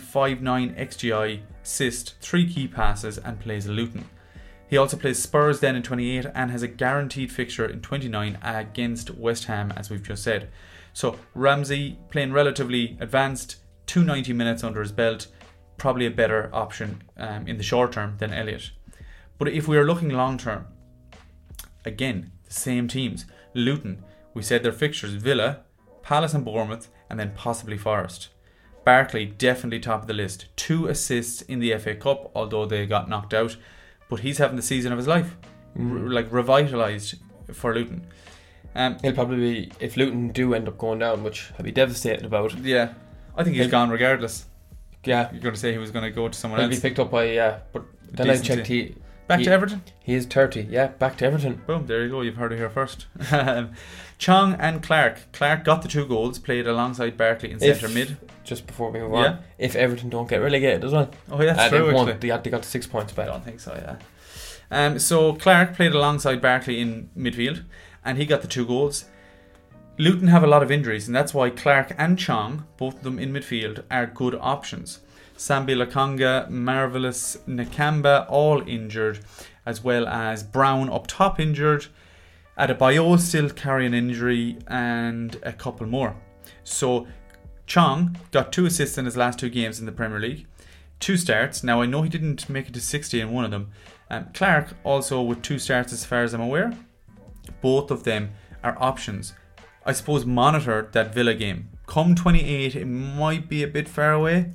XGI, 0.79 1.41
assist, 1.65 2.17
3 2.21 2.53
key 2.53 2.69
passes, 2.69 3.17
and 3.17 3.41
plays 3.41 3.67
Luton. 3.67 4.05
He 4.69 4.77
also 4.77 4.99
plays 4.99 5.23
Spurs 5.23 5.61
then 5.61 5.75
in 5.75 5.83
28 5.83 6.27
and 6.35 6.51
has 6.51 6.62
a 6.62 6.69
guaranteed 6.69 7.33
fixture 7.33 7.65
in 7.65 7.81
29 7.81 8.37
against 8.43 9.15
West 9.15 9.47
Ham, 9.47 9.73
as 9.75 9.89
we've 9.89 10.03
just 10.03 10.23
said. 10.23 10.51
So 10.99 11.15
Ramsey 11.33 11.97
playing 12.11 12.33
relatively 12.33 12.97
advanced, 12.99 13.59
290 13.87 14.33
minutes 14.33 14.65
under 14.65 14.81
his 14.81 14.91
belt, 14.91 15.29
probably 15.77 16.07
a 16.07 16.11
better 16.11 16.51
option 16.53 17.05
um, 17.17 17.47
in 17.47 17.57
the 17.57 17.63
short 17.63 17.93
term 17.93 18.17
than 18.19 18.35
Elliott. 18.35 18.73
But 19.39 19.47
if 19.47 19.69
we 19.69 19.77
are 19.77 19.87
looking 19.87 20.09
long 20.09 20.39
term, 20.39 20.67
again, 21.85 22.33
the 22.47 22.53
same 22.53 22.89
teams. 22.89 23.27
Luton, 23.55 24.03
we 24.35 24.43
said 24.43 24.65
their 24.65 24.73
fixtures 24.73 25.13
Villa, 25.13 25.61
Palace 26.03 26.35
and 26.35 26.45
Bournemouth, 26.45 26.89
and 27.09 27.21
then 27.21 27.33
possibly 27.37 27.79
Forest. 27.79 28.31
Barkley 28.85 29.25
definitely 29.25 29.79
top 29.79 30.01
of 30.01 30.09
the 30.09 30.15
list. 30.15 30.47
Two 30.57 30.89
assists 30.89 31.43
in 31.43 31.61
the 31.61 31.79
FA 31.79 31.95
Cup, 31.95 32.33
although 32.35 32.67
they 32.67 32.87
got 32.87 33.09
knocked 33.09 33.35
out. 33.35 33.57
But 34.09 34.19
he's 34.19 34.39
having 34.39 34.57
the 34.57 34.63
season 34.63 34.91
of 34.91 34.99
his 34.99 35.07
life, 35.07 35.37
mm. 35.77 35.93
R- 35.93 36.13
like 36.13 36.29
revitalised 36.31 37.21
for 37.53 37.73
Luton. 37.73 38.05
Um, 38.75 38.97
He'll 39.03 39.12
probably 39.14 39.37
be 39.66 39.73
if 39.81 39.97
Luton 39.97 40.29
do 40.29 40.55
end 40.55 40.69
up 40.69 40.79
going 40.79 40.99
down, 41.01 41.25
which 41.25 41.51
I'd 41.59 41.64
be 41.64 41.73
devastated 41.73 42.25
about. 42.25 42.57
Yeah, 42.59 42.93
I 43.37 43.43
think 43.45 43.57
he's 43.57 43.64
He'll, 43.66 43.71
gone 43.71 43.91
regardless. 43.91 44.47
Yeah, 45.05 45.31
you're 45.33 45.41
going 45.41 45.55
to 45.55 45.61
say 45.61 45.73
he 45.73 45.79
was 45.79 45.91
going 45.91 46.05
to 46.05 46.11
go 46.11 46.29
to 46.29 46.39
someone 46.39 46.61
else. 46.61 46.66
He'll 46.69 46.75
else. 46.75 46.83
be 46.83 46.89
picked 46.89 46.99
up 46.99 47.11
by 47.11 47.25
yeah, 47.25 47.59
but 47.73 47.85
then 48.12 48.29
I 48.31 48.37
checked 48.39 48.66
he 48.66 48.95
Back 49.27 49.41
He- 49.41 49.45
to 49.45 49.51
Everton. 49.53 49.83
He 50.03 50.14
is 50.14 50.25
30. 50.27 50.69
Yeah, 50.71 50.87
back 50.89 51.19
to 51.19 51.27
Everton. 51.27 51.62
Boom, 51.66 51.87
there 51.87 52.03
you 52.03 52.09
go. 52.09 52.23
You've 52.23 52.37
heard 52.37 52.51
it 52.53 52.57
here 52.57 52.71
first. 52.71 53.07
Um, 53.31 53.73
Chong 54.19 54.55
and 54.55 54.83
Clark. 54.83 55.31
Clark 55.33 55.64
got 55.64 55.83
the 55.83 55.89
two 55.89 56.07
goals, 56.07 56.39
played 56.39 56.66
alongside 56.66 57.16
Barkley 57.19 57.51
in 57.53 57.62
If- 57.62 57.81
centre 57.81 57.89
mid. 57.95 58.16
Just 58.43 58.66
before 58.66 58.91
we 58.91 58.99
move 59.01 59.12
Yeah. 59.12 59.19
on, 59.19 59.39
if 59.59 59.77
Everton 59.77 60.09
don't 60.09 60.29
get 60.29 60.39
relegated 60.39 60.83
as 60.85 60.93
well, 60.93 61.11
Oh, 61.31 61.43
yeah, 61.43 61.51
uh, 61.51 61.55
that's 61.57 61.71
they 61.71 61.77
true. 61.79 61.93
won. 61.93 62.09
Actually. 62.09 62.21
They 62.21 62.29
got, 62.29 62.45
they 62.45 62.51
got 62.51 62.62
the 62.62 62.69
six 62.69 62.87
points 62.87 63.12
I 63.12 63.16
back. 63.16 63.27
don't 63.27 63.45
think 63.45 63.61
so, 63.61 63.75
yeah. 63.75 63.97
Um, 64.71 64.99
so 64.99 65.35
Clark 65.35 65.75
played 65.77 65.93
alongside 65.93 66.41
Barkley 66.41 66.81
in 66.81 67.11
midfield, 67.16 67.64
and 68.05 68.19
he 68.19 68.27
got 68.27 68.43
the 68.43 68.49
two 68.49 68.67
goals. 68.67 69.05
Luton 69.99 70.29
have 70.29 70.45
a 70.45 70.47
lot 70.47 70.63
of 70.63 70.71
injuries, 70.71 71.07
and 71.07 71.17
that's 71.17 71.35
why 71.35 71.51
Clark 71.51 71.95
and 71.99 72.19
Chong, 72.19 72.67
both 72.77 72.97
of 72.97 73.03
them 73.03 73.19
in 73.19 73.33
midfield, 73.33 73.83
are 73.91 74.07
good 74.07 74.37
options. 74.41 75.01
Sambi 75.37 75.77
Lokonga, 75.77 76.49
Marvelous 76.49 77.37
Nakamba, 77.49 78.27
all 78.29 78.67
injured, 78.69 79.21
as 79.67 79.83
well 79.83 80.07
as 80.07 80.43
Brown 80.43 80.89
up 80.91 81.07
top 81.07 81.41
injured. 81.41 81.87
Adebayo 82.59 83.19
still 83.19 83.51
carrying 83.51 83.95
an 83.95 84.11
injury, 84.11 84.59
and 84.67 85.37
a 85.43 85.53
couple 85.53 85.87
more. 85.87 86.17
So 86.65 87.07
Chong 87.67 88.17
got 88.31 88.53
two 88.53 88.67
assists 88.67 88.99
in 88.99 89.05
his 89.05 89.17
last 89.17 89.39
two 89.39 89.51
games 89.51 89.81
in 89.81 89.87
the 89.87 89.93
Premier 89.93 90.21
League 90.21 90.47
two 91.01 91.17
starts. 91.17 91.63
Now 91.63 91.81
I 91.81 91.87
know 91.87 92.03
he 92.03 92.09
didn't 92.09 92.49
make 92.49 92.69
it 92.69 92.75
to 92.75 92.81
60 92.81 93.21
in 93.21 93.33
one 93.33 93.45
of 93.45 93.51
them. 93.51 93.71
Um, 94.11 94.27
Clark 94.35 94.75
also 94.85 95.23
with 95.23 95.43
two 95.43 95.59
starts, 95.59 95.93
as 95.93 96.05
far 96.05 96.23
as 96.23 96.35
I'm 96.35 96.41
aware. 96.41 96.73
Both 97.61 97.91
of 97.91 98.05
them 98.05 98.33
are 98.63 98.77
options. 98.81 99.35
I 99.85 99.93
suppose 99.93 100.27
monitor 100.27 100.89
that 100.93 101.15
Villa 101.15 101.35
game. 101.35 101.71
Come 101.87 102.15
28, 102.15 102.77
it 102.77 102.85
might 102.85 103.49
be 103.49 103.63
a 103.63 103.69
bit 103.69 103.89
far 103.89 104.13
away, 104.13 104.53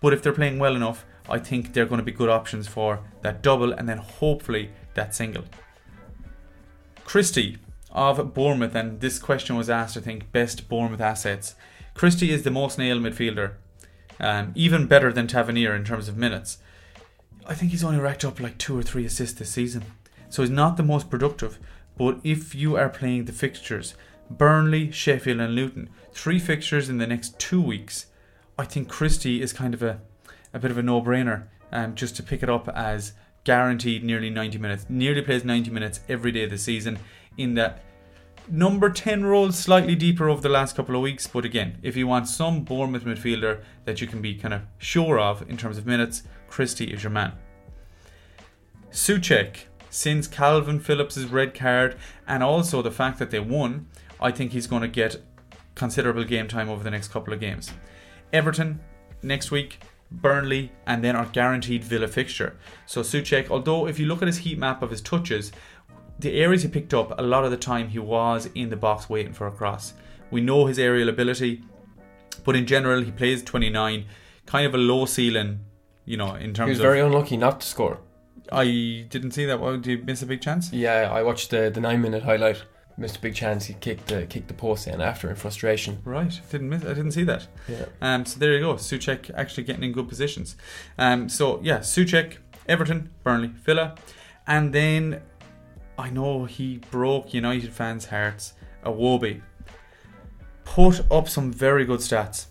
but 0.00 0.12
if 0.12 0.22
they're 0.22 0.32
playing 0.32 0.58
well 0.58 0.74
enough, 0.74 1.04
I 1.28 1.38
think 1.38 1.72
they're 1.72 1.86
going 1.86 1.98
to 1.98 2.04
be 2.04 2.12
good 2.12 2.30
options 2.30 2.66
for 2.66 3.00
that 3.22 3.42
double 3.42 3.72
and 3.72 3.88
then 3.88 3.98
hopefully 3.98 4.70
that 4.94 5.14
single. 5.14 5.44
Christie 7.04 7.58
of 7.90 8.32
Bournemouth, 8.32 8.74
and 8.74 9.00
this 9.00 9.18
question 9.18 9.56
was 9.56 9.68
asked, 9.68 9.96
I 9.96 10.00
think, 10.00 10.32
best 10.32 10.68
Bournemouth 10.68 11.00
assets. 11.00 11.54
Christie 11.92 12.30
is 12.30 12.42
the 12.42 12.50
most 12.50 12.78
nailed 12.78 13.02
midfielder 13.02 13.54
um, 14.20 14.52
even 14.54 14.86
better 14.86 15.12
than 15.12 15.26
Tavernier 15.26 15.74
in 15.74 15.84
terms 15.84 16.08
of 16.08 16.16
minutes. 16.16 16.58
I 17.46 17.54
think 17.54 17.70
he's 17.70 17.82
only 17.82 17.98
racked 17.98 18.24
up 18.24 18.38
like 18.38 18.58
two 18.58 18.78
or 18.78 18.82
three 18.82 19.04
assists 19.06 19.38
this 19.38 19.50
season. 19.50 19.84
So 20.28 20.42
he's 20.42 20.50
not 20.50 20.76
the 20.76 20.82
most 20.82 21.10
productive. 21.10 21.58
But 22.00 22.20
if 22.24 22.54
you 22.54 22.78
are 22.78 22.88
playing 22.88 23.26
the 23.26 23.32
fixtures, 23.32 23.92
Burnley, 24.30 24.90
Sheffield, 24.90 25.38
and 25.38 25.54
Luton, 25.54 25.90
three 26.12 26.38
fixtures 26.38 26.88
in 26.88 26.96
the 26.96 27.06
next 27.06 27.38
two 27.38 27.60
weeks, 27.60 28.06
I 28.58 28.64
think 28.64 28.88
Christie 28.88 29.42
is 29.42 29.52
kind 29.52 29.74
of 29.74 29.82
a, 29.82 30.00
a 30.54 30.58
bit 30.58 30.70
of 30.70 30.78
a 30.78 30.82
no 30.82 31.02
brainer 31.02 31.48
um, 31.70 31.94
just 31.94 32.16
to 32.16 32.22
pick 32.22 32.42
it 32.42 32.48
up 32.48 32.70
as 32.70 33.12
guaranteed 33.44 34.02
nearly 34.02 34.30
90 34.30 34.56
minutes. 34.56 34.86
Nearly 34.88 35.20
plays 35.20 35.44
90 35.44 35.70
minutes 35.72 36.00
every 36.08 36.32
day 36.32 36.44
of 36.44 36.50
the 36.50 36.56
season 36.56 36.98
in 37.36 37.52
that 37.56 37.82
number 38.48 38.88
10 38.88 39.26
role 39.26 39.52
slightly 39.52 39.94
deeper 39.94 40.30
over 40.30 40.40
the 40.40 40.48
last 40.48 40.74
couple 40.74 40.96
of 40.96 41.02
weeks 41.02 41.26
but 41.26 41.44
again 41.44 41.78
if 41.82 41.96
you 41.96 42.06
want 42.06 42.26
some 42.26 42.64
Bournemouth 42.64 43.04
midfielder 43.04 43.62
that 43.84 44.00
you 44.00 44.08
can 44.08 44.20
be 44.20 44.34
kind 44.34 44.52
of 44.52 44.62
sure 44.78 45.20
of 45.20 45.48
in 45.48 45.56
terms 45.56 45.78
of 45.78 45.86
minutes 45.86 46.24
Christie 46.48 46.92
is 46.92 47.04
your 47.04 47.12
man 47.12 47.32
Soucek 48.90 49.66
since 49.90 50.26
Kalvin 50.26 50.80
Phillips' 50.80 51.18
red 51.24 51.54
card 51.54 51.96
and 52.26 52.42
also 52.42 52.80
the 52.80 52.90
fact 52.90 53.18
that 53.18 53.30
they 53.30 53.40
won 53.40 53.88
I 54.20 54.30
think 54.30 54.52
he's 54.52 54.66
going 54.66 54.82
to 54.82 54.88
get 54.88 55.22
considerable 55.74 56.24
game 56.24 56.48
time 56.48 56.68
over 56.68 56.82
the 56.82 56.90
next 56.90 57.08
couple 57.08 57.32
of 57.32 57.40
games 57.40 57.72
Everton 58.32 58.80
next 59.22 59.50
week 59.50 59.80
Burnley 60.10 60.72
and 60.86 61.04
then 61.04 61.14
our 61.14 61.26
guaranteed 61.26 61.84
Villa 61.84 62.08
fixture 62.08 62.56
so 62.86 63.02
Soucek 63.02 63.50
although 63.50 63.86
if 63.86 63.98
you 63.98 64.06
look 64.06 64.22
at 64.22 64.28
his 64.28 64.38
heat 64.38 64.58
map 64.58 64.82
of 64.82 64.90
his 64.90 65.00
touches 65.00 65.52
the 66.20 66.38
areas 66.38 66.62
he 66.62 66.68
picked 66.68 66.92
up, 66.92 67.18
a 67.18 67.22
lot 67.22 67.44
of 67.44 67.50
the 67.50 67.56
time 67.56 67.88
he 67.88 67.98
was 67.98 68.48
in 68.54 68.68
the 68.68 68.76
box 68.76 69.08
waiting 69.08 69.32
for 69.32 69.46
a 69.46 69.50
cross. 69.50 69.94
We 70.30 70.40
know 70.40 70.66
his 70.66 70.78
aerial 70.78 71.08
ability, 71.08 71.62
but 72.44 72.54
in 72.56 72.66
general, 72.66 73.02
he 73.02 73.10
plays 73.10 73.42
29, 73.42 74.04
kind 74.46 74.66
of 74.66 74.74
a 74.74 74.78
low 74.78 75.06
ceiling, 75.06 75.60
you 76.04 76.16
know, 76.16 76.34
in 76.34 76.52
terms 76.52 76.58
of. 76.58 76.66
He 76.66 76.70
was 76.70 76.78
of. 76.78 76.82
very 76.82 77.00
unlucky 77.00 77.36
not 77.36 77.60
to 77.62 77.66
score. 77.66 78.00
I 78.52 79.06
didn't 79.08 79.32
see 79.32 79.44
that. 79.46 79.60
Well, 79.60 79.76
did 79.76 79.86
you 79.86 80.04
miss 80.04 80.22
a 80.22 80.26
big 80.26 80.40
chance? 80.40 80.72
Yeah, 80.72 81.10
I 81.12 81.22
watched 81.22 81.50
the, 81.50 81.70
the 81.70 81.80
nine 81.80 82.02
minute 82.02 82.22
highlight. 82.22 82.62
Missed 82.96 83.16
a 83.16 83.20
big 83.20 83.34
chance. 83.34 83.64
He 83.64 83.74
kicked 83.74 84.08
the 84.08 84.26
kicked 84.26 84.48
the 84.48 84.54
post 84.54 84.86
in 84.86 85.00
after 85.00 85.30
in 85.30 85.36
frustration. 85.36 86.00
Right, 86.04 86.38
didn't 86.50 86.68
miss. 86.68 86.84
I 86.84 86.88
didn't 86.88 87.12
see 87.12 87.24
that. 87.24 87.46
Yeah. 87.66 87.86
Um, 88.02 88.26
so 88.26 88.38
there 88.38 88.52
you 88.52 88.60
go. 88.60 88.74
Soucek 88.74 89.30
actually 89.34 89.64
getting 89.64 89.84
in 89.84 89.92
good 89.92 90.08
positions. 90.08 90.56
Um, 90.98 91.28
so 91.30 91.60
yeah, 91.62 91.78
Soucek, 91.78 92.36
Everton, 92.68 93.10
Burnley, 93.22 93.48
Villa, 93.48 93.94
and 94.46 94.74
then 94.74 95.22
I 95.96 96.10
know 96.10 96.44
he 96.44 96.78
broke 96.90 97.32
United 97.32 97.72
fans' 97.72 98.06
hearts. 98.06 98.52
Iwobi 98.84 99.40
put 100.64 101.10
up 101.10 101.28
some 101.28 101.52
very 101.52 101.84
good 101.84 102.00
stats. 102.00 102.46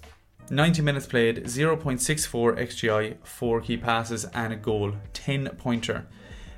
90 0.52 0.82
minutes 0.82 1.06
played, 1.06 1.44
0.64 1.46 2.58
XGI, 2.58 3.18
4 3.24 3.62
key 3.62 3.78
passes, 3.78 4.26
and 4.26 4.54
a 4.54 4.56
goal, 4.56 4.94
10 5.14 5.50
pointer. 5.58 6.08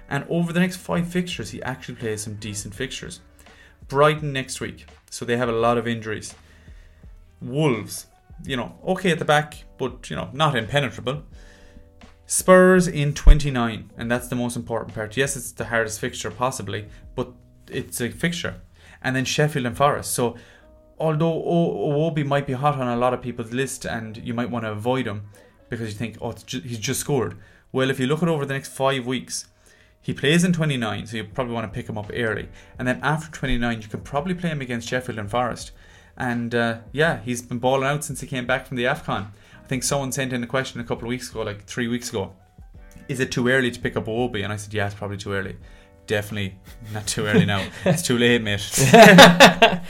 And 0.09 0.25
over 0.29 0.51
the 0.51 0.59
next 0.59 0.77
five 0.77 1.07
fixtures, 1.07 1.51
he 1.51 1.61
actually 1.63 1.95
plays 1.95 2.21
some 2.21 2.35
decent 2.35 2.75
fixtures. 2.75 3.21
Brighton 3.87 4.33
next 4.33 4.59
week, 4.61 4.87
so 5.09 5.25
they 5.25 5.37
have 5.37 5.49
a 5.49 5.53
lot 5.53 5.77
of 5.77 5.87
injuries. 5.87 6.35
Wolves, 7.41 8.07
you 8.45 8.55
know, 8.55 8.77
okay 8.85 9.11
at 9.11 9.19
the 9.19 9.25
back, 9.25 9.63
but 9.77 10.09
you 10.09 10.15
know, 10.15 10.29
not 10.33 10.55
impenetrable. 10.55 11.23
Spurs 12.25 12.87
in 12.87 13.13
29, 13.13 13.91
and 13.97 14.09
that's 14.09 14.29
the 14.29 14.35
most 14.35 14.55
important 14.55 14.95
part. 14.95 15.17
Yes, 15.17 15.35
it's 15.35 15.51
the 15.51 15.65
hardest 15.65 15.99
fixture 15.99 16.31
possibly, 16.31 16.87
but 17.15 17.31
it's 17.69 17.99
a 17.99 18.09
fixture. 18.09 18.61
And 19.01 19.15
then 19.15 19.25
Sheffield 19.25 19.65
and 19.65 19.75
Forest. 19.75 20.13
So, 20.13 20.35
although 21.01 21.41
Iwobi 21.41 22.25
might 22.25 22.47
be 22.47 22.53
hot 22.53 22.75
on 22.75 22.87
a 22.87 22.95
lot 22.95 23.13
of 23.13 23.21
people's 23.21 23.51
list 23.51 23.85
and 23.85 24.17
you 24.17 24.33
might 24.33 24.49
want 24.49 24.65
to 24.65 24.71
avoid 24.71 25.07
him 25.07 25.23
because 25.69 25.87
you 25.87 25.97
think, 25.97 26.17
oh, 26.21 26.33
ju- 26.33 26.61
he's 26.61 26.79
just 26.79 26.99
scored. 26.99 27.37
Well, 27.71 27.89
if 27.89 27.99
you 27.99 28.07
look 28.07 28.21
at 28.21 28.29
over 28.29 28.45
the 28.45 28.53
next 28.53 28.69
five 28.69 29.05
weeks, 29.05 29.47
he 30.01 30.13
plays 30.13 30.43
in 30.43 30.53
29, 30.53 31.07
so 31.07 31.17
you 31.17 31.23
probably 31.23 31.53
want 31.53 31.71
to 31.71 31.75
pick 31.75 31.87
him 31.89 31.97
up 31.97 32.11
early. 32.13 32.49
And 32.77 32.87
then 32.87 32.99
after 33.01 33.31
29, 33.31 33.81
you 33.81 33.87
can 33.87 34.01
probably 34.01 34.33
play 34.33 34.49
him 34.49 34.61
against 34.61 34.87
Sheffield 34.87 35.19
and 35.19 35.29
Forest. 35.29 35.71
And 36.17 36.53
uh, 36.53 36.79
yeah, 36.91 37.19
he's 37.21 37.41
been 37.41 37.59
balling 37.59 37.87
out 37.87 38.03
since 38.03 38.21
he 38.21 38.27
came 38.27 38.45
back 38.45 38.67
from 38.67 38.77
the 38.77 38.83
AFCON. 38.83 39.27
I 39.63 39.67
think 39.67 39.83
someone 39.83 40.11
sent 40.11 40.33
in 40.33 40.43
a 40.43 40.47
question 40.47 40.81
a 40.81 40.83
couple 40.83 41.05
of 41.05 41.09
weeks 41.09 41.29
ago, 41.29 41.41
like 41.43 41.63
three 41.63 41.87
weeks 41.87 42.09
ago. 42.09 42.33
Is 43.07 43.19
it 43.19 43.31
too 43.31 43.47
early 43.47 43.71
to 43.71 43.79
pick 43.79 43.95
up 43.95 44.07
Obi? 44.07 44.41
And 44.41 44.51
I 44.51 44.57
said, 44.57 44.73
yeah, 44.73 44.85
it's 44.85 44.95
probably 44.95 45.17
too 45.17 45.33
early. 45.33 45.57
Definitely 46.11 46.55
not 46.91 47.07
too 47.07 47.25
early 47.25 47.45
now. 47.45 47.65
it's 47.85 48.01
too 48.01 48.17
late, 48.17 48.41
mate. 48.41 48.59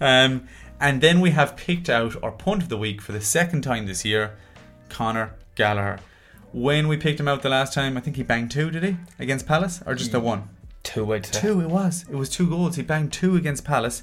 um, 0.00 0.48
and 0.80 1.00
then 1.00 1.20
we 1.20 1.30
have 1.30 1.56
picked 1.56 1.88
out 1.88 2.20
our 2.20 2.32
punt 2.32 2.64
of 2.64 2.68
the 2.68 2.76
week 2.76 3.00
for 3.00 3.12
the 3.12 3.20
second 3.20 3.62
time 3.62 3.86
this 3.86 4.04
year, 4.04 4.36
Conor 4.88 5.36
Gallagher. 5.54 6.00
When 6.52 6.88
we 6.88 6.96
picked 6.96 7.20
him 7.20 7.28
out 7.28 7.42
the 7.42 7.48
last 7.50 7.74
time, 7.74 7.96
I 7.96 8.00
think 8.00 8.16
he 8.16 8.24
banged 8.24 8.50
two, 8.50 8.72
did 8.72 8.82
he? 8.82 8.96
Against 9.20 9.46
Palace? 9.46 9.80
Or 9.86 9.94
just 9.94 10.10
the 10.10 10.18
one? 10.18 10.48
Two, 10.82 11.14
I'd 11.14 11.26
say. 11.26 11.42
Two, 11.42 11.60
it 11.60 11.68
was. 11.68 12.04
It 12.10 12.16
was 12.16 12.28
two 12.28 12.50
goals. 12.50 12.74
He 12.74 12.82
banged 12.82 13.12
two 13.12 13.36
against 13.36 13.64
Palace. 13.64 14.02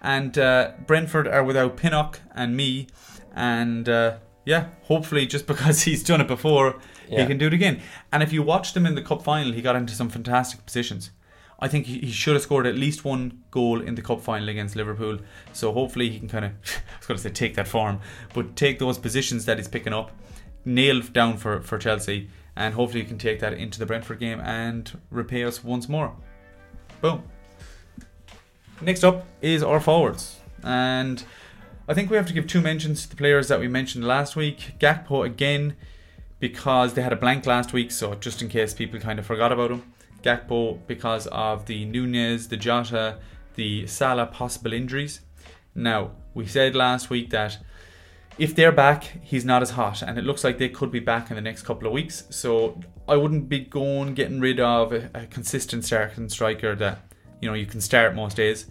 And 0.00 0.38
uh, 0.38 0.74
Brentford 0.86 1.26
are 1.26 1.42
without 1.42 1.76
Pinnock 1.76 2.20
and 2.36 2.56
Mee. 2.56 2.86
And 3.34 3.88
uh, 3.88 4.18
yeah, 4.44 4.68
hopefully, 4.82 5.26
just 5.26 5.46
because 5.52 5.82
he's 5.82 6.02
done 6.02 6.20
it 6.20 6.28
before, 6.28 6.78
Yeah. 7.08 7.20
he 7.22 7.26
can 7.26 7.38
do 7.38 7.46
it 7.46 7.54
again. 7.54 7.80
And 8.12 8.22
if 8.22 8.32
you 8.32 8.42
watched 8.42 8.76
him 8.76 8.86
in 8.86 8.94
the 8.94 9.02
cup 9.02 9.22
final, 9.22 9.52
he 9.52 9.62
got 9.62 9.76
into 9.76 9.94
some 9.94 10.08
fantastic 10.08 10.64
positions. 10.64 11.10
I 11.62 11.68
think 11.68 11.84
he 11.86 12.10
should 12.10 12.32
have 12.34 12.42
scored 12.42 12.66
at 12.66 12.74
least 12.74 13.04
one 13.04 13.42
goal 13.50 13.82
in 13.82 13.94
the 13.94 14.00
cup 14.00 14.22
final 14.22 14.48
against 14.48 14.76
Liverpool. 14.76 15.18
So 15.52 15.72
hopefully 15.72 16.08
he 16.08 16.18
can 16.18 16.26
kind 16.28 16.44
of, 16.46 16.52
I 16.64 16.98
was 16.98 17.06
going 17.06 17.16
to 17.18 17.22
say 17.22 17.30
take 17.30 17.54
that 17.56 17.68
form, 17.68 18.00
but 18.32 18.56
take 18.56 18.78
those 18.78 18.96
positions 18.96 19.44
that 19.44 19.58
he's 19.58 19.68
picking 19.68 19.92
up, 19.92 20.10
nail 20.64 21.00
down 21.02 21.36
for, 21.36 21.60
for 21.60 21.76
Chelsea, 21.76 22.30
and 22.56 22.72
hopefully 22.74 23.02
he 23.02 23.08
can 23.08 23.18
take 23.18 23.40
that 23.40 23.52
into 23.52 23.78
the 23.78 23.84
Brentford 23.86 24.18
game 24.20 24.40
and 24.40 24.98
repay 25.10 25.44
us 25.44 25.62
once 25.62 25.86
more. 25.88 26.16
Boom. 27.02 27.24
Next 28.80 29.04
up 29.04 29.26
is 29.42 29.62
our 29.62 29.80
forwards. 29.80 30.38
And 30.62 31.22
I 31.90 31.92
think 31.92 32.08
we 32.08 32.16
have 32.16 32.26
to 32.28 32.32
give 32.32 32.46
two 32.46 32.60
mentions 32.60 33.02
to 33.02 33.10
the 33.10 33.16
players 33.16 33.48
that 33.48 33.58
we 33.58 33.66
mentioned 33.66 34.06
last 34.06 34.36
week. 34.36 34.74
Gakpo 34.78 35.26
again, 35.26 35.74
because 36.38 36.94
they 36.94 37.02
had 37.02 37.12
a 37.12 37.16
blank 37.16 37.46
last 37.46 37.72
week, 37.72 37.90
so 37.90 38.14
just 38.14 38.40
in 38.40 38.48
case 38.48 38.72
people 38.72 39.00
kind 39.00 39.18
of 39.18 39.26
forgot 39.26 39.50
about 39.50 39.72
him. 39.72 39.82
Gakpo 40.22 40.78
because 40.86 41.26
of 41.26 41.66
the 41.66 41.84
Nunez, 41.86 42.46
the 42.46 42.56
Jota, 42.56 43.18
the 43.56 43.88
Salah 43.88 44.26
possible 44.26 44.72
injuries. 44.72 45.22
Now, 45.74 46.12
we 46.32 46.46
said 46.46 46.76
last 46.76 47.10
week 47.10 47.30
that 47.30 47.58
if 48.38 48.54
they're 48.54 48.70
back, 48.70 49.02
he's 49.24 49.44
not 49.44 49.60
as 49.60 49.70
hot, 49.70 50.00
and 50.00 50.16
it 50.16 50.22
looks 50.22 50.44
like 50.44 50.58
they 50.58 50.68
could 50.68 50.92
be 50.92 51.00
back 51.00 51.28
in 51.28 51.34
the 51.34 51.42
next 51.42 51.62
couple 51.62 51.88
of 51.88 51.92
weeks. 51.92 52.22
So 52.30 52.78
I 53.08 53.16
wouldn't 53.16 53.48
be 53.48 53.58
going 53.64 54.14
getting 54.14 54.38
rid 54.38 54.60
of 54.60 54.92
a, 54.92 55.10
a 55.12 55.26
consistent 55.26 55.84
starting 55.84 56.28
striker 56.28 56.76
that 56.76 57.00
you 57.42 57.48
know 57.48 57.54
you 57.54 57.66
can 57.66 57.80
start 57.80 58.14
most 58.14 58.36
days 58.36 58.66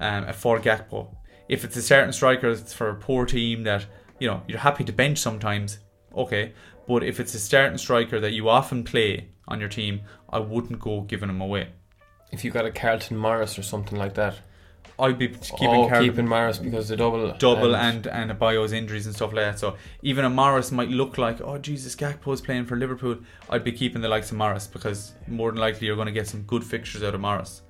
um, 0.00 0.32
for 0.32 0.58
Gakpo. 0.58 1.14
If 1.48 1.64
it's 1.64 1.76
a 1.76 1.82
certain 1.82 2.12
striker 2.12 2.54
that's 2.54 2.72
for 2.72 2.88
a 2.88 2.94
poor 2.94 3.26
team 3.26 3.64
that 3.64 3.86
you 4.18 4.28
know 4.28 4.42
you're 4.46 4.58
happy 4.58 4.84
to 4.84 4.92
bench 4.92 5.18
sometimes, 5.18 5.78
okay. 6.16 6.52
But 6.86 7.04
if 7.04 7.20
it's 7.20 7.34
a 7.34 7.38
certain 7.38 7.78
striker 7.78 8.20
that 8.20 8.32
you 8.32 8.48
often 8.48 8.84
play 8.84 9.28
on 9.48 9.60
your 9.60 9.68
team, 9.68 10.02
I 10.28 10.40
wouldn't 10.40 10.80
go 10.80 11.02
giving 11.02 11.28
him 11.28 11.40
away. 11.40 11.68
If 12.32 12.44
you 12.44 12.50
got 12.50 12.64
a 12.64 12.70
Carlton 12.70 13.16
Morris 13.16 13.58
or 13.58 13.62
something 13.62 13.98
like 13.98 14.14
that, 14.14 14.36
I'd 14.98 15.18
be 15.18 15.28
keeping 15.28 15.68
oh, 15.68 15.88
Carl- 15.88 16.02
keeping 16.02 16.28
Morris 16.28 16.58
because 16.58 16.88
the 16.88 16.96
double, 16.96 17.32
double 17.38 17.74
and 17.74 18.06
and 18.06 18.30
a 18.30 18.34
Bio's 18.34 18.72
injuries 18.72 19.06
and 19.06 19.14
stuff 19.14 19.32
like 19.32 19.44
that. 19.44 19.58
So 19.58 19.76
even 20.02 20.24
a 20.24 20.30
Morris 20.30 20.70
might 20.70 20.90
look 20.90 21.18
like, 21.18 21.40
oh 21.40 21.58
Jesus, 21.58 21.96
Gakpo's 21.96 22.40
playing 22.40 22.66
for 22.66 22.76
Liverpool. 22.76 23.18
I'd 23.50 23.64
be 23.64 23.72
keeping 23.72 24.00
the 24.00 24.08
likes 24.08 24.30
of 24.30 24.36
Morris 24.36 24.66
because 24.66 25.12
more 25.26 25.50
than 25.50 25.60
likely 25.60 25.86
you're 25.86 25.96
going 25.96 26.06
to 26.06 26.12
get 26.12 26.28
some 26.28 26.42
good 26.42 26.64
fixtures 26.64 27.02
out 27.02 27.14
of 27.14 27.20
Morris. 27.20 27.62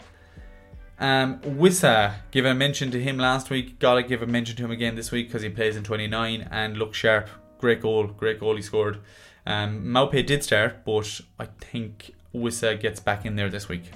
Um, 0.98 1.38
Wissa, 1.40 2.14
give 2.30 2.44
a 2.44 2.54
mention 2.54 2.90
to 2.92 3.02
him 3.02 3.18
last 3.18 3.50
week. 3.50 3.78
Gotta 3.78 4.02
give 4.02 4.22
a 4.22 4.26
mention 4.26 4.56
to 4.56 4.64
him 4.64 4.70
again 4.70 4.94
this 4.94 5.10
week 5.10 5.28
because 5.28 5.42
he 5.42 5.48
plays 5.48 5.76
in 5.76 5.82
29 5.82 6.48
and 6.50 6.76
looks 6.76 6.98
sharp. 6.98 7.28
Great 7.58 7.80
goal, 7.80 8.06
great 8.06 8.38
goal 8.38 8.56
he 8.56 8.62
scored. 8.62 9.00
Um, 9.46 9.92
did 10.12 10.44
start, 10.44 10.84
but 10.84 11.20
I 11.38 11.46
think 11.46 12.12
Wissa 12.34 12.78
gets 12.80 13.00
back 13.00 13.26
in 13.26 13.36
there 13.36 13.48
this 13.48 13.68
week. 13.68 13.90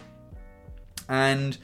And 1.08 1.56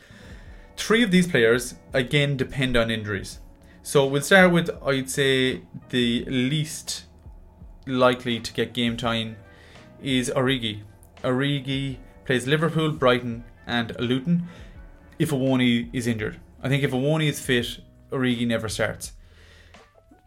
three 0.76 1.02
of 1.02 1.10
these 1.10 1.26
players 1.26 1.74
again 1.92 2.36
depend 2.36 2.76
on 2.76 2.90
injuries. 2.90 3.40
So 3.82 4.06
we'll 4.06 4.22
start 4.22 4.52
with 4.52 4.70
I'd 4.84 5.10
say 5.10 5.62
the 5.90 6.24
least 6.26 7.04
likely 7.86 8.38
to 8.38 8.52
get 8.52 8.72
game 8.72 8.96
time 8.96 9.36
is 10.00 10.30
Origi. 10.30 10.82
Origi 11.24 11.96
plays 12.24 12.46
Liverpool, 12.46 12.92
Brighton, 12.92 13.44
and 13.66 13.98
Luton. 13.98 14.48
If 15.22 15.30
Awoniyi 15.30 15.88
is 15.92 16.08
injured, 16.08 16.40
I 16.64 16.68
think 16.68 16.82
if 16.82 16.90
Awoniyi 16.90 17.28
is 17.28 17.38
fit, 17.38 17.78
Origi 18.10 18.44
never 18.44 18.68
starts. 18.68 19.12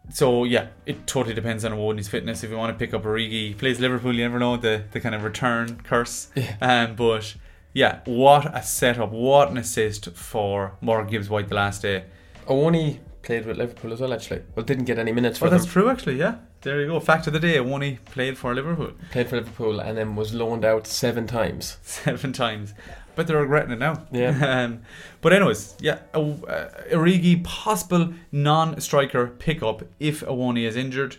So 0.08 0.44
yeah, 0.44 0.68
it 0.86 1.06
totally 1.06 1.34
depends 1.34 1.66
on 1.66 1.72
Awoniyi's 1.72 2.08
fitness. 2.08 2.42
If 2.42 2.50
you 2.50 2.56
want 2.56 2.72
to 2.72 2.78
pick 2.78 2.94
up 2.94 3.02
Origi, 3.02 3.48
he 3.48 3.54
plays 3.54 3.78
Liverpool, 3.78 4.14
you 4.14 4.22
never 4.22 4.38
know 4.38 4.56
the 4.56 4.84
the 4.92 5.00
kind 5.00 5.14
of 5.14 5.22
return 5.22 5.82
curse. 5.84 6.28
Yeah. 6.34 6.56
Um, 6.62 6.96
but 6.96 7.34
yeah, 7.74 8.00
what 8.06 8.46
a 8.56 8.62
setup! 8.62 9.10
What 9.10 9.50
an 9.50 9.58
assist 9.58 10.08
for 10.16 10.78
Morgan 10.80 11.10
Gibbs 11.10 11.28
White 11.28 11.48
the 11.50 11.56
last 11.56 11.82
day. 11.82 12.04
Awoniyi 12.46 13.00
played 13.22 13.44
with 13.44 13.58
Liverpool 13.58 13.92
as 13.92 14.00
well. 14.00 14.14
Actually, 14.14 14.44
well, 14.54 14.64
didn't 14.64 14.86
get 14.86 14.98
any 14.98 15.12
minutes 15.12 15.38
for 15.38 15.48
Oh, 15.48 15.50
that's 15.50 15.66
true, 15.66 15.90
actually. 15.90 16.18
Yeah, 16.18 16.36
there 16.62 16.80
you 16.80 16.86
go. 16.86 17.00
Fact 17.00 17.26
of 17.26 17.34
the 17.34 17.40
day: 17.40 17.56
Awoniyi 17.56 18.02
played 18.06 18.38
for 18.38 18.54
Liverpool 18.54 18.92
Played 19.10 19.28
for 19.28 19.36
Liverpool 19.36 19.78
and 19.78 19.98
then 19.98 20.16
was 20.16 20.32
loaned 20.32 20.64
out 20.64 20.86
seven 20.86 21.26
times. 21.26 21.76
seven 21.82 22.32
times, 22.32 22.72
but 23.16 23.26
they're 23.26 23.40
regretting 23.40 23.72
it 23.72 23.78
now. 23.80 24.06
Yeah. 24.12 24.64
um, 24.64 24.82
but 25.20 25.32
anyways, 25.32 25.74
yeah, 25.80 25.98
uh, 26.14 26.20
uh, 26.20 26.70
Origi 26.92 27.42
possible 27.42 28.14
non-striker 28.30 29.26
pickup 29.26 29.82
if 29.98 30.20
Awoniyi 30.20 30.68
is 30.68 30.76
injured. 30.76 31.16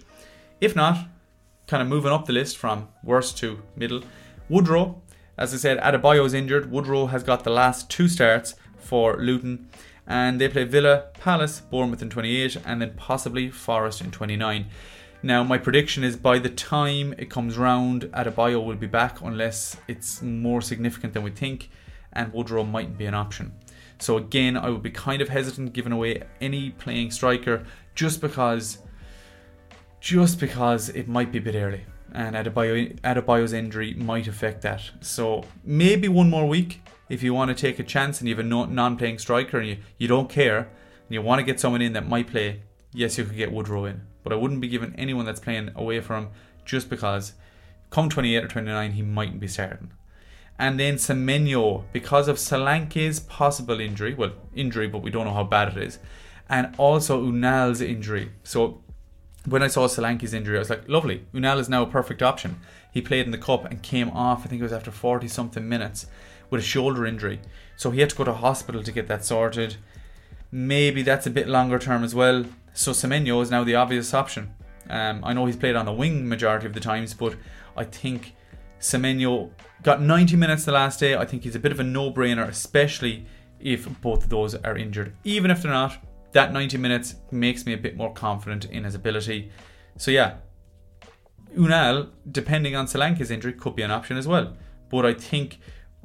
If 0.62 0.76
not, 0.76 1.08
kind 1.68 1.82
of 1.82 1.90
moving 1.90 2.12
up 2.12 2.26
the 2.26 2.34
list 2.34 2.58
from 2.58 2.88
worst 3.04 3.38
to 3.40 3.62
middle. 3.76 4.04
Woodrow, 4.48 5.02
as 5.38 5.54
I 5.54 5.58
said, 5.58 5.80
Adebayo 5.80 6.26
is 6.26 6.34
injured. 6.34 6.72
Woodrow 6.72 7.08
has 7.08 7.24
got 7.24 7.44
the 7.44 7.50
last 7.50 7.90
two 7.90 8.08
starts 8.08 8.56
for 8.78 9.18
Luton, 9.18 9.68
and 10.06 10.40
they 10.40 10.48
play 10.48 10.64
Villa, 10.64 11.08
Palace, 11.20 11.60
Bournemouth 11.60 12.02
in 12.02 12.10
28, 12.10 12.58
and 12.66 12.82
then 12.82 12.94
possibly 12.96 13.50
Forest 13.50 14.02
in 14.02 14.12
29. 14.12 14.68
Now, 15.24 15.44
my 15.44 15.58
prediction 15.58 16.04
is 16.04 16.16
by 16.16 16.40
the 16.40 16.50
time 16.50 17.14
it 17.18 17.30
comes 17.30 17.58
round, 17.58 18.04
Adebayo 18.14 18.64
will 18.64 18.76
be 18.76 18.88
back 18.88 19.20
unless 19.22 19.76
it's 19.88 20.22
more 20.22 20.62
significant 20.62 21.14
than 21.14 21.24
we 21.24 21.32
think, 21.32 21.70
and 22.18 22.34
Woodrow 22.34 22.64
mightn't 22.64 22.98
be 22.98 23.06
an 23.06 23.14
option. 23.14 23.54
So 24.00 24.18
again, 24.18 24.58
I 24.58 24.70
would 24.70 24.84
be 24.84 24.92
kind 24.92 25.22
of 25.22 25.30
hesitant 25.30 25.74
giving 25.74 25.94
away 25.94 26.24
any 26.42 26.72
playing 26.72 27.12
striker 27.12 27.66
just 27.96 28.20
because, 28.20 28.80
just 30.02 30.40
because 30.40 30.90
it 30.90 31.08
might 31.08 31.32
be 31.32 31.38
a 31.38 31.42
bit 31.42 31.56
early, 31.56 31.86
and 32.12 32.36
Adebayo, 32.36 33.00
Adebayo's 33.02 33.54
injury 33.54 33.94
might 33.94 34.28
affect 34.28 34.62
that. 34.64 34.82
So 35.02 35.46
maybe 35.64 36.08
one 36.08 36.30
more 36.30 36.48
week 36.48 36.82
if 37.10 37.24
you 37.24 37.34
want 37.34 37.50
to 37.50 37.56
take 37.56 37.80
a 37.80 37.84
chance 37.84 38.20
and 38.20 38.28
you 38.28 38.36
have 38.36 38.46
a 38.46 38.48
non-playing 38.48 39.20
striker 39.20 39.60
and 39.60 39.70
you, 39.70 39.78
you 39.98 40.08
don't 40.08 40.30
care 40.30 40.58
and 40.58 41.12
you 41.12 41.22
want 41.22 41.40
to 41.40 41.46
get 41.46 41.60
someone 41.60 41.82
in 41.82 41.94
that 41.94 42.08
might 42.08 42.28
play. 42.28 42.62
Yes, 42.94 43.18
you 43.18 43.26
could 43.26 43.38
get 43.38 43.52
Woodrow 43.52 43.86
in, 43.86 44.02
but 44.24 44.34
I 44.34 44.36
wouldn't 44.36 44.62
be 44.62 44.68
giving 44.68 44.94
anyone 44.96 45.26
that's 45.26 45.40
playing 45.40 45.72
away 45.76 46.02
from 46.02 46.26
him 46.26 46.32
just 46.66 46.90
because 46.90 47.34
come 47.90 48.10
28 48.10 48.44
or 48.44 48.48
29 48.48 48.92
he 48.92 49.02
mightn't 49.02 49.40
be 49.40 49.48
starting. 49.48 49.92
And 50.60 50.80
then 50.80 50.96
Semenyo, 50.96 51.84
because 51.94 52.28
of 52.28 52.38
Solanke's 52.38 53.20
possible 53.20 53.80
injury, 53.80 54.14
well, 54.14 54.32
injury, 54.56 54.88
but 54.88 55.04
we 55.04 55.12
don't 55.12 55.26
know 55.26 55.34
how 55.34 55.44
bad 55.44 55.78
it 55.78 55.84
is, 55.84 56.00
and 56.50 56.74
also 56.78 57.24
Unal's 57.24 57.82
injury. 57.82 58.32
So 58.44 58.82
when 59.46 59.62
I 59.62 59.68
saw 59.68 59.88
Solanke's 59.88 60.34
injury, 60.34 60.58
I 60.58 60.60
was 60.60 60.70
like, 60.70 60.88
lovely. 60.90 61.26
Unal 61.34 61.60
is 61.60 61.70
now 61.70 61.84
a 61.84 61.88
perfect 61.88 62.24
option. 62.24 62.60
He 62.92 63.02
played 63.02 63.26
in 63.26 63.32
the 63.32 63.38
cup 63.38 63.66
and 63.66 63.82
came 63.82 64.10
off, 64.10 64.46
I 64.46 64.48
think 64.48 64.60
it 64.60 64.64
was 64.64 64.74
after 64.74 64.92
40 64.92 65.28
something 65.28 65.68
minutes, 65.68 66.08
with 66.50 66.62
a 66.62 66.64
shoulder 66.64 67.06
injury. 67.06 67.40
So 67.76 67.92
he 67.92 68.00
had 68.00 68.10
to 68.10 68.16
go 68.16 68.24
to 68.24 68.34
hospital 68.34 68.82
to 68.84 68.92
get 68.92 69.08
that 69.08 69.24
sorted. 69.24 69.78
Maybe 70.52 71.04
that's 71.04 71.28
a 71.28 71.32
bit 71.32 71.48
longer 71.48 71.78
term 71.78 72.04
as 72.04 72.16
well. 72.16 72.46
So 72.74 72.92
Semenyo 72.92 73.42
is 73.42 73.52
now 73.52 73.64
the 73.64 73.76
obvious 73.76 74.14
option. 74.14 74.54
Um, 74.90 75.22
I 75.24 75.34
know 75.34 75.46
he's 75.46 75.58
played 75.58 75.76
on 75.76 75.86
the 75.86 75.94
wing 75.94 76.28
majority 76.28 76.66
of 76.66 76.74
the 76.74 76.80
times, 76.80 77.14
but 77.14 77.36
I 77.76 77.84
think 77.84 78.34
Semenyo 78.80 79.52
got 79.84 80.02
90 80.02 80.36
minutes 80.36 80.66
the 80.66 80.72
last 80.72 81.00
day. 81.00 81.16
I 81.16 81.26
think 81.26 81.44
he's 81.44 81.56
a 81.56 81.60
bit 81.60 81.72
of 81.72 81.80
a 81.80 81.84
no-brainer, 81.84 82.48
especially 82.48 83.26
if 83.60 83.88
both 84.02 84.24
of 84.24 84.30
those 84.30 84.56
are 84.56 84.78
injured. 84.78 85.16
Even 85.24 85.52
if 85.52 85.62
they're 85.62 85.72
not, 85.72 85.98
that 86.34 86.54
90 86.54 86.78
minutes 86.78 87.16
makes 87.32 87.66
me 87.66 87.74
a 87.74 87.78
bit 87.78 87.98
more 87.98 88.14
confident 88.14 88.66
in 88.66 88.84
his 88.84 88.96
ability. 88.96 89.52
So 89.98 90.12
yeah, 90.12 90.38
Unal, 91.56 92.10
depending 92.32 92.76
on 92.76 92.86
Solanke's 92.86 93.32
injury, 93.32 93.54
could 93.54 93.76
be 93.76 93.82
an 93.82 93.92
option 93.92 94.18
as 94.18 94.28
well. 94.28 94.56
But 94.90 95.06
I 95.06 95.14
think 95.14 95.60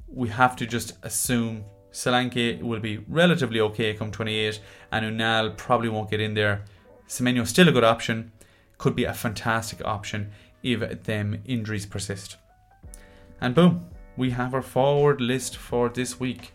we 0.09 0.29
have 0.29 0.57
to 0.57 0.67
just 0.67 0.95
assume 1.03 1.65
Solanke 1.93 2.63
will 2.63 2.81
be 2.81 2.99
relatively 3.09 3.61
okay 3.61 3.95
come 3.95 4.11
28, 4.11 4.61
and 4.91 5.05
Unal 5.05 5.57
probably 5.57 5.89
won't 5.89 6.11
get 6.11 6.21
in 6.21 6.35
there. 6.35 6.65
Semenyo 7.07 7.47
still 7.47 7.69
a 7.69 7.73
good 7.73 7.85
option, 7.85 8.33
could 8.79 8.97
be 8.97 9.05
a 9.05 9.13
fantastic 9.13 9.85
option 9.85 10.33
if 10.63 11.05
them 11.05 11.43
injuries 11.45 11.85
persist. 11.85 12.37
And 13.43 13.57
boom, 13.57 13.89
we 14.17 14.31
have 14.31 14.55
our 14.55 14.63
forward 14.63 15.21
list 15.21 15.57
for 15.57 15.89
this 15.89 16.21
week. 16.21 16.53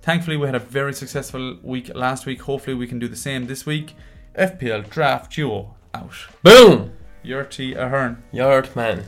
Thankfully, 0.00 0.38
we 0.38 0.46
had 0.46 0.54
a 0.54 0.58
very 0.58 0.94
successful 0.94 1.58
week 1.62 1.94
last 1.94 2.24
week. 2.24 2.40
Hopefully, 2.40 2.74
we 2.74 2.86
can 2.86 2.98
do 2.98 3.06
the 3.06 3.16
same 3.16 3.46
this 3.46 3.66
week. 3.66 3.94
FPL 4.34 4.88
Draft 4.88 5.34
Duo 5.34 5.74
out. 5.92 6.14
Boom! 6.42 6.94
Yurty 7.22 7.76
Ahern. 7.76 8.22
Yard 8.32 8.74
man. 8.74 9.04